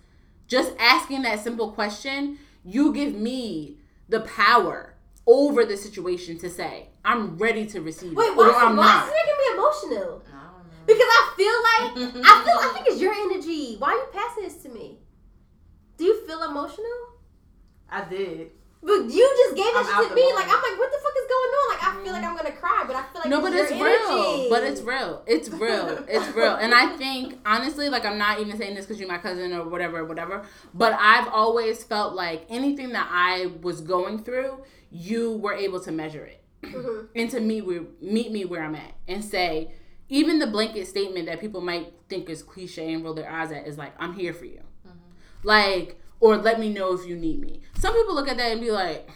[0.47, 3.77] just asking that simple question, you give me
[4.09, 4.95] the power
[5.25, 8.85] over the situation to say, I'm ready to receive Wait, it, why, or I'm why
[8.85, 9.07] not.
[9.07, 10.23] is it making me emotional?
[10.27, 10.83] I don't know.
[10.85, 13.75] Because I feel like I feel I think it's your energy.
[13.77, 14.99] Why are you passing this to me?
[15.97, 17.19] Do you feel emotional?
[17.89, 18.51] I did.
[18.81, 20.21] But you just gave I'm it out to me.
[20.21, 20.35] moment.
[20.35, 21.73] Like I'm like, what the fuck is going on?
[21.73, 22.31] Like I feel like mm-hmm.
[22.31, 23.81] I'm gonna cry, but I feel like no, but your it's real.
[23.81, 24.49] energy.
[24.49, 25.23] But it's real.
[25.25, 26.05] It's real.
[26.07, 26.55] It's real.
[26.55, 29.67] And I think honestly, like I'm not even saying this because you're my cousin or
[29.69, 30.43] whatever, whatever.
[30.73, 35.91] But I've always felt like anything that I was going through, you were able to
[35.91, 36.42] measure it.
[36.63, 37.07] Mhm.
[37.15, 39.71] and to me we meet me where I'm at and say
[40.09, 43.67] even the blanket statement that people might think is cliche and roll their eyes at
[43.67, 44.61] is like I'm here for you.
[45.43, 47.61] Like or let me know if you need me.
[47.77, 49.09] Some people look at that and be like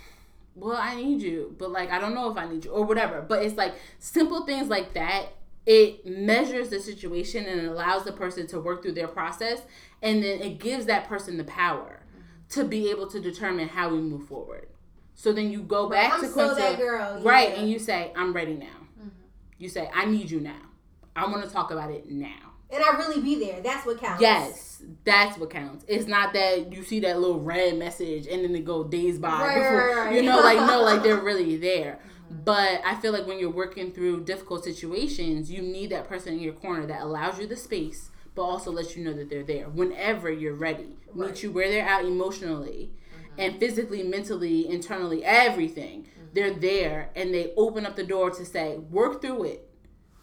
[0.56, 3.22] well I need you but like I don't know if I need you or whatever.
[3.22, 5.34] But it's like simple things like that
[5.66, 9.62] it measures the situation and allows the person to work through their process.
[10.02, 12.00] And then it gives that person the power
[12.50, 14.68] to be able to determine how we move forward
[15.20, 17.20] so then you go back I'm to Quinta, that girl.
[17.24, 17.56] Right, yeah.
[17.60, 18.68] and you say, I'm ready now.
[19.00, 19.10] Mm-hmm.
[19.58, 20.62] You say, I need you now.
[21.16, 22.54] I want to talk about it now.
[22.70, 23.60] and I really be there.
[23.62, 24.22] That's what counts.
[24.22, 25.84] Yes, that's what counts.
[25.88, 29.30] It's not that you see that little red message and then it go days by
[29.30, 30.16] Right, before right, right.
[30.16, 32.00] you know, like no, like they're really there.
[32.30, 32.44] Mm-hmm.
[32.44, 36.40] But I feel like when you're working through difficult situations, you need that person in
[36.42, 39.70] your corner that allows you the space, but also lets you know that they're there
[39.70, 40.98] whenever you're ready.
[41.16, 41.30] Right.
[41.32, 42.92] Meet you where they're at emotionally,
[43.38, 46.04] and physically, mentally, internally, everything.
[46.04, 46.26] Mm-hmm.
[46.34, 49.70] They're there and they open up the door to say, work through it.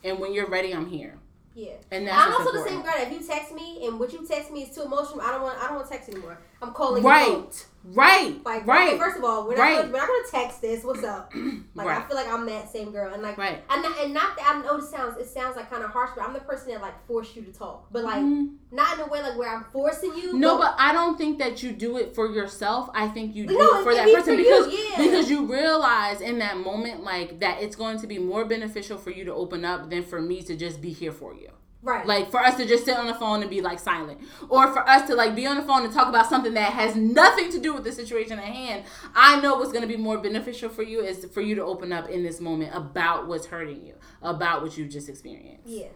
[0.03, 1.19] And when you're ready, I'm here.
[1.55, 1.75] Yeah.
[1.93, 2.95] And that's I'm also the same girl.
[2.97, 5.59] If you text me and what you text me is too emotional, I don't want.
[5.59, 6.39] I don't want to text anymore.
[6.65, 7.09] I'm calling you.
[7.11, 7.43] home.
[7.43, 7.67] Right.
[7.87, 8.45] Right.
[8.47, 8.89] Like, right.
[8.95, 9.77] okay, first of all, we're not, Right.
[9.83, 10.83] gonna, we're not gonna text this.
[10.85, 11.31] What's up?
[11.75, 13.63] Like, I feel like I'm that same girl, and like, Right.
[13.69, 16.11] and not, and not that I know it sounds it sounds like kind of harsh,
[16.17, 18.55] but I'm the person that like force you to talk, but like Mhm.
[18.71, 20.33] not in a way like where I'm forcing you.
[20.39, 22.89] No, but I don't think that you do it for yourself.
[22.95, 25.03] I think you do No, it for it that person for you, because yeah.
[25.03, 29.11] because you realize in that moment like that it's going to be more beneficial for
[29.11, 31.51] you to open up than for me to just be here for you.
[31.85, 34.73] Right, Like for us to just sit on the phone and be like silent, or
[34.73, 37.51] for us to like be on the phone and talk about something that has nothing
[37.53, 38.85] to do with the situation at hand.
[39.15, 41.93] I know what's going to be more beneficial for you is for you to open
[41.93, 45.67] up in this moment about what's hurting you, about what you just experienced.
[45.67, 45.89] yeah,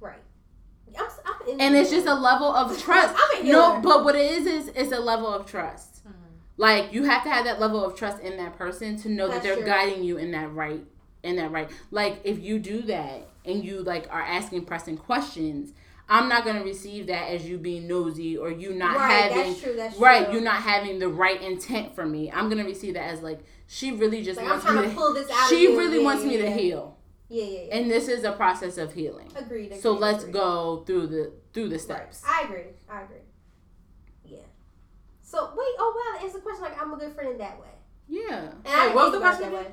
[0.00, 0.20] right.
[0.98, 3.16] I'm, I'm and it's just a level of trust.
[3.42, 6.06] No, but what it is is it's a level of trust.
[6.06, 6.18] Mm-hmm.
[6.58, 9.42] Like you have to have that level of trust in that person to know that
[9.42, 9.64] they're true.
[9.64, 10.84] guiding you in that right,
[11.22, 11.70] in that right.
[11.90, 15.72] Like if you do that and you like are asking pressing questions,
[16.08, 19.30] I'm not gonna receive that as you being nosy or you not right.
[19.30, 19.74] having that's true.
[19.76, 20.24] That's right.
[20.26, 20.34] true.
[20.34, 22.30] You not having the right intent for me.
[22.30, 24.88] I'm gonna receive that as like she really just Like, wants me to.
[24.88, 25.48] to pull this out.
[25.48, 27.76] she really Yeah, wants me yeah, to heal, Yeah, yeah, yeah.
[27.76, 29.28] and this is a process of healing.
[29.36, 29.80] agreed, agreed.
[29.80, 30.32] So let's agreed.
[30.34, 31.80] go through the through the Right.
[31.80, 32.22] steps.
[32.26, 32.64] I agree.
[32.90, 33.16] I agree.
[34.24, 34.38] Yeah.
[35.22, 35.74] So wait.
[35.78, 36.26] Oh wow.
[36.26, 37.68] It's a question, like I'm a good friend in that way.
[38.08, 38.50] Yeah.
[38.64, 39.72] And I what was the question that way.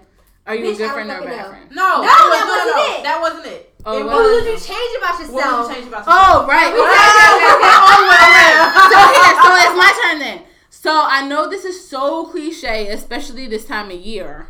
[0.49, 1.71] Are you Bitch, a good friend or a bad fucking friend?
[1.77, 3.03] No, No, it that was- wasn't no, no, it.
[3.03, 3.61] That wasn't it.
[3.85, 5.33] Oh, it what What would you change about oh, yourself?
[5.33, 5.59] what yourself?
[5.61, 6.25] would you change about yourself?
[6.25, 6.71] Oh, right.
[6.73, 7.75] Okay, okay, okay.
[7.79, 8.57] Oh, wait, wait.
[8.89, 10.39] So here, so it's my turn then.
[10.71, 14.47] So I know this is so cliche, especially this time of year,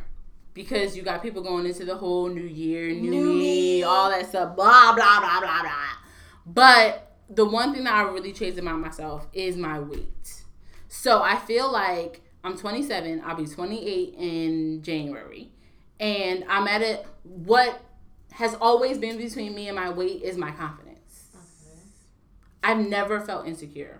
[0.54, 3.84] because you got people going into the whole new year, new, New me, me.
[3.84, 5.89] all that stuff, blah blah blah blah blah.
[6.45, 10.43] But the one thing that I really changed about myself is my weight.
[10.88, 13.22] So I feel like I'm 27.
[13.26, 15.52] I'll be 28 in January,
[16.00, 17.06] and I'm at it.
[17.24, 17.82] What
[18.32, 21.28] has always been between me and my weight is my confidence.
[22.64, 24.00] I've never felt insecure.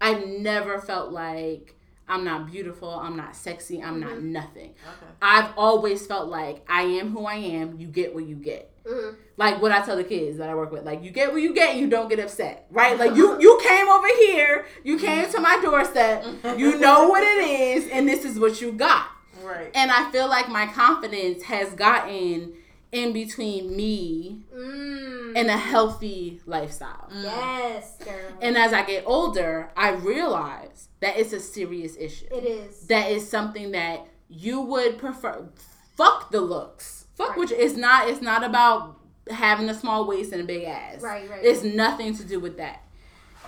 [0.00, 1.74] I've never felt like
[2.08, 4.74] I'm not beautiful, I'm not sexy, I'm not nothing.
[4.86, 5.12] Okay.
[5.20, 8.70] I've always felt like I am who I am, you get what you get.
[8.84, 9.16] Mhm.
[9.36, 11.52] Like what I tell the kids that I work with, like you get what you
[11.52, 12.96] get, you don't get upset, right?
[12.96, 16.24] Like you you came over here, you came to my doorstep,
[16.56, 19.08] you know what it is, and this is what you got.
[19.46, 19.70] Right.
[19.74, 22.54] And I feel like my confidence has gotten
[22.92, 25.36] in between me Mm.
[25.36, 27.08] and a healthy lifestyle.
[27.12, 28.14] Yes, girl.
[28.40, 32.26] And as I get older, I realize that it's a serious issue.
[32.30, 32.86] it is.
[32.86, 35.48] That is something that you would prefer.
[35.96, 37.06] Fuck the looks.
[37.16, 37.38] Fuck Right.
[37.38, 38.08] which it's not.
[38.08, 38.96] It's not about
[39.30, 41.02] having a small waist and a big ass.
[41.02, 41.44] Right, right.
[41.44, 42.82] It's nothing to do with that.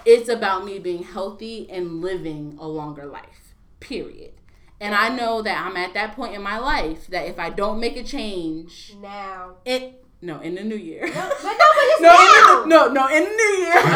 [0.04, 3.54] It's about me being healthy and living a longer life.
[3.80, 4.32] Period.
[4.80, 7.80] And I know that I'm at that point in my life that if I don't
[7.80, 9.56] make a change, now.
[9.64, 11.02] it no in the new year.
[11.02, 12.62] But no, but it's No, now.
[12.62, 13.74] in the, no, no, in the new year.
[13.74, 13.86] Next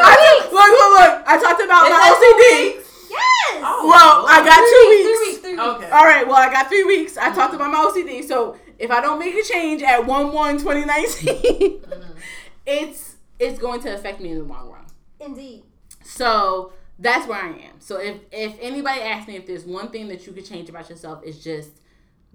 [0.00, 1.22] I- look, look, look.
[1.26, 2.82] I talked about Is my that two OCD.
[3.10, 3.62] Yes.
[3.64, 3.88] Oh.
[3.88, 5.20] Well, I got two Three weeks.
[5.20, 5.38] weeks.
[5.40, 5.84] Three weeks.
[5.84, 5.90] Okay.
[5.90, 7.16] All right, well, I got three weeks.
[7.18, 7.56] I talked mm-hmm.
[7.56, 8.24] about my OCD.
[8.24, 12.12] So if I don't make a change at 1 1 2019, mm-hmm.
[12.66, 14.86] it's, it's going to affect me in the long run.
[15.20, 15.64] Indeed.
[16.04, 17.80] So that's where I am.
[17.80, 20.88] So if, if anybody asks me if there's one thing that you could change about
[20.90, 21.70] yourself, it's just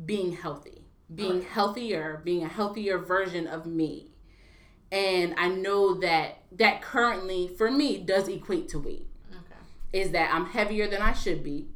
[0.05, 0.83] being healthy,
[1.13, 4.11] being healthier, being a healthier version of me.
[4.91, 9.07] And I know that that currently, for me, does equate to weight.
[9.31, 9.59] Okay.
[10.01, 11.67] Is that I'm heavier than I should be,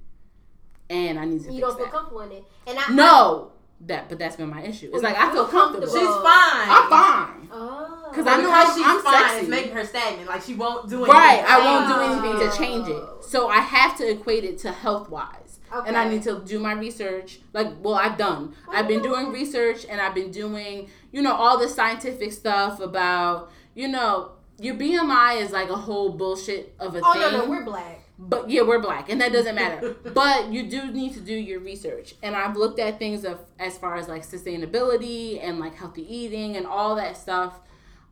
[0.89, 1.91] and I need to You fix don't feel that.
[1.93, 2.43] comfortable in it.
[2.67, 3.50] And I No,
[3.87, 4.87] that but that's been my issue.
[4.87, 5.87] It's Well, like I feel comfortable.
[5.87, 6.67] She's fine.
[6.69, 7.49] I'm fine.
[7.51, 8.11] Oh.
[8.13, 9.13] 'Cause I know because she's I'm fine.
[9.23, 9.39] sexy.
[9.39, 10.27] It's making her stagnant.
[10.29, 11.13] Like she won't do anything.
[11.13, 12.57] Right, I won't do anything to oh.
[12.57, 13.23] change it.
[13.23, 15.59] So I have to equate it to health wise.
[15.87, 17.39] And I need to do my research.
[17.53, 18.53] Like, well, I've done.
[18.69, 19.31] I've been doing oh.
[19.31, 24.31] research and I've been doing, you know, all the scientific stuff about, you know,
[24.61, 27.21] your BMI is like a whole bullshit of a Oh thing.
[27.21, 27.97] no, no, we're black.
[28.19, 29.95] But yeah, we're black, and that doesn't matter.
[30.13, 33.77] but you do need to do your research, and I've looked at things of as
[33.77, 37.59] far as like sustainability and like healthy eating and all that stuff,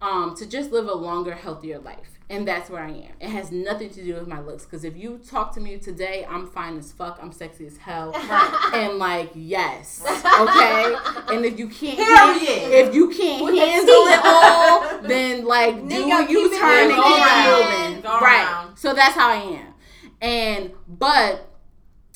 [0.02, 3.12] um, to just live a longer, healthier life, and that's where I am.
[3.20, 6.26] It has nothing to do with my looks, because if you talk to me today,
[6.30, 8.14] I'm fine as fuck, I'm sexy as hell,
[8.74, 10.96] and like yes, okay.
[11.34, 12.88] and if you can't, Period.
[12.88, 16.60] if you can't With handle it all, then like do Nigga, a U keep it
[16.60, 17.96] turn and moving.
[17.96, 18.22] keep Go it around.
[18.22, 18.72] Right.
[18.76, 19.74] So that's how I am.
[20.22, 21.50] And but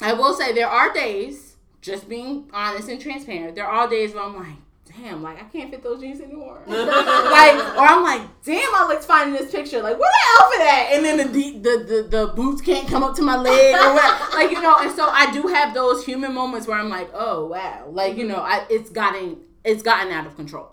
[0.02, 4.24] I will say there are days, just being honest and transparent, there are days where
[4.24, 4.58] I'm like,
[4.98, 6.62] damn, like I can't fit those jeans anymore.
[6.68, 9.82] like, or I'm like, damn, I looked fine in this picture.
[9.82, 10.94] Like, where the outfit at?
[10.94, 14.34] And then the the, the the boots can't come up to my leg or what?
[14.34, 14.76] like, you know.
[14.80, 18.28] And so I do have those human moments where I'm like, oh wow, like you
[18.28, 20.72] know, I it's gotten it's gotten out of control.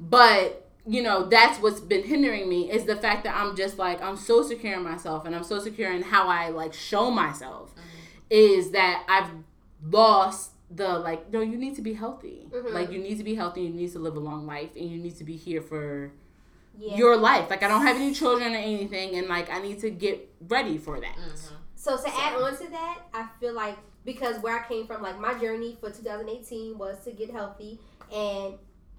[0.00, 4.02] But you know that's what's been hindering me is the fact that i'm just like
[4.02, 7.70] i'm so secure in myself and i'm so secure in how i like show myself
[7.70, 7.80] mm-hmm.
[8.28, 9.30] is that i've
[9.90, 12.74] lost the like no you need to be healthy mm-hmm.
[12.74, 14.98] like you need to be healthy you need to live a long life and you
[14.98, 16.12] need to be here for
[16.78, 16.96] yeah.
[16.96, 19.90] your life like i don't have any children or anything and like i need to
[19.90, 21.54] get ready for that mm-hmm.
[21.76, 22.08] so to so.
[22.08, 25.76] add on to that i feel like because where i came from like my journey
[25.80, 27.78] for 2018 was to get healthy
[28.12, 28.54] and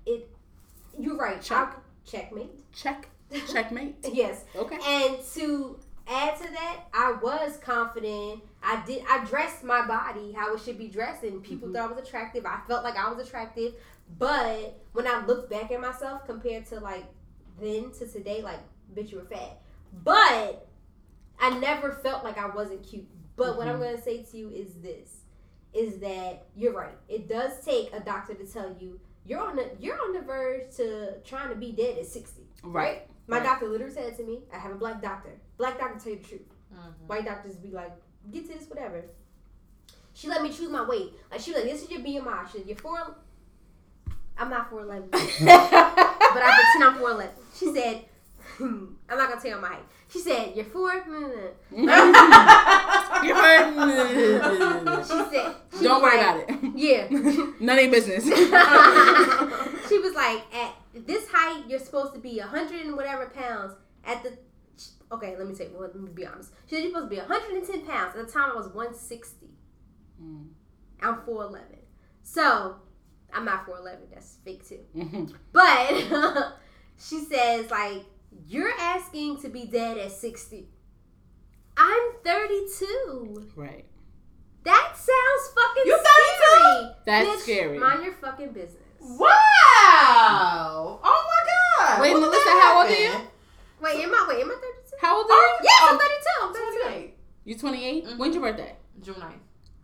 [0.06, 0.30] it
[0.98, 1.42] you're right.
[1.42, 1.78] Check.
[2.06, 2.52] checkmate.
[2.74, 3.10] Check.
[3.52, 3.96] Checkmate.
[4.14, 4.46] yes.
[4.56, 4.78] Okay.
[4.86, 8.44] And to add to that, I was confident.
[8.64, 9.04] I did.
[9.10, 11.78] I dressed my body how it should be dressed, and people mm-hmm.
[11.78, 12.46] thought I was attractive.
[12.46, 13.74] I felt like I was attractive.
[14.20, 17.06] But when I look back at myself compared to like
[17.60, 18.60] then to today, like
[18.96, 19.62] bitch, you were fat.
[20.04, 20.68] But
[21.40, 23.08] I never felt like I wasn't cute.
[23.36, 23.58] But mm-hmm.
[23.58, 23.84] what I'm mm-hmm.
[23.84, 25.22] gonna say to you is this:
[25.74, 26.98] is that you're right.
[27.10, 30.76] It does take a doctor to tell you you're on the you're on the verge
[30.78, 32.42] to trying to be dead at 60.
[32.64, 32.74] Right.
[32.74, 33.10] right?
[33.28, 33.44] My right.
[33.44, 35.32] doctor literally said to me, I have a black doctor.
[35.58, 36.42] Black doctor tell you the truth.
[36.74, 37.08] Mm-hmm.
[37.08, 37.92] White doctors be like,
[38.32, 39.06] get to this, whatever.
[40.14, 41.14] She let me choose my weight.
[41.32, 42.52] Like she was like, this is your BMI.
[42.52, 43.16] She said, you're four.
[44.38, 47.36] I'm not four eleven, but I pretend I'm four eleven.
[47.58, 48.04] She said,
[48.60, 49.86] I'm not gonna tell you my height.
[50.10, 50.94] She said, "You're four.
[51.04, 51.54] You're
[55.04, 56.72] she said, she "Don't worry like, about it.
[56.76, 57.08] Yeah,
[57.60, 58.26] none of your business."
[59.88, 60.74] She was like, "At
[61.08, 63.74] this height, you're supposed to be a hundred and whatever pounds.
[64.06, 64.38] At the
[65.12, 66.52] okay, let me say, well, let me be honest.
[66.68, 68.16] She said you're supposed to be 110 pounds.
[68.16, 69.48] At the time, I was 160.
[70.22, 70.48] Mm.
[71.02, 71.62] I'm 4'11.
[72.24, 72.76] So
[73.34, 73.98] I'm not 4'11.
[74.14, 74.80] That's fake too.
[74.96, 75.26] Mm-hmm.
[75.52, 76.56] But
[76.98, 78.06] she says like
[78.48, 80.68] you're asking to be dead at 60.
[81.78, 83.52] I'm 32.
[83.56, 83.86] Right.
[84.64, 86.92] That sounds fucking you scary.
[87.06, 87.78] That's Bitch, scary.
[87.78, 88.82] Mind your fucking business.
[89.06, 91.00] Wow.
[91.04, 91.42] Oh my
[91.86, 92.02] god.
[92.02, 93.14] Wait, Melissa, how old are you?
[93.82, 94.98] Wait, am I wait, am I 32?
[95.00, 95.58] How old are you?
[95.64, 96.10] Yes, I'm 32.
[96.42, 96.52] I'm
[96.92, 97.18] 28.
[97.46, 98.06] You 28?
[98.06, 98.18] Mm-hmm.
[98.18, 98.76] When's your birthday?
[99.02, 99.34] June 9th.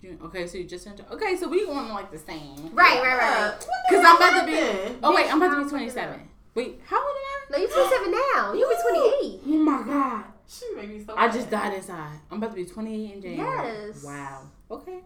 [0.01, 0.19] June.
[0.24, 1.03] Okay, so you just turned.
[1.11, 2.74] Okay, so we going like the same.
[2.74, 3.53] Right, right, right.
[3.88, 4.97] Because I'm about to be.
[5.03, 6.19] Oh wait, I'm about to be 27.
[6.55, 7.51] Wait, how old am I?
[7.51, 8.53] No, you're 27 now.
[8.53, 9.41] You'll be 28.
[9.45, 10.24] Oh my god.
[10.47, 11.15] She made me so.
[11.15, 12.19] I just died inside.
[12.32, 13.88] I'm about to be 28 in January.
[13.88, 14.03] Yes.
[14.03, 14.41] Wow.
[14.72, 14.99] Okay.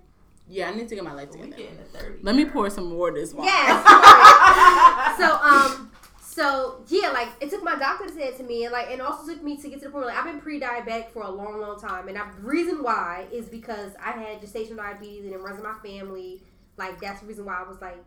[0.48, 1.50] Yeah, I need to get my life together.
[1.50, 2.20] We getting to 30.
[2.22, 3.50] Let me pour some more this water.
[3.50, 5.18] Yes.
[5.18, 5.92] so um.
[6.22, 9.00] So yeah, like it took my doctor to say it to me, and like it
[9.00, 11.32] also took me to get to the point where like, I've been pre-diabetic for a
[11.32, 15.34] long, long time, and I, the reason why is because I had gestational diabetes and
[15.34, 16.44] it runs in my family.
[16.76, 18.04] Like that's the reason why I was like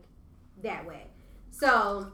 [0.62, 1.06] that way.
[1.50, 2.12] So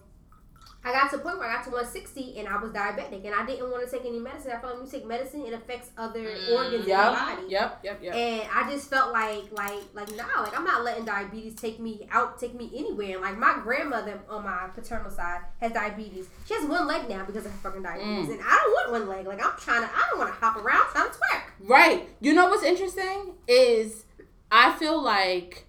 [0.84, 3.34] I got to a point where I got to 160 and I was diabetic and
[3.34, 4.52] I didn't want to take any medicine.
[4.54, 7.12] I felt like when you take medicine, it affects other mm, organs yep, in your
[7.12, 7.42] body.
[7.48, 8.14] Yep, yep, yep.
[8.14, 12.06] And I just felt like, like, like, no, like I'm not letting diabetes take me
[12.10, 13.14] out, take me anywhere.
[13.14, 16.28] And like my grandmother on my paternal side has diabetes.
[16.46, 18.32] She has one leg now because of her fucking diabetes, mm.
[18.32, 19.26] and I don't want one leg.
[19.26, 21.42] Like I'm trying to, I don't want to hop around trying to twerk.
[21.66, 22.10] Right.
[22.20, 24.04] You know what's interesting is
[24.52, 25.64] I feel like,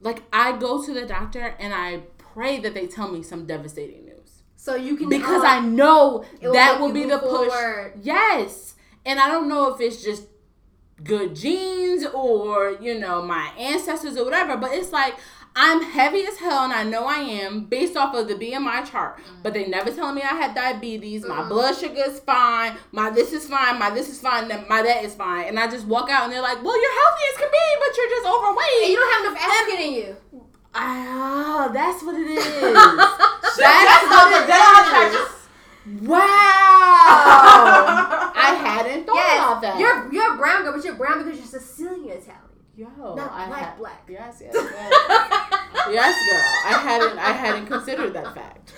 [0.00, 4.05] like I go to the doctor and I pray that they tell me some devastating.
[4.66, 7.52] So you can because I know that will be the push.
[7.52, 8.00] Forward.
[8.02, 10.24] Yes, and I don't know if it's just
[11.04, 15.14] good genes or you know my ancestors or whatever, but it's like
[15.54, 19.18] I'm heavy as hell and I know I am based off of the BMI chart,
[19.18, 19.42] mm-hmm.
[19.44, 21.24] but they never telling me I had diabetes.
[21.24, 21.48] My mm-hmm.
[21.48, 22.76] blood sugar is fine.
[22.90, 23.78] My this is fine.
[23.78, 24.48] My this is fine.
[24.48, 25.46] My that is fine.
[25.46, 27.96] And I just walk out and they're like, "Well, you're healthy as can be, but
[27.96, 28.82] you're just overweight.
[28.82, 30.16] And you don't have enough estrogen in you."
[30.74, 32.44] Ah, that's what it is.
[32.44, 36.08] that's, that's what it is.
[36.08, 36.26] Wow.
[38.34, 39.78] I hadn't thought yes, about that.
[39.78, 42.45] You're you're a brown girl, but you're brown because you're Sicilian Italian.
[42.76, 44.06] Yo, not I black, ha- black.
[44.06, 44.92] Yes, yes, yes.
[45.90, 46.52] yes, girl.
[46.66, 48.74] I hadn't I hadn't considered that fact.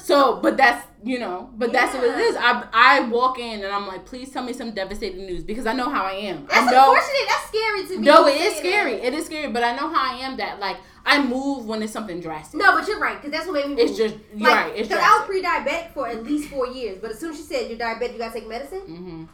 [0.00, 1.84] So, but that's you know, but yeah.
[1.84, 2.34] that's what it is.
[2.38, 5.74] I I walk in and I'm like, please tell me some devastating news because I
[5.74, 6.46] know how I am.
[6.46, 7.28] That's I know, unfortunate.
[7.28, 8.06] That's scary to me.
[8.06, 8.96] No, it is scary.
[8.96, 9.06] That.
[9.08, 10.38] It is scary, but I know how I am.
[10.38, 12.58] That like I move when it's something drastic.
[12.58, 13.74] No, but you're right because that's what made me.
[13.74, 13.80] Move.
[13.80, 14.76] It's just you're like, right.
[14.76, 15.10] It's drastic.
[15.10, 17.78] I was pre-diabetic for at least four years, but as soon as she said you're
[17.78, 18.80] diabetic, you gotta take medicine.
[18.80, 19.24] Mm-hmm.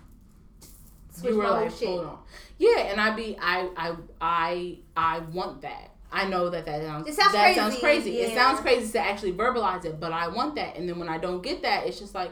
[1.12, 2.18] Switch you were like, hold on.
[2.62, 5.90] Yeah, and I be I I I I want that.
[6.12, 7.58] I know that that sounds, it sounds that crazy.
[7.58, 8.10] sounds crazy.
[8.12, 8.24] Yeah.
[8.26, 10.76] It sounds crazy to actually verbalize it, but I want that.
[10.76, 12.30] And then when I don't get that, it's just like,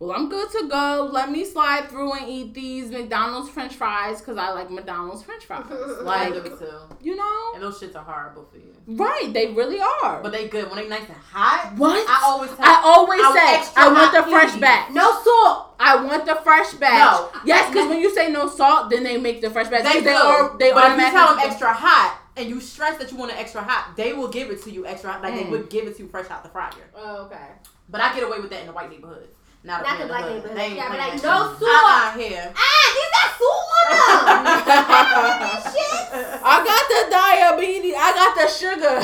[0.00, 1.10] well, I'm good to go.
[1.12, 5.44] Let me slide through and eat these McDonald's French fries because I like McDonald's French
[5.44, 5.66] fries.
[6.02, 6.78] Like, like, me too.
[7.02, 8.72] you know, And those shits are horrible for you.
[8.86, 9.30] right?
[9.32, 10.22] They really are.
[10.22, 11.74] But they good when they nice and hot.
[11.76, 12.04] what?
[12.08, 14.60] I always tell I always I say I want the fresh easy.
[14.60, 14.90] batch.
[14.90, 15.76] No salt.
[15.78, 16.98] I want the fresh batch.
[17.34, 17.40] No.
[17.44, 19.84] Yes, because when you say no salt, then they make the fresh batch.
[19.84, 20.08] They do.
[20.10, 23.32] are- they but if you tell them extra hot and you stress that you want
[23.32, 25.22] it extra hot, they will give it to you extra hot.
[25.22, 25.50] Like they Mm.
[25.50, 26.70] would give it to you fresh out the fryer.
[26.96, 27.48] Oh, okay.
[27.90, 29.34] But I get away with that in the white neighborhoods.
[29.62, 30.32] Not, Not up the in black hood.
[30.34, 30.54] neighborhoods.
[30.56, 31.20] They ain't Yeah, but like, no shit.
[31.22, 31.62] salt.
[31.62, 32.52] Uh-uh, here.
[32.56, 35.72] Ah, these got salt on.
[35.72, 36.40] Shit.
[36.42, 37.94] I got the diabetes.
[37.98, 38.96] I got the sugar.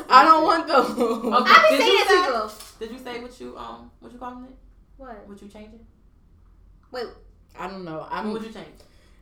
[0.08, 0.76] I don't want the.
[0.76, 1.50] Okay.
[1.50, 4.18] I be Did saying you that say- Did you say what you um what you
[4.18, 4.56] calling it?
[4.96, 5.26] What?
[5.28, 5.80] What you changing?
[6.92, 7.06] Wait,
[7.58, 8.06] I don't know.
[8.10, 8.26] I'm.
[8.26, 8.68] What would you change?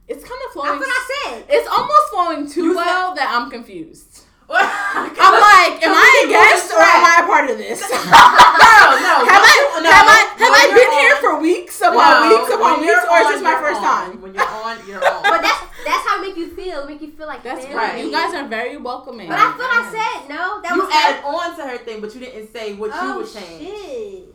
[0.09, 0.79] It's kind of flowing.
[0.81, 1.45] that's what I said.
[1.49, 4.25] It's almost flowing too You said- well that I'm confused.
[4.55, 7.81] I'm I'm like, am I a guest or am I a part of this?
[7.91, 9.15] no, no.
[9.25, 12.51] have I no, have I have I been on- here for weeks upon No, weeks
[12.55, 13.85] upon weeks, or is this my first on.
[13.87, 14.21] time?
[14.21, 15.23] When you're on, you're on.
[15.23, 16.83] But that's that's how it make you feel.
[16.83, 17.79] It make you feel like That's family.
[17.81, 18.05] great.
[18.05, 19.29] You guys are very welcoming.
[19.29, 20.61] But I thought I said no.
[20.63, 23.17] That you was added on to her thing, but you didn't say what you oh
[23.19, 23.63] would change.
[23.69, 24.29] shit,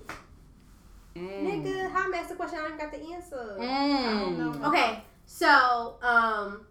[1.16, 1.44] Mm.
[1.66, 1.90] nigga.
[1.92, 2.60] How I'm asking the question?
[2.62, 3.58] I ain't got the answer.
[3.60, 4.68] Mm.
[4.68, 6.66] Okay, so um,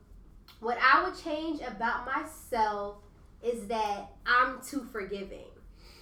[0.60, 2.97] what I would change about myself
[3.47, 5.47] is that I'm too forgiving.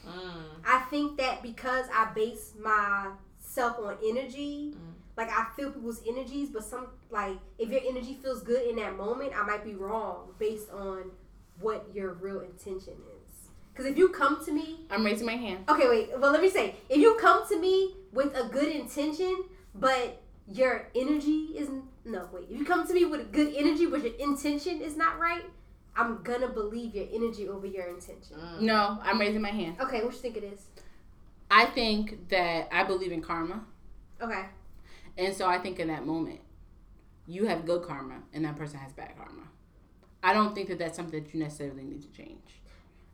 [0.06, 0.42] Mm.
[0.66, 4.92] I think that because I base myself on energy, Mm.
[5.16, 8.96] like I feel people's energies, but some like if your energy feels good in that
[8.96, 11.10] moment, I might be wrong based on
[11.60, 13.48] what your real intention is.
[13.72, 15.64] Because if you come to me, I'm raising my hand.
[15.68, 19.44] okay, wait, well let me say, if you come to me with a good intention,
[19.74, 21.68] but your energy is
[22.04, 24.96] no wait, if you come to me with a good energy, but your intention is
[24.96, 25.44] not right,
[25.96, 28.36] I'm gonna believe your energy over your intention.
[28.36, 28.60] Mm.
[28.62, 29.76] No, I'm raising my hand.
[29.80, 30.60] Okay, what you think it is?
[31.50, 33.64] I think that I believe in karma.
[34.20, 34.44] Okay.
[35.16, 36.40] And so I think in that moment,
[37.26, 39.42] you have good karma and that person has bad karma.
[40.22, 42.40] I don't think that that's something that you necessarily need to change.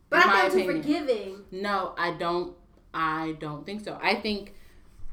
[0.09, 1.07] But In my I think too opinion.
[1.07, 1.41] forgiving.
[1.51, 2.55] No, I don't.
[2.93, 3.97] I don't think so.
[4.01, 4.55] I think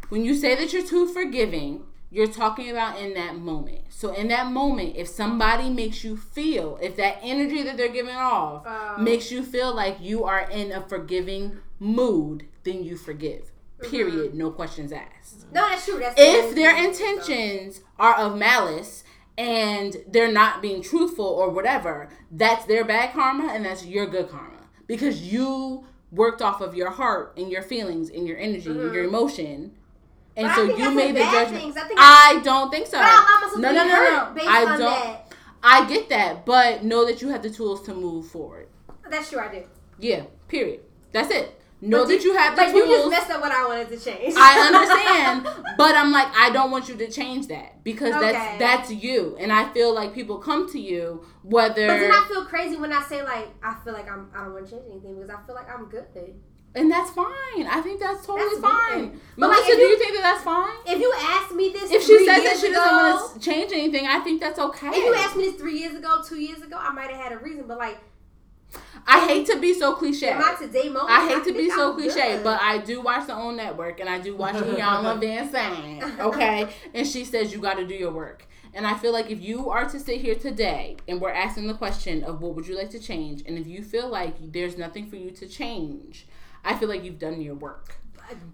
[0.08, 3.80] when you say that you're too forgiving, you're talking about in that moment.
[3.90, 8.16] So in that moment, if somebody makes you feel, if that energy that they're giving
[8.16, 13.52] off Um, makes you feel like you are in a forgiving mood, then you forgive.
[13.82, 14.34] Period.
[14.34, 15.46] No questions asked.
[15.52, 15.98] No, that's true.
[15.98, 19.04] That's If their intentions are of malice
[19.36, 24.28] and they're not being truthful or whatever, that's their bad karma and that's your good
[24.30, 28.92] karma because you worked off of your heart and your feelings and your energy and
[28.92, 29.72] your emotion.
[30.38, 31.76] And But so you made the judgment.
[31.96, 32.96] I I don't think so.
[32.98, 34.48] But I allow No, no, no, no.
[34.48, 34.78] I don't.
[34.78, 35.32] that.
[35.64, 38.68] I get that, but know that you have the tools to move forward.
[39.10, 39.40] That's true.
[39.40, 39.64] I do.
[39.98, 40.22] Yeah.
[40.46, 40.80] Period.
[41.12, 41.60] That's it.
[41.80, 43.98] Know But that you have the But you just messed up what I wanted to
[43.98, 44.34] change.
[44.36, 48.32] I understand, but I'm like, I don't want you to change that because Okay.
[48.32, 52.26] that's that's you, and I feel like people come to you whether, But then I
[52.28, 54.86] feel crazy when I say like I feel like I'm I don't want to change
[54.90, 56.06] anything because I feel like I'm good.
[56.74, 57.66] And that's fine.
[57.66, 58.98] I think that's totally That's fine.
[59.00, 59.12] weird.
[59.12, 60.76] Like, Melissa, if do you- you think that that's fine?
[60.86, 63.72] If you asked me this, If she says that she ago, doesn't want to change
[63.72, 64.88] anything, I think that's okay.
[64.88, 67.32] if you asked me this three years ago, two years ago, I might have had
[67.32, 67.64] a reason.
[67.66, 67.98] But like
[69.06, 70.34] I hate to be so cliche.
[70.34, 72.44] my today moment, I hate to be so I'm cliche, good.
[72.44, 76.20] but I do watch the OWN network and I do watch Iyanla Vanzant.
[76.20, 78.44] Okay, and she says you got to do your work.
[78.74, 81.74] And I feel like if you are to sit here today and we're asking the
[81.74, 85.06] question of what would you like to change, and if you feel like there's nothing
[85.08, 86.28] for you to change,
[86.68, 87.96] I feel like you've done your work.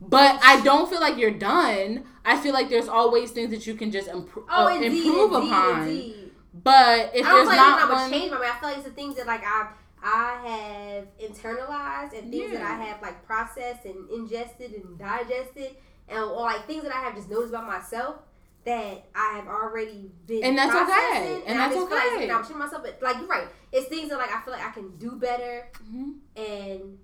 [0.01, 2.05] But I don't feel like you're done.
[2.25, 5.33] I feel like there's always things that you can just impro- oh, uh, indeed, improve
[5.33, 5.89] indeed, upon.
[5.89, 6.31] indeed.
[6.63, 8.53] But if I don't there's feel like not I'm one, change my mind.
[8.55, 9.69] I feel like it's the things that like I
[10.07, 15.71] I have internalized and things that I have like processed and ingested and digested
[16.09, 18.17] and or like things that I have just noticed about myself
[18.65, 20.85] that I have already been And that's okay.
[20.85, 21.89] processing, And I that's okay.
[21.89, 22.31] feel like.
[22.31, 23.49] I'm pushing myself, but like you're right.
[23.73, 26.15] It's things that like I feel like I can do better Mhm.
[26.37, 26.99] and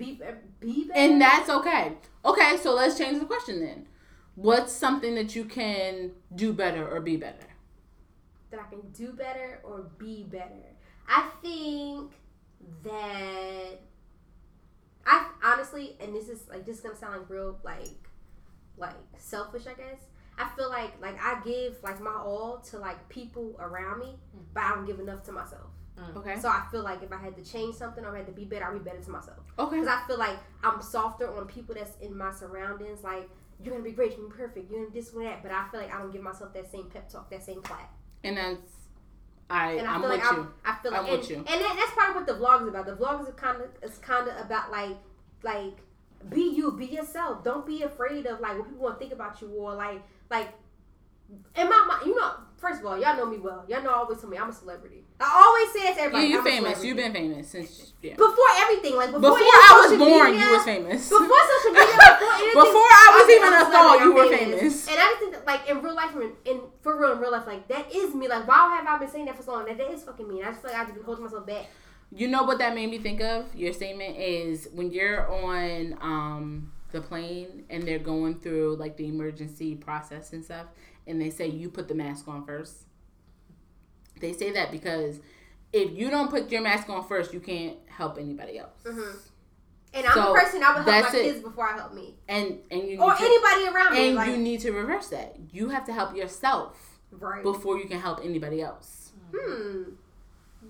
[0.00, 0.20] be
[0.60, 0.98] be better.
[0.98, 1.92] And that's okay.
[2.24, 3.86] Okay, so let's change the question then.
[4.34, 7.46] What's something that you can do better or be better?
[8.50, 10.74] that I can do better or be better.
[11.08, 12.12] I think
[12.82, 13.80] that
[15.06, 18.10] I honestly, and this is like this is gonna sound like real like
[18.76, 20.00] like selfish, I guess.
[20.38, 24.16] I feel like like I give like my all to like people around me,
[24.52, 25.69] but I don't give enough to myself.
[26.00, 26.16] Mm.
[26.16, 26.38] Okay.
[26.40, 28.44] So I feel like if I had to change something or I had to be
[28.44, 29.38] better, I'd be better to myself.
[29.58, 29.76] Okay.
[29.76, 33.02] Because I feel like I'm softer on people that's in my surroundings.
[33.02, 33.28] Like
[33.62, 35.42] you're gonna be great, you're gonna be perfect, you're gonna this and that.
[35.42, 37.92] But I feel like I don't give myself that same pep talk, that same clap.
[38.24, 38.60] And that's
[39.50, 40.38] I And I I'm feel with like you.
[40.38, 41.36] I'm, I feel I'm like, with and, you.
[41.36, 42.86] and that, that's part of what the vlog is about.
[42.86, 44.96] The vlog is kind of is kind of about like
[45.42, 45.76] like
[46.30, 47.42] be you, be yourself.
[47.42, 50.48] Don't be afraid of like what people want to think about you or like like
[51.56, 53.64] in my mind, you know, first of all, y'all know me well.
[53.66, 55.02] Y'all know I always tell me I'm a celebrity.
[55.18, 56.24] I always say that to everybody.
[56.24, 56.84] Yeah, you I'm famous.
[56.84, 58.14] You've been famous since yeah.
[58.14, 61.08] before everything, like before, Before I was born, media, you was famous.
[61.08, 64.88] Before social media, before anything, Before I was even a thought, you were I'm famous.
[64.88, 67.32] And I just think that, like in real life, in, in for real, in real
[67.32, 68.28] life, like that is me.
[68.28, 69.64] Like, why have I been saying that for so long?
[69.64, 70.40] That, that is fucking me.
[70.40, 71.66] And I just feel like I have been holding myself back.
[72.12, 73.54] You know what that made me think of?
[73.54, 79.06] Your statement is when you're on um, the plane and they're going through like the
[79.06, 80.66] emergency process and stuff,
[81.06, 82.84] and they say you put the mask on first.
[84.20, 85.20] They say that because
[85.72, 88.82] if you don't put your mask on first, you can't help anybody else.
[88.84, 89.18] Mm-hmm.
[89.92, 91.22] And I'm So, the person I would help that's my it.
[91.24, 94.06] kids before I help me, And and you need or to, anybody around me.
[94.08, 95.36] and Like, you need to reverse that.
[95.52, 97.42] You have to help yourself right?
[97.42, 99.12] before you can help anybody else.
[99.34, 99.82] Hmm.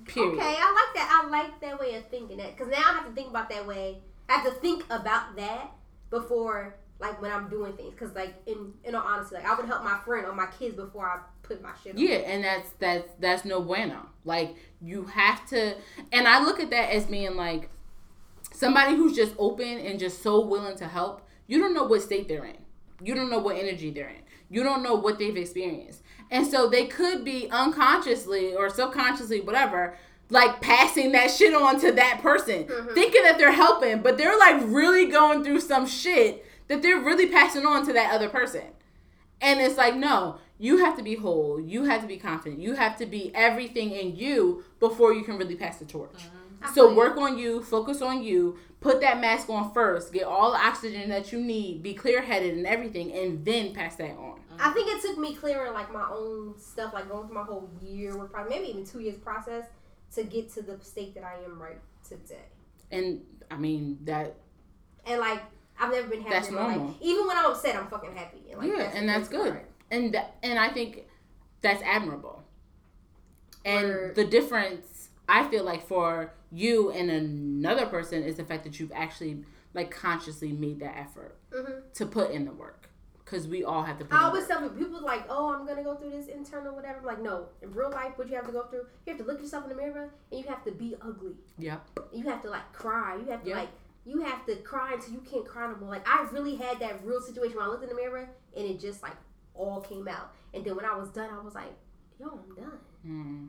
[0.07, 0.35] Period.
[0.35, 1.23] Okay, I like that.
[1.25, 3.67] I like that way of thinking that because now I have to think about that
[3.67, 3.99] way.
[4.29, 5.73] I have to think about that
[6.09, 7.93] before, like when I'm doing things.
[7.93, 10.77] Because like in in all honesty, like I would help my friend or my kids
[10.77, 11.95] before I put my shit.
[11.95, 11.99] on.
[11.99, 14.07] Yeah, and that's that's that's no bueno.
[14.25, 15.75] Like you have to,
[16.13, 17.71] and I look at that as being like
[18.53, 21.27] somebody who's just open and just so willing to help.
[21.47, 22.59] You don't know what state they're in.
[23.03, 24.23] You don't know what energy they're in.
[24.51, 29.97] You don't know what they've experienced, and so they could be unconsciously or subconsciously, whatever.
[30.33, 32.95] Like passing that shit on to that person, mm-hmm.
[32.95, 37.27] thinking that they're helping, but they're like really going through some shit that they're really
[37.27, 38.63] passing on to that other person.
[39.41, 41.61] And it's like, no, you have to be whole.
[41.61, 42.61] You have to be confident.
[42.61, 46.13] You have to be everything in you before you can really pass the torch.
[46.13, 46.73] Mm-hmm.
[46.73, 50.59] So work on you, focus on you, put that mask on first, get all the
[50.59, 54.39] oxygen that you need, be clear headed and everything, and then pass that on.
[54.61, 57.69] I think it took me clearing like my own stuff, like going through my whole
[57.83, 59.65] year, or probably maybe even two years process
[60.15, 62.45] to get to the state that I am right today.
[62.93, 64.37] And I mean that
[65.05, 65.43] And like
[65.81, 66.77] I've never been happy That's in my life.
[66.77, 66.97] normal.
[67.01, 68.39] Even when I'm upset, I'm fucking happy.
[68.51, 69.53] And, like, yeah, that's and that's good.
[69.53, 69.67] part.
[69.91, 71.07] And that, and I think
[71.63, 72.43] that's admirable.
[73.65, 74.15] And Word.
[74.15, 78.93] the difference I feel like for you and another person is the fact that you've
[78.93, 79.45] actually
[79.75, 81.93] like consciously made that effort Mhm.
[81.95, 82.89] to put in the work
[83.25, 84.49] because we all have to put I in always work.
[84.49, 86.99] tell people, people like, oh, I'm gonna go through this internal whatever.
[86.99, 89.25] I'm like, no, in real life, what you have to go through, you have to
[89.25, 91.37] look yourself in the mirror and you have to be ugly.
[91.59, 92.01] Yep.
[92.13, 93.15] You have to like cry.
[93.17, 93.59] You have to Yeah.
[93.59, 93.69] like,
[94.05, 95.91] you have to cry until you can't cry no more.
[95.91, 98.81] Like I really had that real situation where I looked in the mirror and it
[98.81, 99.17] just like
[99.55, 100.33] all came out.
[100.55, 101.73] And then when I was done, I was like,
[102.19, 102.79] yo, I'm done.
[103.07, 103.49] Mm.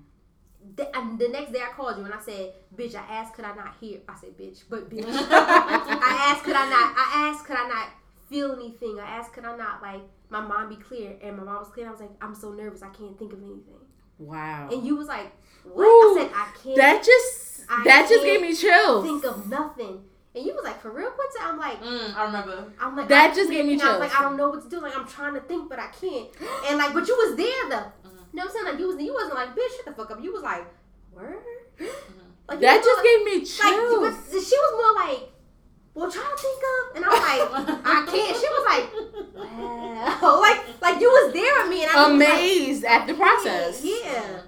[0.75, 3.45] The, and the next day I called you and I said, bitch, I asked could
[3.45, 3.99] I not hear?
[4.07, 5.05] I said, bitch, but bitch.
[5.07, 7.87] I asked could I not, I asked could I not
[8.29, 8.99] feel anything?
[8.99, 11.15] I asked could I not like my mom be clear?
[11.23, 11.87] And my mom was clear.
[11.87, 12.83] I was like, I'm so nervous.
[12.83, 13.79] I can't think of anything.
[14.19, 14.69] Wow.
[14.71, 15.31] And you was like,
[15.63, 15.83] what?
[15.83, 19.03] Ooh, I said, I can't that just I that just gave me chills.
[19.03, 20.03] think of nothing.
[20.33, 21.39] And you was like, for real, Quinta?
[21.41, 22.71] I'm like, Mm, I remember.
[22.79, 23.89] I'm like, That I just gave me can't.
[23.89, 24.79] I was like, I don't know what to do.
[24.79, 26.29] Like, I'm trying to think, but I can't.
[26.69, 27.91] And like, but you was there though.
[28.07, 28.07] Mm-hmm.
[28.07, 28.65] You know what I'm saying?
[28.65, 30.23] Like, you was you wasn't like, bitch, shut the fuck up.
[30.23, 30.65] You was like,
[31.13, 31.35] word.
[32.47, 34.01] Like, that just more gave me like, chills.
[34.01, 35.29] like, but she was more like,
[35.93, 38.35] well, try to think of, and I'm like, I can't.
[38.37, 42.19] She was like, wow, like, like you was there with me, and I just was
[42.19, 43.83] like, Amazed at the process.
[43.83, 44.39] yeah.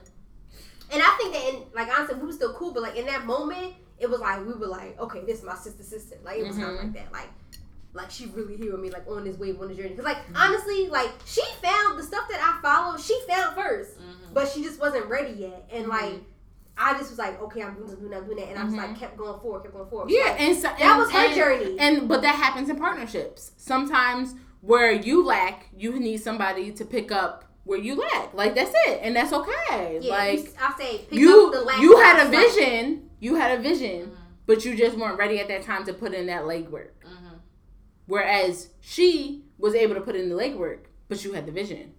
[0.91, 3.26] And I think that, in, like, honestly, we were still cool, but like in that
[3.26, 3.73] moment,
[4.04, 6.18] it was like we were like, okay, this is my sister, sister.
[6.24, 6.84] Like it was kind of Mhm.
[6.84, 7.30] like that, like.
[7.96, 9.94] Like she really here with me, like on this wave, on the journey.
[9.94, 13.00] Cause like honestly, like she found the stuff that I followed.
[13.00, 14.34] She found 1st Mhm.
[14.34, 15.70] but she just wasn't ready yet.
[15.72, 16.16] And like,
[16.76, 18.64] I just was like, okay, I'm doing this, doing that, I'm doing that, and I
[18.64, 20.10] just like kept going forward, kept going forward.
[20.10, 21.76] Yeah, Like, and so, that and- was her and- journey.
[21.80, 23.52] And but that happens in partnerships.
[23.58, 28.34] Sometimes where you lack, you need somebody to pick up where you lack.
[28.34, 30.00] Like that's it, and that's okay.
[30.02, 33.02] yeah, like I say, pick you, up the last you had a vision.
[33.02, 33.10] slice.
[33.24, 34.16] You had a vision, Mhm.
[34.45, 36.91] but you just weren't ready at that time to put in that legwork.
[37.06, 37.40] Mhm.
[38.06, 41.94] Whereas she was able to put in the legwork, but you had the vision.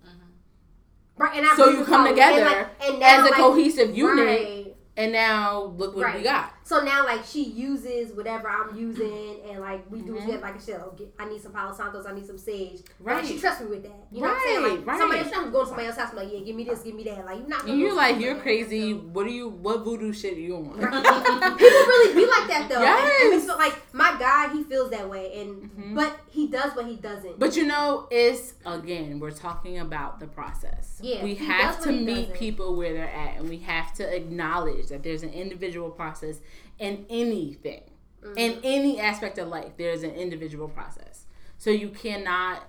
[1.17, 4.27] Right, and I So you come together and, like, and As a like, cohesive unit,
[4.27, 4.77] right.
[4.99, 6.54] and now look what we got.
[6.67, 10.21] So now, like, she uses whatever I'm using, and like we do Mhm.
[10.23, 10.39] together.
[10.41, 12.81] Like I said, oh, get, I need some Palo Santos, I need some sage.
[13.01, 13.17] Right.
[13.17, 14.07] Like, she trusts me with that.
[14.11, 14.63] You know what I'm saying?
[14.63, 14.99] Right, Like right.
[14.99, 16.11] somebody else, I'm going to somebody else's house.
[16.13, 17.25] I'm like, yeah, give me this, give me that.
[17.27, 17.67] Like you're not.
[17.69, 18.93] And you're like, you're crazy.
[18.93, 19.49] so- What do you?
[19.51, 20.73] What voodoo shit are you on?
[20.75, 22.81] People really be like that though.
[22.81, 23.23] Yes.
[23.25, 25.95] And it's like my guy, he feels that way, and Mhm.
[25.95, 27.39] but he does what he doesn't.
[27.39, 30.99] But you know, it's again, we're talking about the process.
[31.03, 32.35] Yeah, we have to meet doesn't.
[32.37, 36.41] people where they're at, and we have to acknowledge that there's an individual process
[36.79, 37.83] in anything,
[38.23, 38.39] Mm-hmm.
[38.39, 39.73] in any aspect of life.
[39.77, 41.27] There's an individual process,
[41.59, 42.63] so you cannot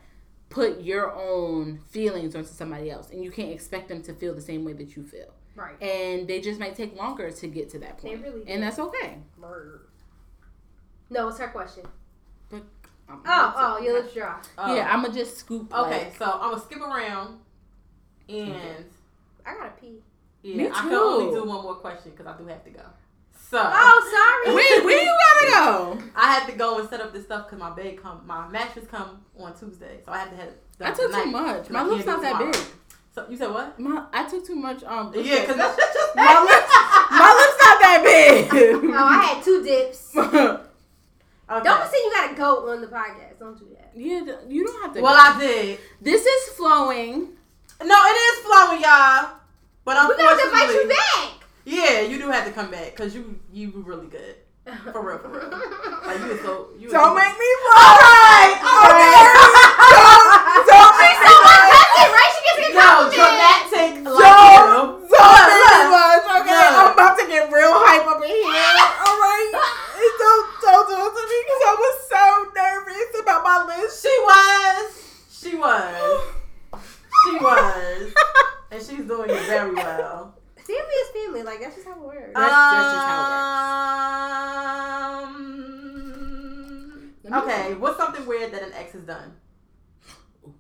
[0.49, 4.41] put your own feelings onto somebody else, and you can't expect them to feel the
[4.41, 5.33] same way that you feel.
[5.55, 5.81] right.
[5.81, 8.51] And they just might take longer to get to that They point, really do.
[8.51, 9.19] and that's okay.
[9.39, 9.87] Word.
[11.09, 11.83] No, it's her question.
[12.49, 12.63] But
[13.07, 14.41] I'm Oh, oh, your lips dry.
[14.57, 14.75] Oh.
[14.75, 15.73] Yeah, I'm gonna just scoop.
[15.73, 17.39] Okay, like- so I'm gonna skip around,
[18.27, 18.85] and
[19.45, 20.01] I gotta pee.
[20.43, 22.81] yeah, Me I can only do one more question because I do have to go.
[23.55, 24.55] So Oh, sorry.
[24.55, 26.03] Wait, where you gotta go?
[26.15, 28.85] I had to go and set up this stuff because my bed come, my mattress
[28.87, 31.57] come on Tuesday, so I had to have it done I took too tonight, much.
[31.63, 32.51] 'cause My I lips can't that tomorrow.
[32.51, 32.61] big.
[33.13, 33.79] So you said what?
[33.79, 34.83] My I took too much.
[34.83, 36.71] Um, Yeah, because that's just my lips.
[37.11, 38.51] My lips not that big.
[38.93, 40.13] Oh, I had two dips.
[41.47, 41.63] Okay.
[41.63, 43.37] Don't be saying you gotta go on the podcast.
[43.39, 43.91] Don't do that.
[43.95, 45.01] yeah, you don't have to.
[45.01, 45.37] well, go.
[45.37, 45.79] I did.
[46.01, 47.29] This is flowing.
[47.83, 49.29] No, it is flowing, y'all.
[49.85, 51.44] But We gotta invite you unfortunately, back.
[51.65, 54.35] Yeah, you do have to come back because you you were really good.
[54.65, 55.49] For real, for real.
[56.05, 56.69] Like you were so.
[56.79, 59.29] You Don't were, make me All right, all right.
[59.85, 60.25] Don't
[60.57, 62.31] She's so sarcastic, right?
[62.33, 63.91] She gets a No, dramatic.
[64.09, 65.05] Like Don't, you.
[65.05, 66.65] don't make me much, okay?
[66.65, 66.81] look.
[66.81, 68.41] I'm about to get real hype up in here.
[69.05, 69.49] All right,
[70.17, 72.25] don't don't do it to me because I was so
[72.57, 74.01] nervous about my list.
[74.01, 74.85] She was.
[75.29, 76.25] She was.
[77.25, 78.13] She was.
[78.71, 80.35] And she's doing it very well.
[80.65, 81.43] Family is family.
[81.43, 82.31] Like that's just how it works.
[82.33, 83.15] That's- that's just how
[85.25, 89.33] Um, Let me- okay, what's something weird that an ex has done?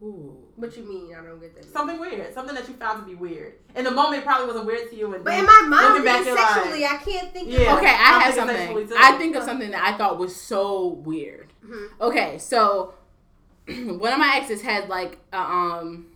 [0.01, 0.35] Ooh.
[0.55, 1.13] what you mean?
[1.15, 1.65] I don't get that.
[1.71, 2.33] Something weird.
[2.33, 3.53] Something that you found to be weird.
[3.75, 5.13] In the moment, it probably wasn't weird to you.
[5.13, 7.49] And But in my mind, looking back, thinking you're sexually, I can't think.
[7.49, 7.71] Yeah.
[7.73, 8.89] Of, Okay, I I'm have something.
[8.97, 11.53] I think of something that I thought was so weird.
[11.65, 11.89] Mhm.
[12.01, 12.93] Okay, so
[13.67, 16.07] one of my exes had like a, um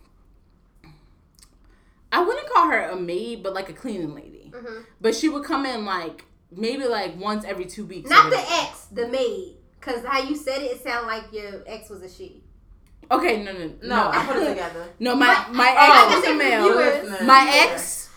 [2.12, 4.52] I wouldn't call her a maid, but like a cleaning lady.
[4.54, 4.84] Mhm.
[5.00, 8.10] But she would come in like maybe like once every two weeks.
[8.10, 8.54] Not the whatever.
[8.68, 9.56] ex, the maid.
[9.80, 12.42] Cause how you said it, it sounded like your ex was a she.
[13.10, 14.86] Okay, no, no, No, I put it together.
[14.98, 16.66] No, my But- my oh, ex I was a male.
[16.66, 17.26] you were- Listening.
[17.26, 17.72] My Yeah.
[17.72, 18.08] ex,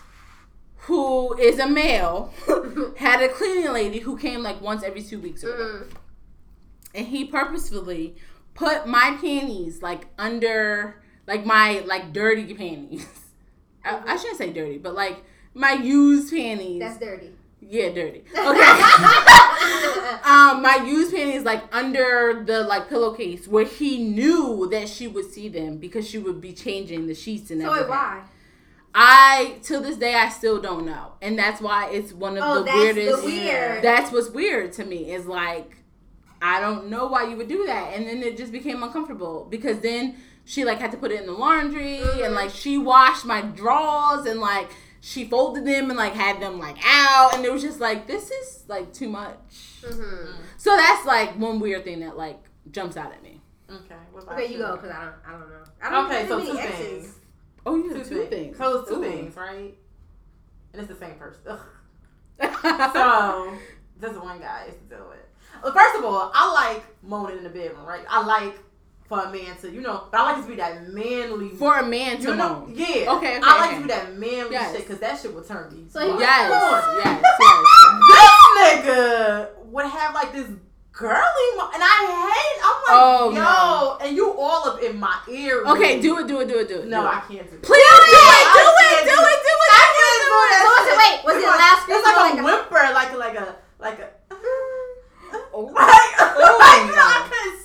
[0.78, 2.32] who is a male,
[2.96, 5.78] had a cleaning lady who came like once every two weeks or whatever.
[5.86, 5.90] Mm.
[6.96, 8.16] and he purposefully
[8.54, 13.06] put my panties like under like my like dirty panties.
[13.84, 15.22] I, I shouldn't say dirty, but like
[15.54, 16.80] my used panties.
[16.80, 17.30] That's dirty.
[17.60, 18.24] yeah, dirty.
[18.36, 18.60] Okay.
[20.24, 25.30] um, my used panties like under the like pillowcase where he knew that she would
[25.32, 27.88] see them because she would be changing the sheets and so everything.
[27.90, 28.22] wait, why?
[28.96, 32.58] I till this day I still don't know, and that's why it's one of Oh,
[32.60, 33.20] the that's weirdest.
[33.22, 33.82] the weird.
[33.82, 35.76] That's what's weird to me is like
[36.40, 39.80] I don't know why you would do that, and then it just became uncomfortable because
[39.80, 42.24] then she like had to put it in the laundry Mhm.
[42.26, 46.58] and like she washed my drawers and like she folded them and like had them
[46.58, 49.36] like out, and it was just like this is like too much.
[49.82, 50.32] Mm-hmm.
[50.56, 53.40] So that's like one weird thing that like jumps out at me.
[53.70, 53.94] Okay.
[54.30, 55.64] Okay, you go, cause I don't, I don't know.
[55.82, 56.78] I don't Okay, so many two exes.
[56.78, 57.14] things.
[57.66, 58.30] Oh, you Two, have two things.
[58.30, 58.56] things.
[58.58, 59.02] So it's two Ooh.
[59.02, 59.74] things, right?
[60.72, 61.40] And it's the same person.
[61.48, 61.60] Ugh.
[62.94, 63.54] So
[64.00, 65.18] this is one guy I used to deal with.
[65.62, 68.04] Well, first of all, I like moaning in the bedroom, right?
[68.08, 68.58] I like
[69.08, 71.50] for a man to, you know, but I like it to be that manly.
[71.50, 72.72] For a man to you know, moan.
[72.74, 72.84] yeah.
[72.84, 73.76] Okay, okay, I like okay.
[73.76, 74.72] to be that manly Yes.
[74.72, 75.84] shit because that shit will turn me.
[75.90, 76.96] So he Yes, on.
[77.04, 77.62] yes, yes, yes.
[78.08, 80.48] This nigga would have like this
[80.92, 81.96] girly, mo- and I
[82.32, 82.60] hate.
[82.64, 83.98] I'm like, Oh, yo, no.
[84.06, 85.64] and you all up in my ear.
[85.66, 86.86] Okay, do it, do it, do it, do it.
[86.88, 87.10] No, do it.
[87.10, 87.62] I can't do it.
[87.62, 89.72] Please do it, do it, do it, do it.
[89.74, 90.60] I can't do that.
[90.64, 93.36] So was it- wait, was it like- loud scream It's like a whimper, like like
[93.36, 94.08] a like a.
[95.54, 95.70] Oh.
[95.74, 96.56] Like, Oh,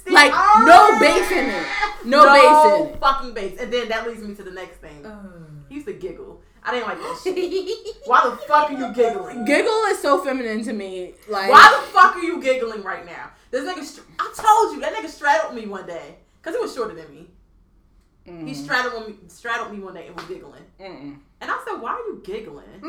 [0.13, 0.37] like, no.
[0.37, 0.65] Oh.
[0.65, 1.65] no bass in it.
[2.05, 2.99] No, bass in it.
[2.99, 3.59] fucking bass.
[3.59, 5.05] And then that leads me to the next thing.
[5.05, 5.19] Uh.
[5.69, 6.41] He used to giggle.
[6.63, 7.97] I didn't like that shit.
[8.05, 9.45] Why the fuck are you giggling?
[9.45, 11.13] Giggle is so feminine to me.
[11.27, 13.31] Like, Why the fuck are you giggling right now?
[13.51, 16.73] This nigga, str- I told you that nigga straddled me one day because he was
[16.75, 17.27] shorter than me.
[18.27, 20.63] Mm, He straddled me, straddled me one day and was giggling.
[20.79, 22.81] mm, And I said, "Why are you giggling?"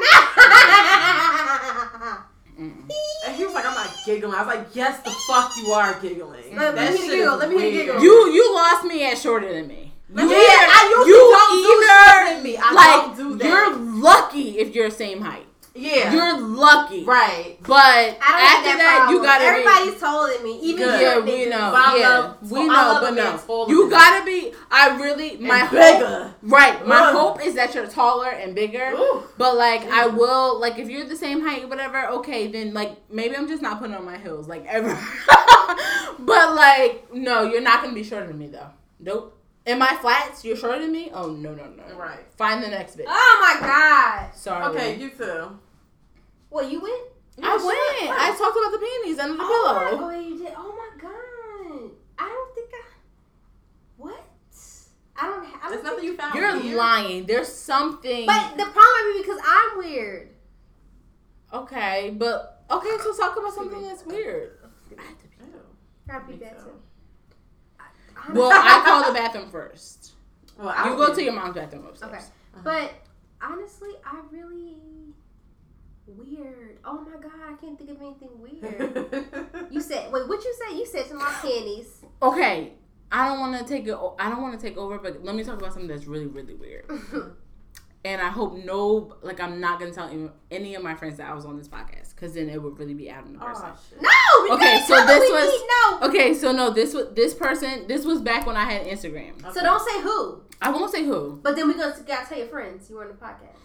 [2.60, 2.90] Mm.
[3.26, 5.94] And he was like, "I'm not giggling." I was like, "Yes, the fuck you are
[6.00, 7.36] giggling." Let- let me hear the giggle.
[7.38, 8.02] Let me hear the giggle.
[8.02, 9.92] You you lost me at shorter than me.
[10.12, 12.56] Yeah, You I usually you don't do either- shorter than me.
[12.56, 13.48] I like don't do that.
[13.48, 15.46] you're lucky if you're same height.
[15.74, 17.04] Yeah, You're lucky.
[17.04, 17.56] right.
[17.62, 19.44] But after have that, you gotta.
[19.44, 21.00] Everybody's taller than me, even Good.
[21.00, 21.70] Yeah, we know.
[21.70, 23.68] But I yeah, love- we I know, but a man taller no.
[23.68, 24.52] You gotta be.
[24.70, 25.78] I really my And hope.
[25.78, 26.34] bigger.
[26.42, 27.14] Right, my Ugh.
[27.16, 28.92] hope is that you're taller and bigger.
[28.96, 29.22] Ooh.
[29.38, 32.06] But like, I will like if you're the same height, whatever.
[32.08, 34.98] Okay, then like maybe I'm just not putting on my heels like ever.
[36.18, 38.70] but like, no, you're not gonna be shorter than me though.
[38.98, 39.36] Nope.
[39.70, 41.10] In my flats, you're shorter than me.
[41.14, 41.94] Oh no no no.
[41.96, 42.20] Right.
[42.36, 43.04] Find the next bitch.
[43.06, 44.34] Oh my god!
[44.34, 44.64] Sorry.
[44.74, 45.58] Okay, you too.
[46.48, 47.02] What you went?
[47.42, 48.20] I went.
[48.20, 50.10] I talked about the panties under the Oh, my, pillow.
[50.12, 50.52] oh, you did.
[50.56, 51.90] Oh my god!
[52.18, 52.84] I don't think I.
[53.96, 54.24] What?
[55.16, 55.44] I don't.
[55.46, 56.34] ha- I There's don't nothing you found.
[56.34, 56.76] You're weird?
[56.76, 57.26] lying.
[57.26, 58.26] There's something.
[58.26, 60.30] But the problem might be because I'm weird.
[61.52, 62.90] okay, but okay.
[63.04, 64.58] So talk about something that's weird.
[64.98, 65.44] I have to pee.
[65.44, 65.60] Ew.
[66.08, 66.72] Gotta be Me that too.
[68.26, 68.34] Too.
[68.34, 70.12] Well, I call the bathroom first.
[70.58, 72.12] Well, I You go to your mom's bathroom upstairs.
[72.12, 72.24] Okay.
[72.24, 72.60] Uh-huh.
[72.64, 72.92] But
[73.42, 74.76] honestly, I really
[76.06, 76.78] weird.
[76.84, 79.68] Oh my god, I can't think of anything weird.
[79.70, 80.76] you said wait, what you said?
[80.76, 82.04] You said to my panties.
[82.22, 82.72] Okay,
[83.12, 83.96] I don't want to take it.
[84.18, 86.54] I don't want to take over, but let me talk about something that's really, really
[86.54, 86.90] weird.
[88.02, 91.28] And I hope no, like, I'm not gonna tell any, any of my friends that
[91.30, 93.66] I was on this podcast, because then it would really be out in the person.
[94.02, 94.54] Oh, no.
[94.56, 95.66] Okay, so this we was- need-
[96.00, 96.08] no.
[96.08, 97.86] Okay, so no, this was this person.
[97.88, 99.38] This was back when I had Instagram.
[99.44, 99.52] Okay.
[99.52, 100.40] So don't say who.
[100.62, 101.40] I won't say who.
[101.42, 103.58] But then we gonna gotta tell your friends you were on the podcast.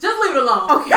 [0.00, 0.70] Just leave it alone.
[0.70, 0.90] Okay.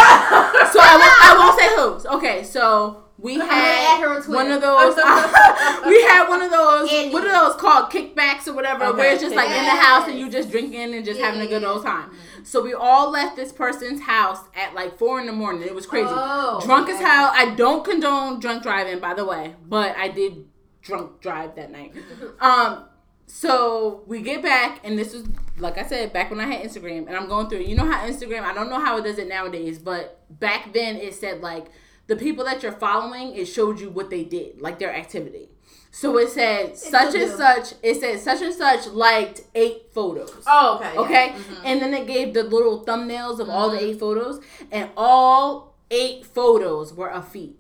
[0.71, 1.75] So I won't, I won't say
[2.09, 2.15] who.
[2.17, 4.31] Okay, so we I'm had add her on Twitter.
[4.31, 4.95] one of those.
[5.85, 6.91] we had one of those.
[6.91, 7.13] Andy.
[7.13, 7.91] What are those called?
[7.91, 10.93] Kickbacks or whatever, Okay, where it's just like in the house and you just drinking
[10.95, 11.91] and just Yeah, having a good old yeah.
[11.91, 12.11] time.
[12.43, 15.61] So we all left this person's house at like four in the morning.
[15.61, 16.07] It was crazy.
[16.09, 17.31] Oh, drunk as hell.
[17.33, 20.45] I don't condone drunk driving, by the way, but I did
[20.81, 21.93] drunk drive that night.
[22.39, 22.85] Um,
[23.27, 25.23] so we get back, and this was
[25.57, 27.59] like I said back when I had Instagram, and I'm going through.
[27.59, 28.41] You know how Instagram?
[28.43, 31.67] I don't know how it does it nowadays, but back then it said like
[32.11, 35.47] the people that you're following, it showed you what they did, like their activity.
[35.91, 37.73] So it said such and such.
[37.81, 40.43] It said such and such liked eight photos.
[40.47, 40.93] Oh, okay.
[40.93, 40.99] yeah.
[41.01, 41.61] Okay, Mhm.
[41.65, 43.85] and then it gave the little thumbnails of all the Mm-hmm.
[43.91, 47.57] eight photos, and all eight photos were of feet.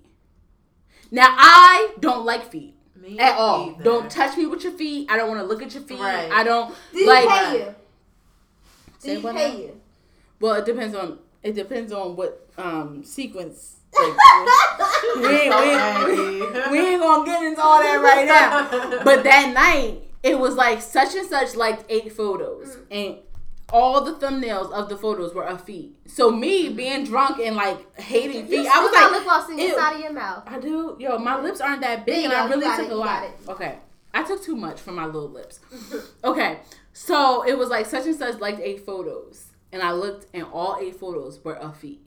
[1.11, 3.69] Now I don't like feet Me at all.
[3.71, 3.83] either.
[3.83, 5.09] Don't touch me with your feet.
[5.11, 5.99] I don't want to look at your feet.
[5.99, 6.31] Right.
[6.31, 7.23] I don't Did like.
[7.23, 7.75] he pay you?
[9.01, 9.81] Did he pay you?
[10.39, 13.77] Well, it depends on it depends on what um sequence.
[13.93, 14.17] Like,
[15.15, 19.03] we, we, we ain't gonna get into all that right now.
[19.03, 22.85] But that night, it was like such and such like eight photos, mm.
[22.91, 23.17] and
[23.71, 25.95] all the thumbnails of the photos were of feet.
[26.05, 26.75] So me mm-hmm.
[26.75, 29.95] being drunk and like hating You feet, I was like, lip gloss in the side
[29.95, 30.43] of your mouth.
[30.45, 33.29] I do, yo, my lips aren't that big, and I really took it, a lot.
[33.47, 33.77] Okay,
[34.13, 35.59] I took too much for my little lips.
[36.23, 36.59] okay,
[36.93, 40.77] so it was like such and such liked eight photos, and I looked, and all
[40.81, 42.01] eight photos were of feet.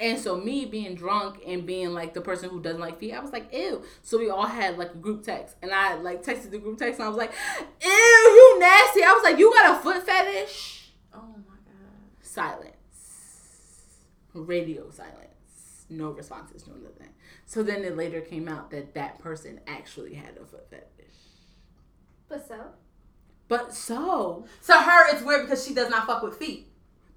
[0.00, 3.20] And so me being drunk and being like the person who doesn't like feet, I
[3.20, 3.82] was like, ew.
[4.02, 6.98] So we all had like a group text, and I like texted the group text,
[6.98, 7.32] and I was like,
[7.82, 9.02] ew, you nasty.
[9.04, 10.90] I was like, you got a foot fetish?
[11.14, 11.18] Oh
[11.48, 12.22] my god.
[12.22, 12.74] Silence.
[14.34, 15.86] Radio silence.
[15.88, 17.10] No responses, no nothing.
[17.46, 21.14] So then it later came out that that person actually had a foot fetish.
[22.28, 22.60] But so?
[23.46, 26.68] But so So her, it's weird because she does not fuck with feet.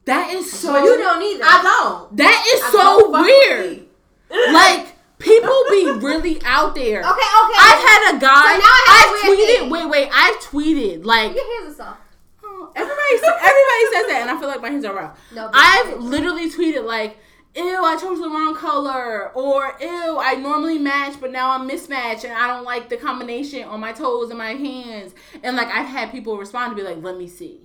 [0.07, 1.43] That is so Well, you don't either.
[1.45, 2.17] I don't.
[2.17, 3.84] that is I so don't fuck with weird.
[4.53, 6.99] Like people be really out there.
[7.11, 7.59] Okay, okay.
[7.69, 8.53] I've had a guy.
[8.53, 9.59] So now I have a I've weird tweeted.
[9.59, 9.69] thing.
[9.69, 10.09] Wait, wait.
[10.13, 12.01] I've tweeted like Your hands are soft.
[12.43, 13.13] oh, everybody.
[13.15, 15.17] Everybody says that, and I feel like my hands are rough.
[15.34, 17.17] No, I've literally tweeted like,
[17.55, 22.25] "Ew, I chose the wrong color," or "Ew, I normally match, but now I'm mismatched,
[22.25, 25.13] and I don't like the combination on my toes and my hands."
[25.43, 27.61] And like, I've had people respond to be like, "Let me see."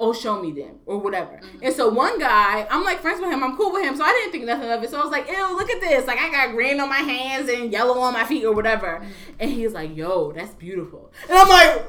[0.00, 1.40] Oh, show me them or whatever.
[1.60, 3.42] And so one guy, I'm like friends with him.
[3.42, 4.90] I'm cool with him, so I didn't think nothing of it.
[4.90, 6.06] So I was like, "Ew, look at this!
[6.06, 9.04] Like I got green on my hands and yellow on my feet or whatever."
[9.40, 11.84] And he's like, "Yo, that's beautiful." And I'm like,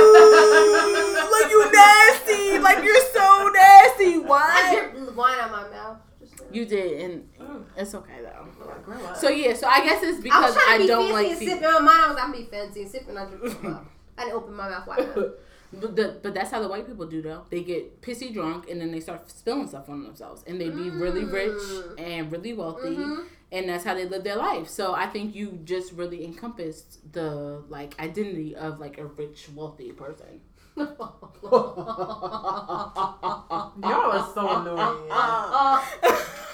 [0.00, 2.58] "Ooh, like you nasty!
[2.58, 4.18] Like you're so nasty!
[4.18, 4.40] Why?
[4.52, 5.98] I What?" dripped wine on my mouth.
[6.20, 6.34] Just.
[6.52, 7.64] You did, and Mm.
[7.76, 9.14] it's okay though.
[9.14, 11.12] So yeah, so I guess it's I was because trying I, to be don't fancy
[11.12, 11.48] like and feet.
[11.48, 11.58] sip.
[11.62, 13.16] In my mind, I was I'm be fancy and sipping.
[13.16, 13.84] I mouth.
[14.18, 15.08] I didn't open my mouth wide.
[15.72, 17.42] But, the, but that's how the white people do though.
[17.50, 20.90] They get pissy drunk and then they start spilling stuff on themselves, and they be
[20.90, 22.00] really rich Mm.
[22.00, 23.24] and really wealthy, Mhm.
[23.52, 24.68] and that's how they live their life.
[24.68, 29.92] So I think you just really encompassed the like identity of like a rich, wealthy
[29.92, 30.40] person.
[30.76, 30.98] Y'all
[33.82, 35.10] are so annoying.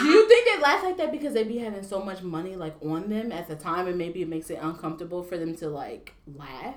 [0.00, 2.74] Do you think they laugh like that because they be having so much money like
[2.82, 6.14] on them at the time, and maybe it makes it uncomfortable for them to like
[6.36, 6.74] laugh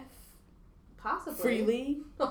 [0.97, 1.41] Possibly.
[1.41, 1.99] freely?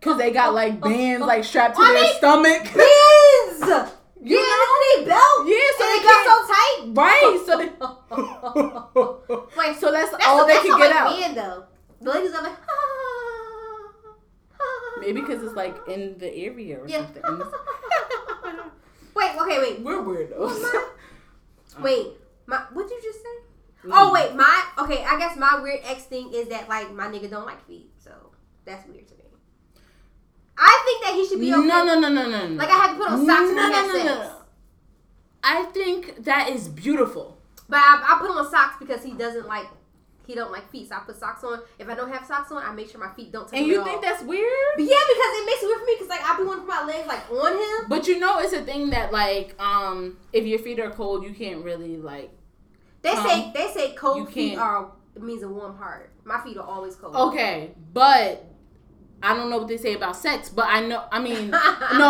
[0.00, 2.64] Cause they got like bands like strapped to I their mean- stomach.
[2.64, 3.90] Pins!
[4.22, 4.76] You yeah, know?
[4.98, 5.46] they belt.
[5.46, 6.78] Yeah, so and they it got so tight.
[6.92, 7.64] Right, so they
[9.70, 11.08] Wait, so that's, that's all a, they that's can a get white out.
[11.18, 11.64] man though.
[12.02, 12.52] The ladies are like,
[14.98, 16.98] Maybe because it's like in the area or yeah.
[16.98, 17.22] something.
[19.14, 20.72] wait, okay, wait, We're weirdos.
[21.80, 22.08] wait.
[22.46, 23.88] My, what did you just say?
[23.88, 23.90] Mm.
[23.92, 25.04] Oh wait, my okay.
[25.04, 28.10] I guess my weird X thing is that like my nigga don't like feet, so
[28.64, 29.20] that's weird to me.
[30.58, 31.68] I think that he should be No, okay.
[31.68, 32.54] no, no, no, no, no.
[32.56, 34.30] Like I have to put on socks when we have sex.
[35.42, 37.38] I think that is beautiful.
[37.68, 39.66] But I, I put on socks because he doesn't like
[40.30, 40.88] he don't like feet.
[40.88, 41.60] So I put socks on.
[41.78, 43.58] If I don't have socks on, I make sure my feet don't touch.
[43.58, 44.48] And you think that's weird?
[44.76, 46.72] But yeah, because it makes it weird for me because like I be wanting to
[46.72, 47.88] put my legs like on him.
[47.88, 51.34] But you know, it's a thing that like, um, if your feet are cold, you
[51.34, 52.30] can't really like
[53.02, 56.10] They Um, say they say cold feet are it means a warm heart.
[56.24, 57.16] My feet are always cold.
[57.16, 58.44] Okay, but
[59.22, 61.04] I don't know what they say about sex, but I know.
[61.12, 61.58] I mean, no,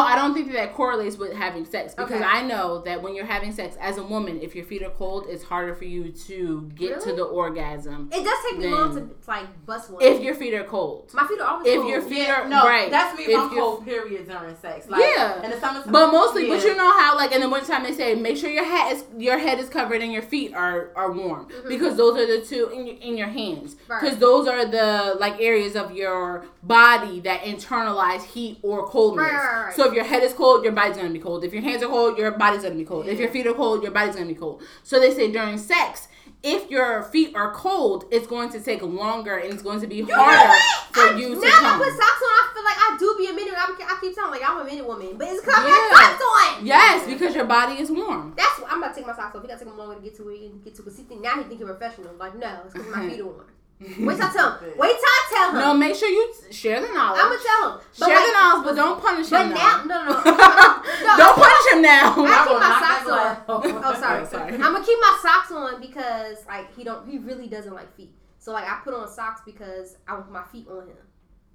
[0.02, 2.24] I don't think that, that correlates with having sex because Okay.
[2.24, 5.26] I know that when you're having sex as a woman, if your feet are cold,
[5.28, 8.10] it's harder for you to get to the orgasm.
[8.12, 10.02] It does take me Then- long to like bust one.
[10.02, 11.10] If your feet are cold.
[11.14, 11.88] my feet are always if cold.
[11.90, 13.84] your feet Yeah, are no, right, that's me if, if I'm cold.
[13.84, 14.88] Period during sex.
[14.88, 15.42] Like, Yeah.
[15.42, 15.92] in the summertime.
[15.92, 18.64] But mostly, but you know how like in the wintertime they say make sure your
[18.64, 22.26] head is your head is covered and your feet are are warm because those are
[22.26, 23.92] the two in your in your hands Mm-hmm.
[23.92, 24.00] Right.
[24.02, 29.26] because those are the like areas of your body that internalize heat or coldness.
[29.26, 29.74] Right, right, right.
[29.74, 31.44] So if your head is cold, your body's gonna be cold.
[31.44, 33.06] If your hands are cold, your body's gonna be cold.
[33.06, 34.62] If your feet are cold, your body's gonna be cold.
[34.82, 36.08] So they say during sex.
[36.42, 40.00] If your feet are cold, it's going to take longer and it's going to be
[40.00, 40.54] harder
[40.90, 41.82] for I, you to now come.
[41.82, 42.32] I put socks on.
[42.32, 43.54] I feel like I do be a minute.
[43.58, 45.90] I'm, I keep telling like I'm a minute woman, but it's because I Yeah.
[45.90, 46.66] got socks on.
[46.66, 48.32] Yes, because your body is warm.
[48.38, 49.42] That's what I'm about to take my socks off.
[49.42, 50.82] We gotta take them longer to get to where you can get to.
[50.82, 52.14] Cause he think now he think you're professional.
[52.14, 53.44] Like no, it's because my feet are warm.
[53.98, 54.72] Wait till I tell him.
[54.78, 55.58] Wait till I tell him.
[55.58, 57.20] No, make sure you share the knowledge.
[57.22, 57.80] I'm gonna tell him.
[57.98, 59.84] But share like, the knowledge, but don't punish But him now, now.
[59.84, 60.20] no, no, no.
[60.24, 62.14] no don't I- punish him now.
[62.16, 63.44] I I keep will my socks on.
[63.48, 64.22] Oh, sorry.
[64.22, 64.52] Oh, sorry.
[64.54, 68.12] I'm gonna keep my socks on because like he don't, he really doesn't like feet.
[68.38, 70.96] So like I put on socks because I want my feet on him.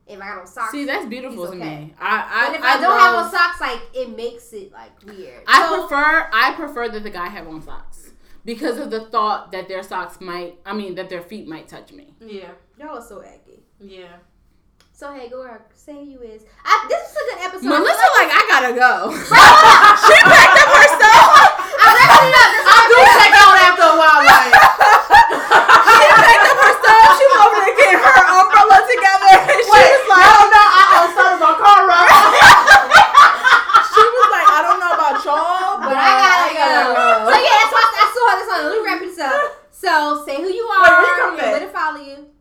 [0.08, 1.94] If I got on socks, See, that's beautiful He's to me.
[2.00, 4.92] I, I, but if I, don't have on love- socks, like it makes it like
[5.06, 5.42] weird.
[5.48, 7.95] I So- prefer, I prefer that the guy have on socks
[8.46, 11.92] because of the thought that their socks might, I mean, that their feet might touch
[11.92, 12.14] me.
[12.22, 12.52] Yeah.
[12.80, 13.64] y'all are so aggy.
[13.80, 14.18] Yeah.
[14.94, 15.60] So hey, go ahead.
[15.76, 16.46] Say you is.
[16.64, 17.68] I, this is a good episode.
[17.68, 19.12] Melissa, like, I gotta go.
[20.08, 21.28] she packed up her stuff.
[21.84, 22.50] I'm wrapping it up.
[22.56, 24.56] That's I all do check out after a while, like.
[25.84, 27.10] She packed up her stuff.
[27.20, 29.34] She was over there getting her umbrella together.
[29.52, 32.08] And she Wait, was like, no, no, I oh, started my car run.
[33.92, 36.68] she was like, I don't know about y'all, but But I gotta go.
[36.96, 38.60] gotta So yeah, that's why I saw this on.
[38.64, 39.36] Let me wrap this up.
[39.76, 40.88] So say who you are.
[40.88, 41.52] Wait, when you come back?
[41.52, 42.32] Where to follow you.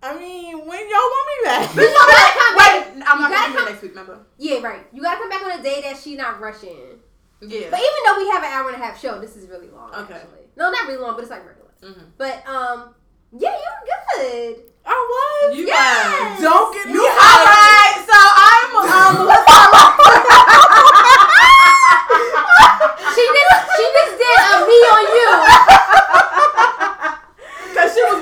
[0.00, 1.66] I mean, when y'all want me back?
[1.74, 3.02] You gotta come Wait, back.
[3.02, 4.26] I'm You not gotta gonna be come- here next week, remember?
[4.38, 4.86] Yeah, right.
[4.92, 7.00] You gotta come back on a day that she's not rushing.
[7.40, 7.68] Yeah.
[7.70, 9.94] But even though we have an hour and a half show, this is really long.
[9.94, 10.14] Okay.
[10.14, 10.48] Actually.
[10.56, 11.70] No, not really long, but it's like regular.
[11.82, 12.10] Mhm.
[12.18, 12.94] But um,
[13.38, 13.82] yeah, you're
[14.16, 14.64] good.
[14.84, 15.56] I was.
[15.56, 16.40] You Yes.
[16.40, 17.20] Don't get me You hyped.
[17.20, 18.04] all right?
[18.08, 19.28] So I'm um.
[23.14, 25.28] She just she just did a me on you.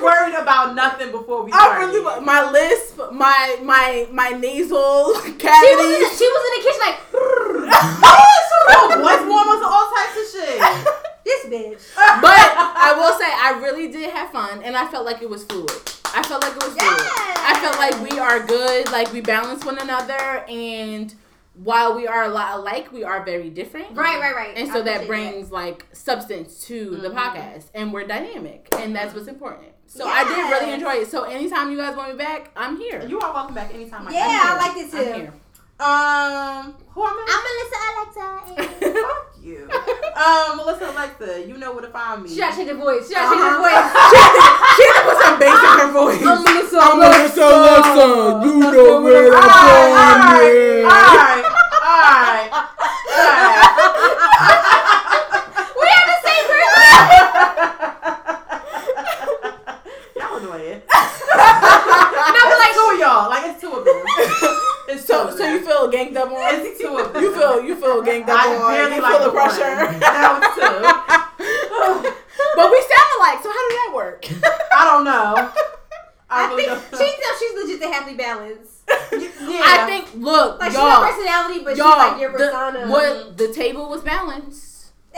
[0.06, 1.86] Because she worried about nothing before we I started.
[1.86, 6.16] really wa- my lisp, my my my nasal She was in, cavity.
[6.16, 10.58] she was in the kitchen like oh, voice warmers and all types of shit.
[11.24, 11.94] this bitch.
[11.96, 15.44] but I will say I really did have fun, and I felt like it was
[15.44, 15.70] fluid.
[16.14, 17.00] I felt like it was fluid.
[17.48, 21.14] I felt like we are good, like we balance one another, and
[21.62, 23.96] while we are a lot alike, we are very different.
[23.96, 24.56] Right, right, right.
[24.56, 27.14] And so that appreciate brings like substance to the Mhm.
[27.16, 29.72] podcast, and we're dynamic, and that's what's important.
[29.86, 31.08] So I did really enjoy it.
[31.08, 33.02] So anytime you guys want me back, I'm here.
[33.06, 34.04] You are welcome back anytime.
[34.04, 34.12] that.
[34.12, 34.46] I Yeah, can.
[34.46, 35.32] I like it I'm too.
[35.78, 35.86] Here.
[35.86, 37.24] Um, who am I?
[37.32, 38.26] I'm Melissa Alexa.
[39.06, 39.68] Fuck you.
[40.16, 42.28] Um, Melissa Alexa, you know where to find me.
[42.30, 43.06] She gotta change her voice.
[43.08, 43.62] She gotta change her Uh-huh.
[43.62, 43.92] voice.
[44.76, 46.22] she had to put some bass in her voice.
[46.26, 48.06] I'm Melissa I'm Melissa Alexa.
[48.46, 50.84] You know where to find me.
[50.84, 51.44] alright,
[51.84, 52.50] alright, alright.
[55.76, 56.96] We have the same person.
[60.16, 60.80] Y'all annoying.
[60.88, 63.28] No, but like, two of y'all.
[63.30, 64.02] Like it's two of them.
[65.06, 66.36] So, so you feel ganged up on?
[66.54, 67.22] It's two of them.
[67.22, 68.72] You feel you feel ganged up I on?
[68.74, 69.72] barely You like feel the the pressure?
[72.56, 74.26] But we sound alike, so how did that work?
[74.72, 75.50] I don't know.
[76.28, 76.80] I, I think don't.
[76.90, 78.82] she thinks she's legit the happy balance.
[78.88, 79.62] yeah.
[79.64, 82.88] I think look, Like she's y'all, her personality, but y'all, she's like your the, persona.
[82.88, 84.65] what the table was balanced.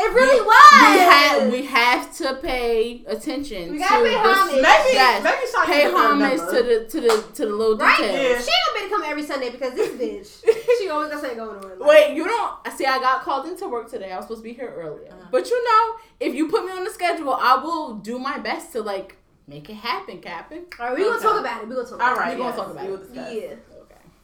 [0.01, 0.73] It really we, was.
[0.81, 3.73] We have we have to pay attention.
[3.73, 4.55] We gotta to pay the- homage.
[4.55, 5.25] maybe Yes.
[5.25, 7.97] maybe Shawty Pay homage to the to the to the little Right?
[7.99, 8.15] details.
[8.17, 8.39] Yeah.
[8.41, 11.39] She ain't gonna be to come every Sunday because this bitch, she always got something
[11.39, 11.79] going on.
[11.81, 12.87] Like, Wait, you don't see?
[12.87, 14.13] I got called into work today.
[14.13, 15.29] I was supposed to be here earlier, Uh-huh.
[15.33, 18.73] but you know, if you put me on the schedule, I will do my best
[18.73, 19.17] to like
[19.47, 20.67] make it happen, Captain.
[20.79, 21.69] All right, we gonna talk about it.
[21.69, 22.01] We gonna talk.
[22.01, 22.91] All About right, We gonna talk about it.
[22.91, 23.09] will it.
[23.15, 23.59] Yeah, Okay.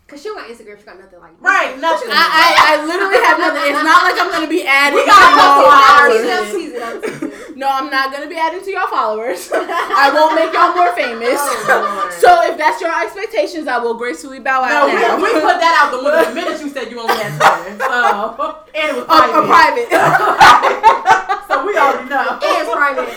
[0.07, 0.79] Cause she on Instagram.
[0.79, 1.35] She got nothing like.
[1.41, 1.45] That.
[1.45, 2.09] Right, nothing.
[2.13, 3.63] I, I, I literally have nothing.
[3.73, 4.99] It's not like I'm gonna be adding.
[4.99, 6.21] We got to a y'all couple I'm hours.
[6.25, 6.53] followers.
[6.53, 6.83] teasing.
[6.85, 7.23] I'm teasing.
[7.25, 7.59] I'm teasing.
[7.59, 9.49] No, I'm not gonna be adding to your followers.
[9.55, 11.39] I won't make y'all more famous.
[11.39, 15.17] Oh, so if that's your expectations, I will gracefully bow No, out now.
[15.17, 17.79] we, we put that out the window the minute you said you only had ten.
[17.79, 19.87] So and it was a, a private.
[19.87, 21.47] private.
[21.47, 22.43] so we already know.
[22.43, 23.09] And it's private.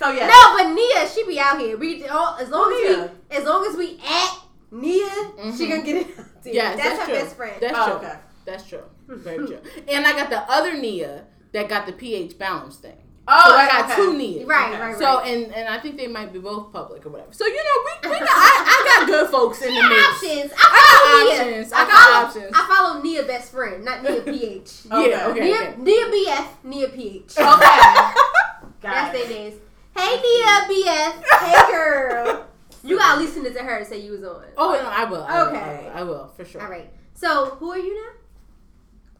[0.00, 0.26] so yeah.
[0.32, 1.76] No, but Nia, she be out here.
[1.76, 3.10] We all as long as oh, Nia?
[3.30, 4.41] we as long as we at
[4.72, 5.08] Nia,
[5.56, 5.68] she Mhm.
[5.70, 6.06] gonna get it.
[6.44, 7.14] Yes, that's, that's her true.
[7.14, 7.54] best friend.
[7.60, 8.08] That's Oh, true.
[8.08, 8.18] okay.
[8.44, 8.82] That's true.
[9.06, 9.58] Very true.
[9.86, 12.96] And I got the other Nia that got the pH balance thing.
[13.28, 13.94] Oh, so I got okay.
[13.94, 14.44] two Nias.
[14.48, 14.80] Right, Okay.
[14.80, 14.98] right, right.
[14.98, 17.32] So and and I think they might be both public or whatever.
[17.32, 20.08] So you know we, we got, I, I got good folks in the mix.
[20.08, 20.52] options.
[20.58, 21.38] I got follow Nia.
[21.38, 21.72] options.
[21.72, 22.52] I got follow, options.
[22.58, 24.72] I follow Nia best friend, not Nia PH.
[24.90, 25.10] Okay.
[25.10, 25.40] Yeah, okay.
[25.40, 25.74] Nia, okay.
[25.78, 27.32] Nia BF, Nia PH.
[27.38, 27.38] Okay.
[27.38, 29.28] Got That's it.
[29.28, 29.54] their names.
[29.96, 31.22] Hey Nia BF.
[31.38, 32.46] Hey girl.
[32.84, 34.44] You gotta listen to her to say you was on.
[34.56, 35.22] Oh no, I will.
[35.24, 35.58] I will, Okay.
[35.58, 36.60] I will, I will for sure.
[36.62, 36.90] All right.
[37.14, 38.10] So who are you now?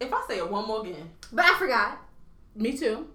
[0.07, 1.11] If I say it one more again.
[1.33, 1.99] But I forgot.
[2.57, 3.07] Me too.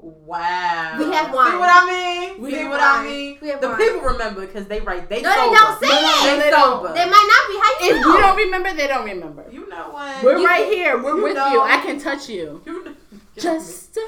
[0.00, 0.94] Wow.
[1.00, 1.46] We have one.
[1.50, 1.58] See wine.
[1.58, 1.86] what I
[2.30, 2.40] mean?
[2.40, 3.38] We See have what I mean?
[3.42, 3.78] We have the wine.
[3.78, 5.08] people remember because they write.
[5.08, 5.56] They No, they sober.
[5.56, 6.04] don't say No, no, it.
[6.06, 6.70] no, They they don't.
[6.82, 6.94] sober.
[6.94, 7.58] They might not be.
[7.58, 8.12] How you If know?
[8.14, 9.44] you don't remember, they don't remember.
[9.50, 10.22] You know what?
[10.22, 10.96] We're you, right here.
[11.02, 11.50] We're you with know.
[11.52, 11.60] you.
[11.62, 12.62] I can touch you.
[13.38, 13.58] You know.
[13.58, 14.02] Just a a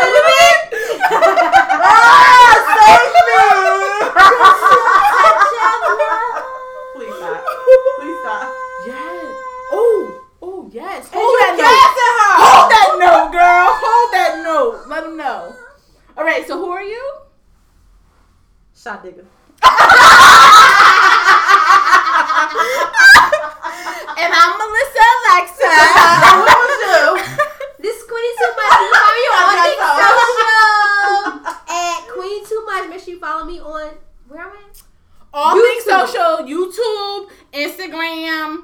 [0.00, 0.58] little bit.
[6.94, 7.44] Please stop.
[8.00, 8.54] Please stop.
[8.86, 9.24] Yes.
[9.72, 10.20] Oh.
[10.42, 11.08] Oh yes.
[11.12, 11.94] Hold you that note.
[12.40, 13.68] Hold that note, girl.
[13.82, 14.88] Hold that note.
[14.88, 15.54] Let them know.
[16.16, 16.46] All right.
[16.46, 17.02] So who are you?
[18.76, 19.24] Shadiga.
[24.14, 25.72] And I'm Melissa Alexa.
[25.74, 27.02] Who was you?
[27.82, 28.78] This is Queenie Too Much.
[28.78, 30.93] You on got
[32.14, 32.88] Social at Queenie Too Much.
[32.90, 33.90] Make sure you follow me on
[34.28, 34.62] where am I?
[35.32, 38.62] All things social: YouTube, Instagram,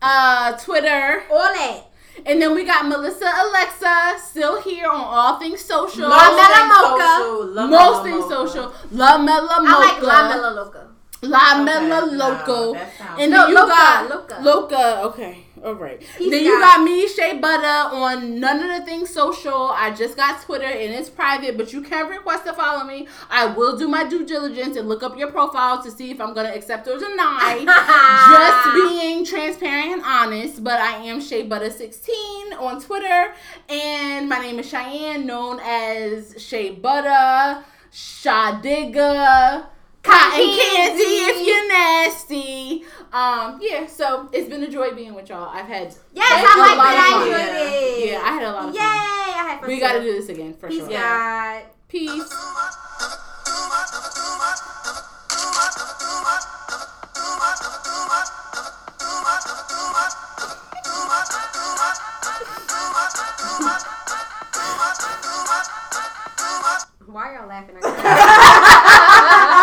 [0.00, 1.80] uh, Twitter, All that.
[2.26, 6.08] and then we got Melissa Alexa still here on all things social.
[6.08, 7.68] La Mela Mocha.
[7.68, 8.72] Most things social.
[8.92, 9.74] La Mela Mocha.
[9.76, 10.88] I like La Mela Loca.
[11.22, 12.72] La Okay, Mela no, Loco.
[12.74, 14.38] that sounds- And No, then you Loca, got Loca.
[14.42, 15.00] Loca.
[15.04, 16.00] Okay, all right.
[16.18, 16.60] Peace then you out.
[16.60, 19.70] got me, Shea Butter, on none of the things social.
[19.70, 23.06] I just got Twitter and it's private, but you can request to follow me.
[23.30, 26.34] I will do my due diligence and look up your profile to see if I'm
[26.34, 27.64] gonna accept or deny.
[28.28, 33.32] just being transparent and honest, but I am Shea Butter 16 on Twitter,
[33.68, 39.66] and my name is Cheyenne, known as Shea Butter, Shadiga,
[40.02, 42.84] Cotton Candy if you're nasty.
[43.12, 45.48] Um, yeah, so it's been a joy being with y'all.
[45.48, 47.12] I've had Yes, I like A lot of that.
[47.12, 48.10] I enjoyed it.
[48.10, 48.80] yeah, I had a lot of Yay!
[48.80, 48.86] fun.
[48.86, 49.68] Yay, I had fun.
[49.68, 50.88] We got to do this again for Peace, sure.
[50.88, 51.62] God.
[51.88, 52.34] Peace.
[67.06, 67.76] Why are y'all laughing?
[67.82, 69.58] I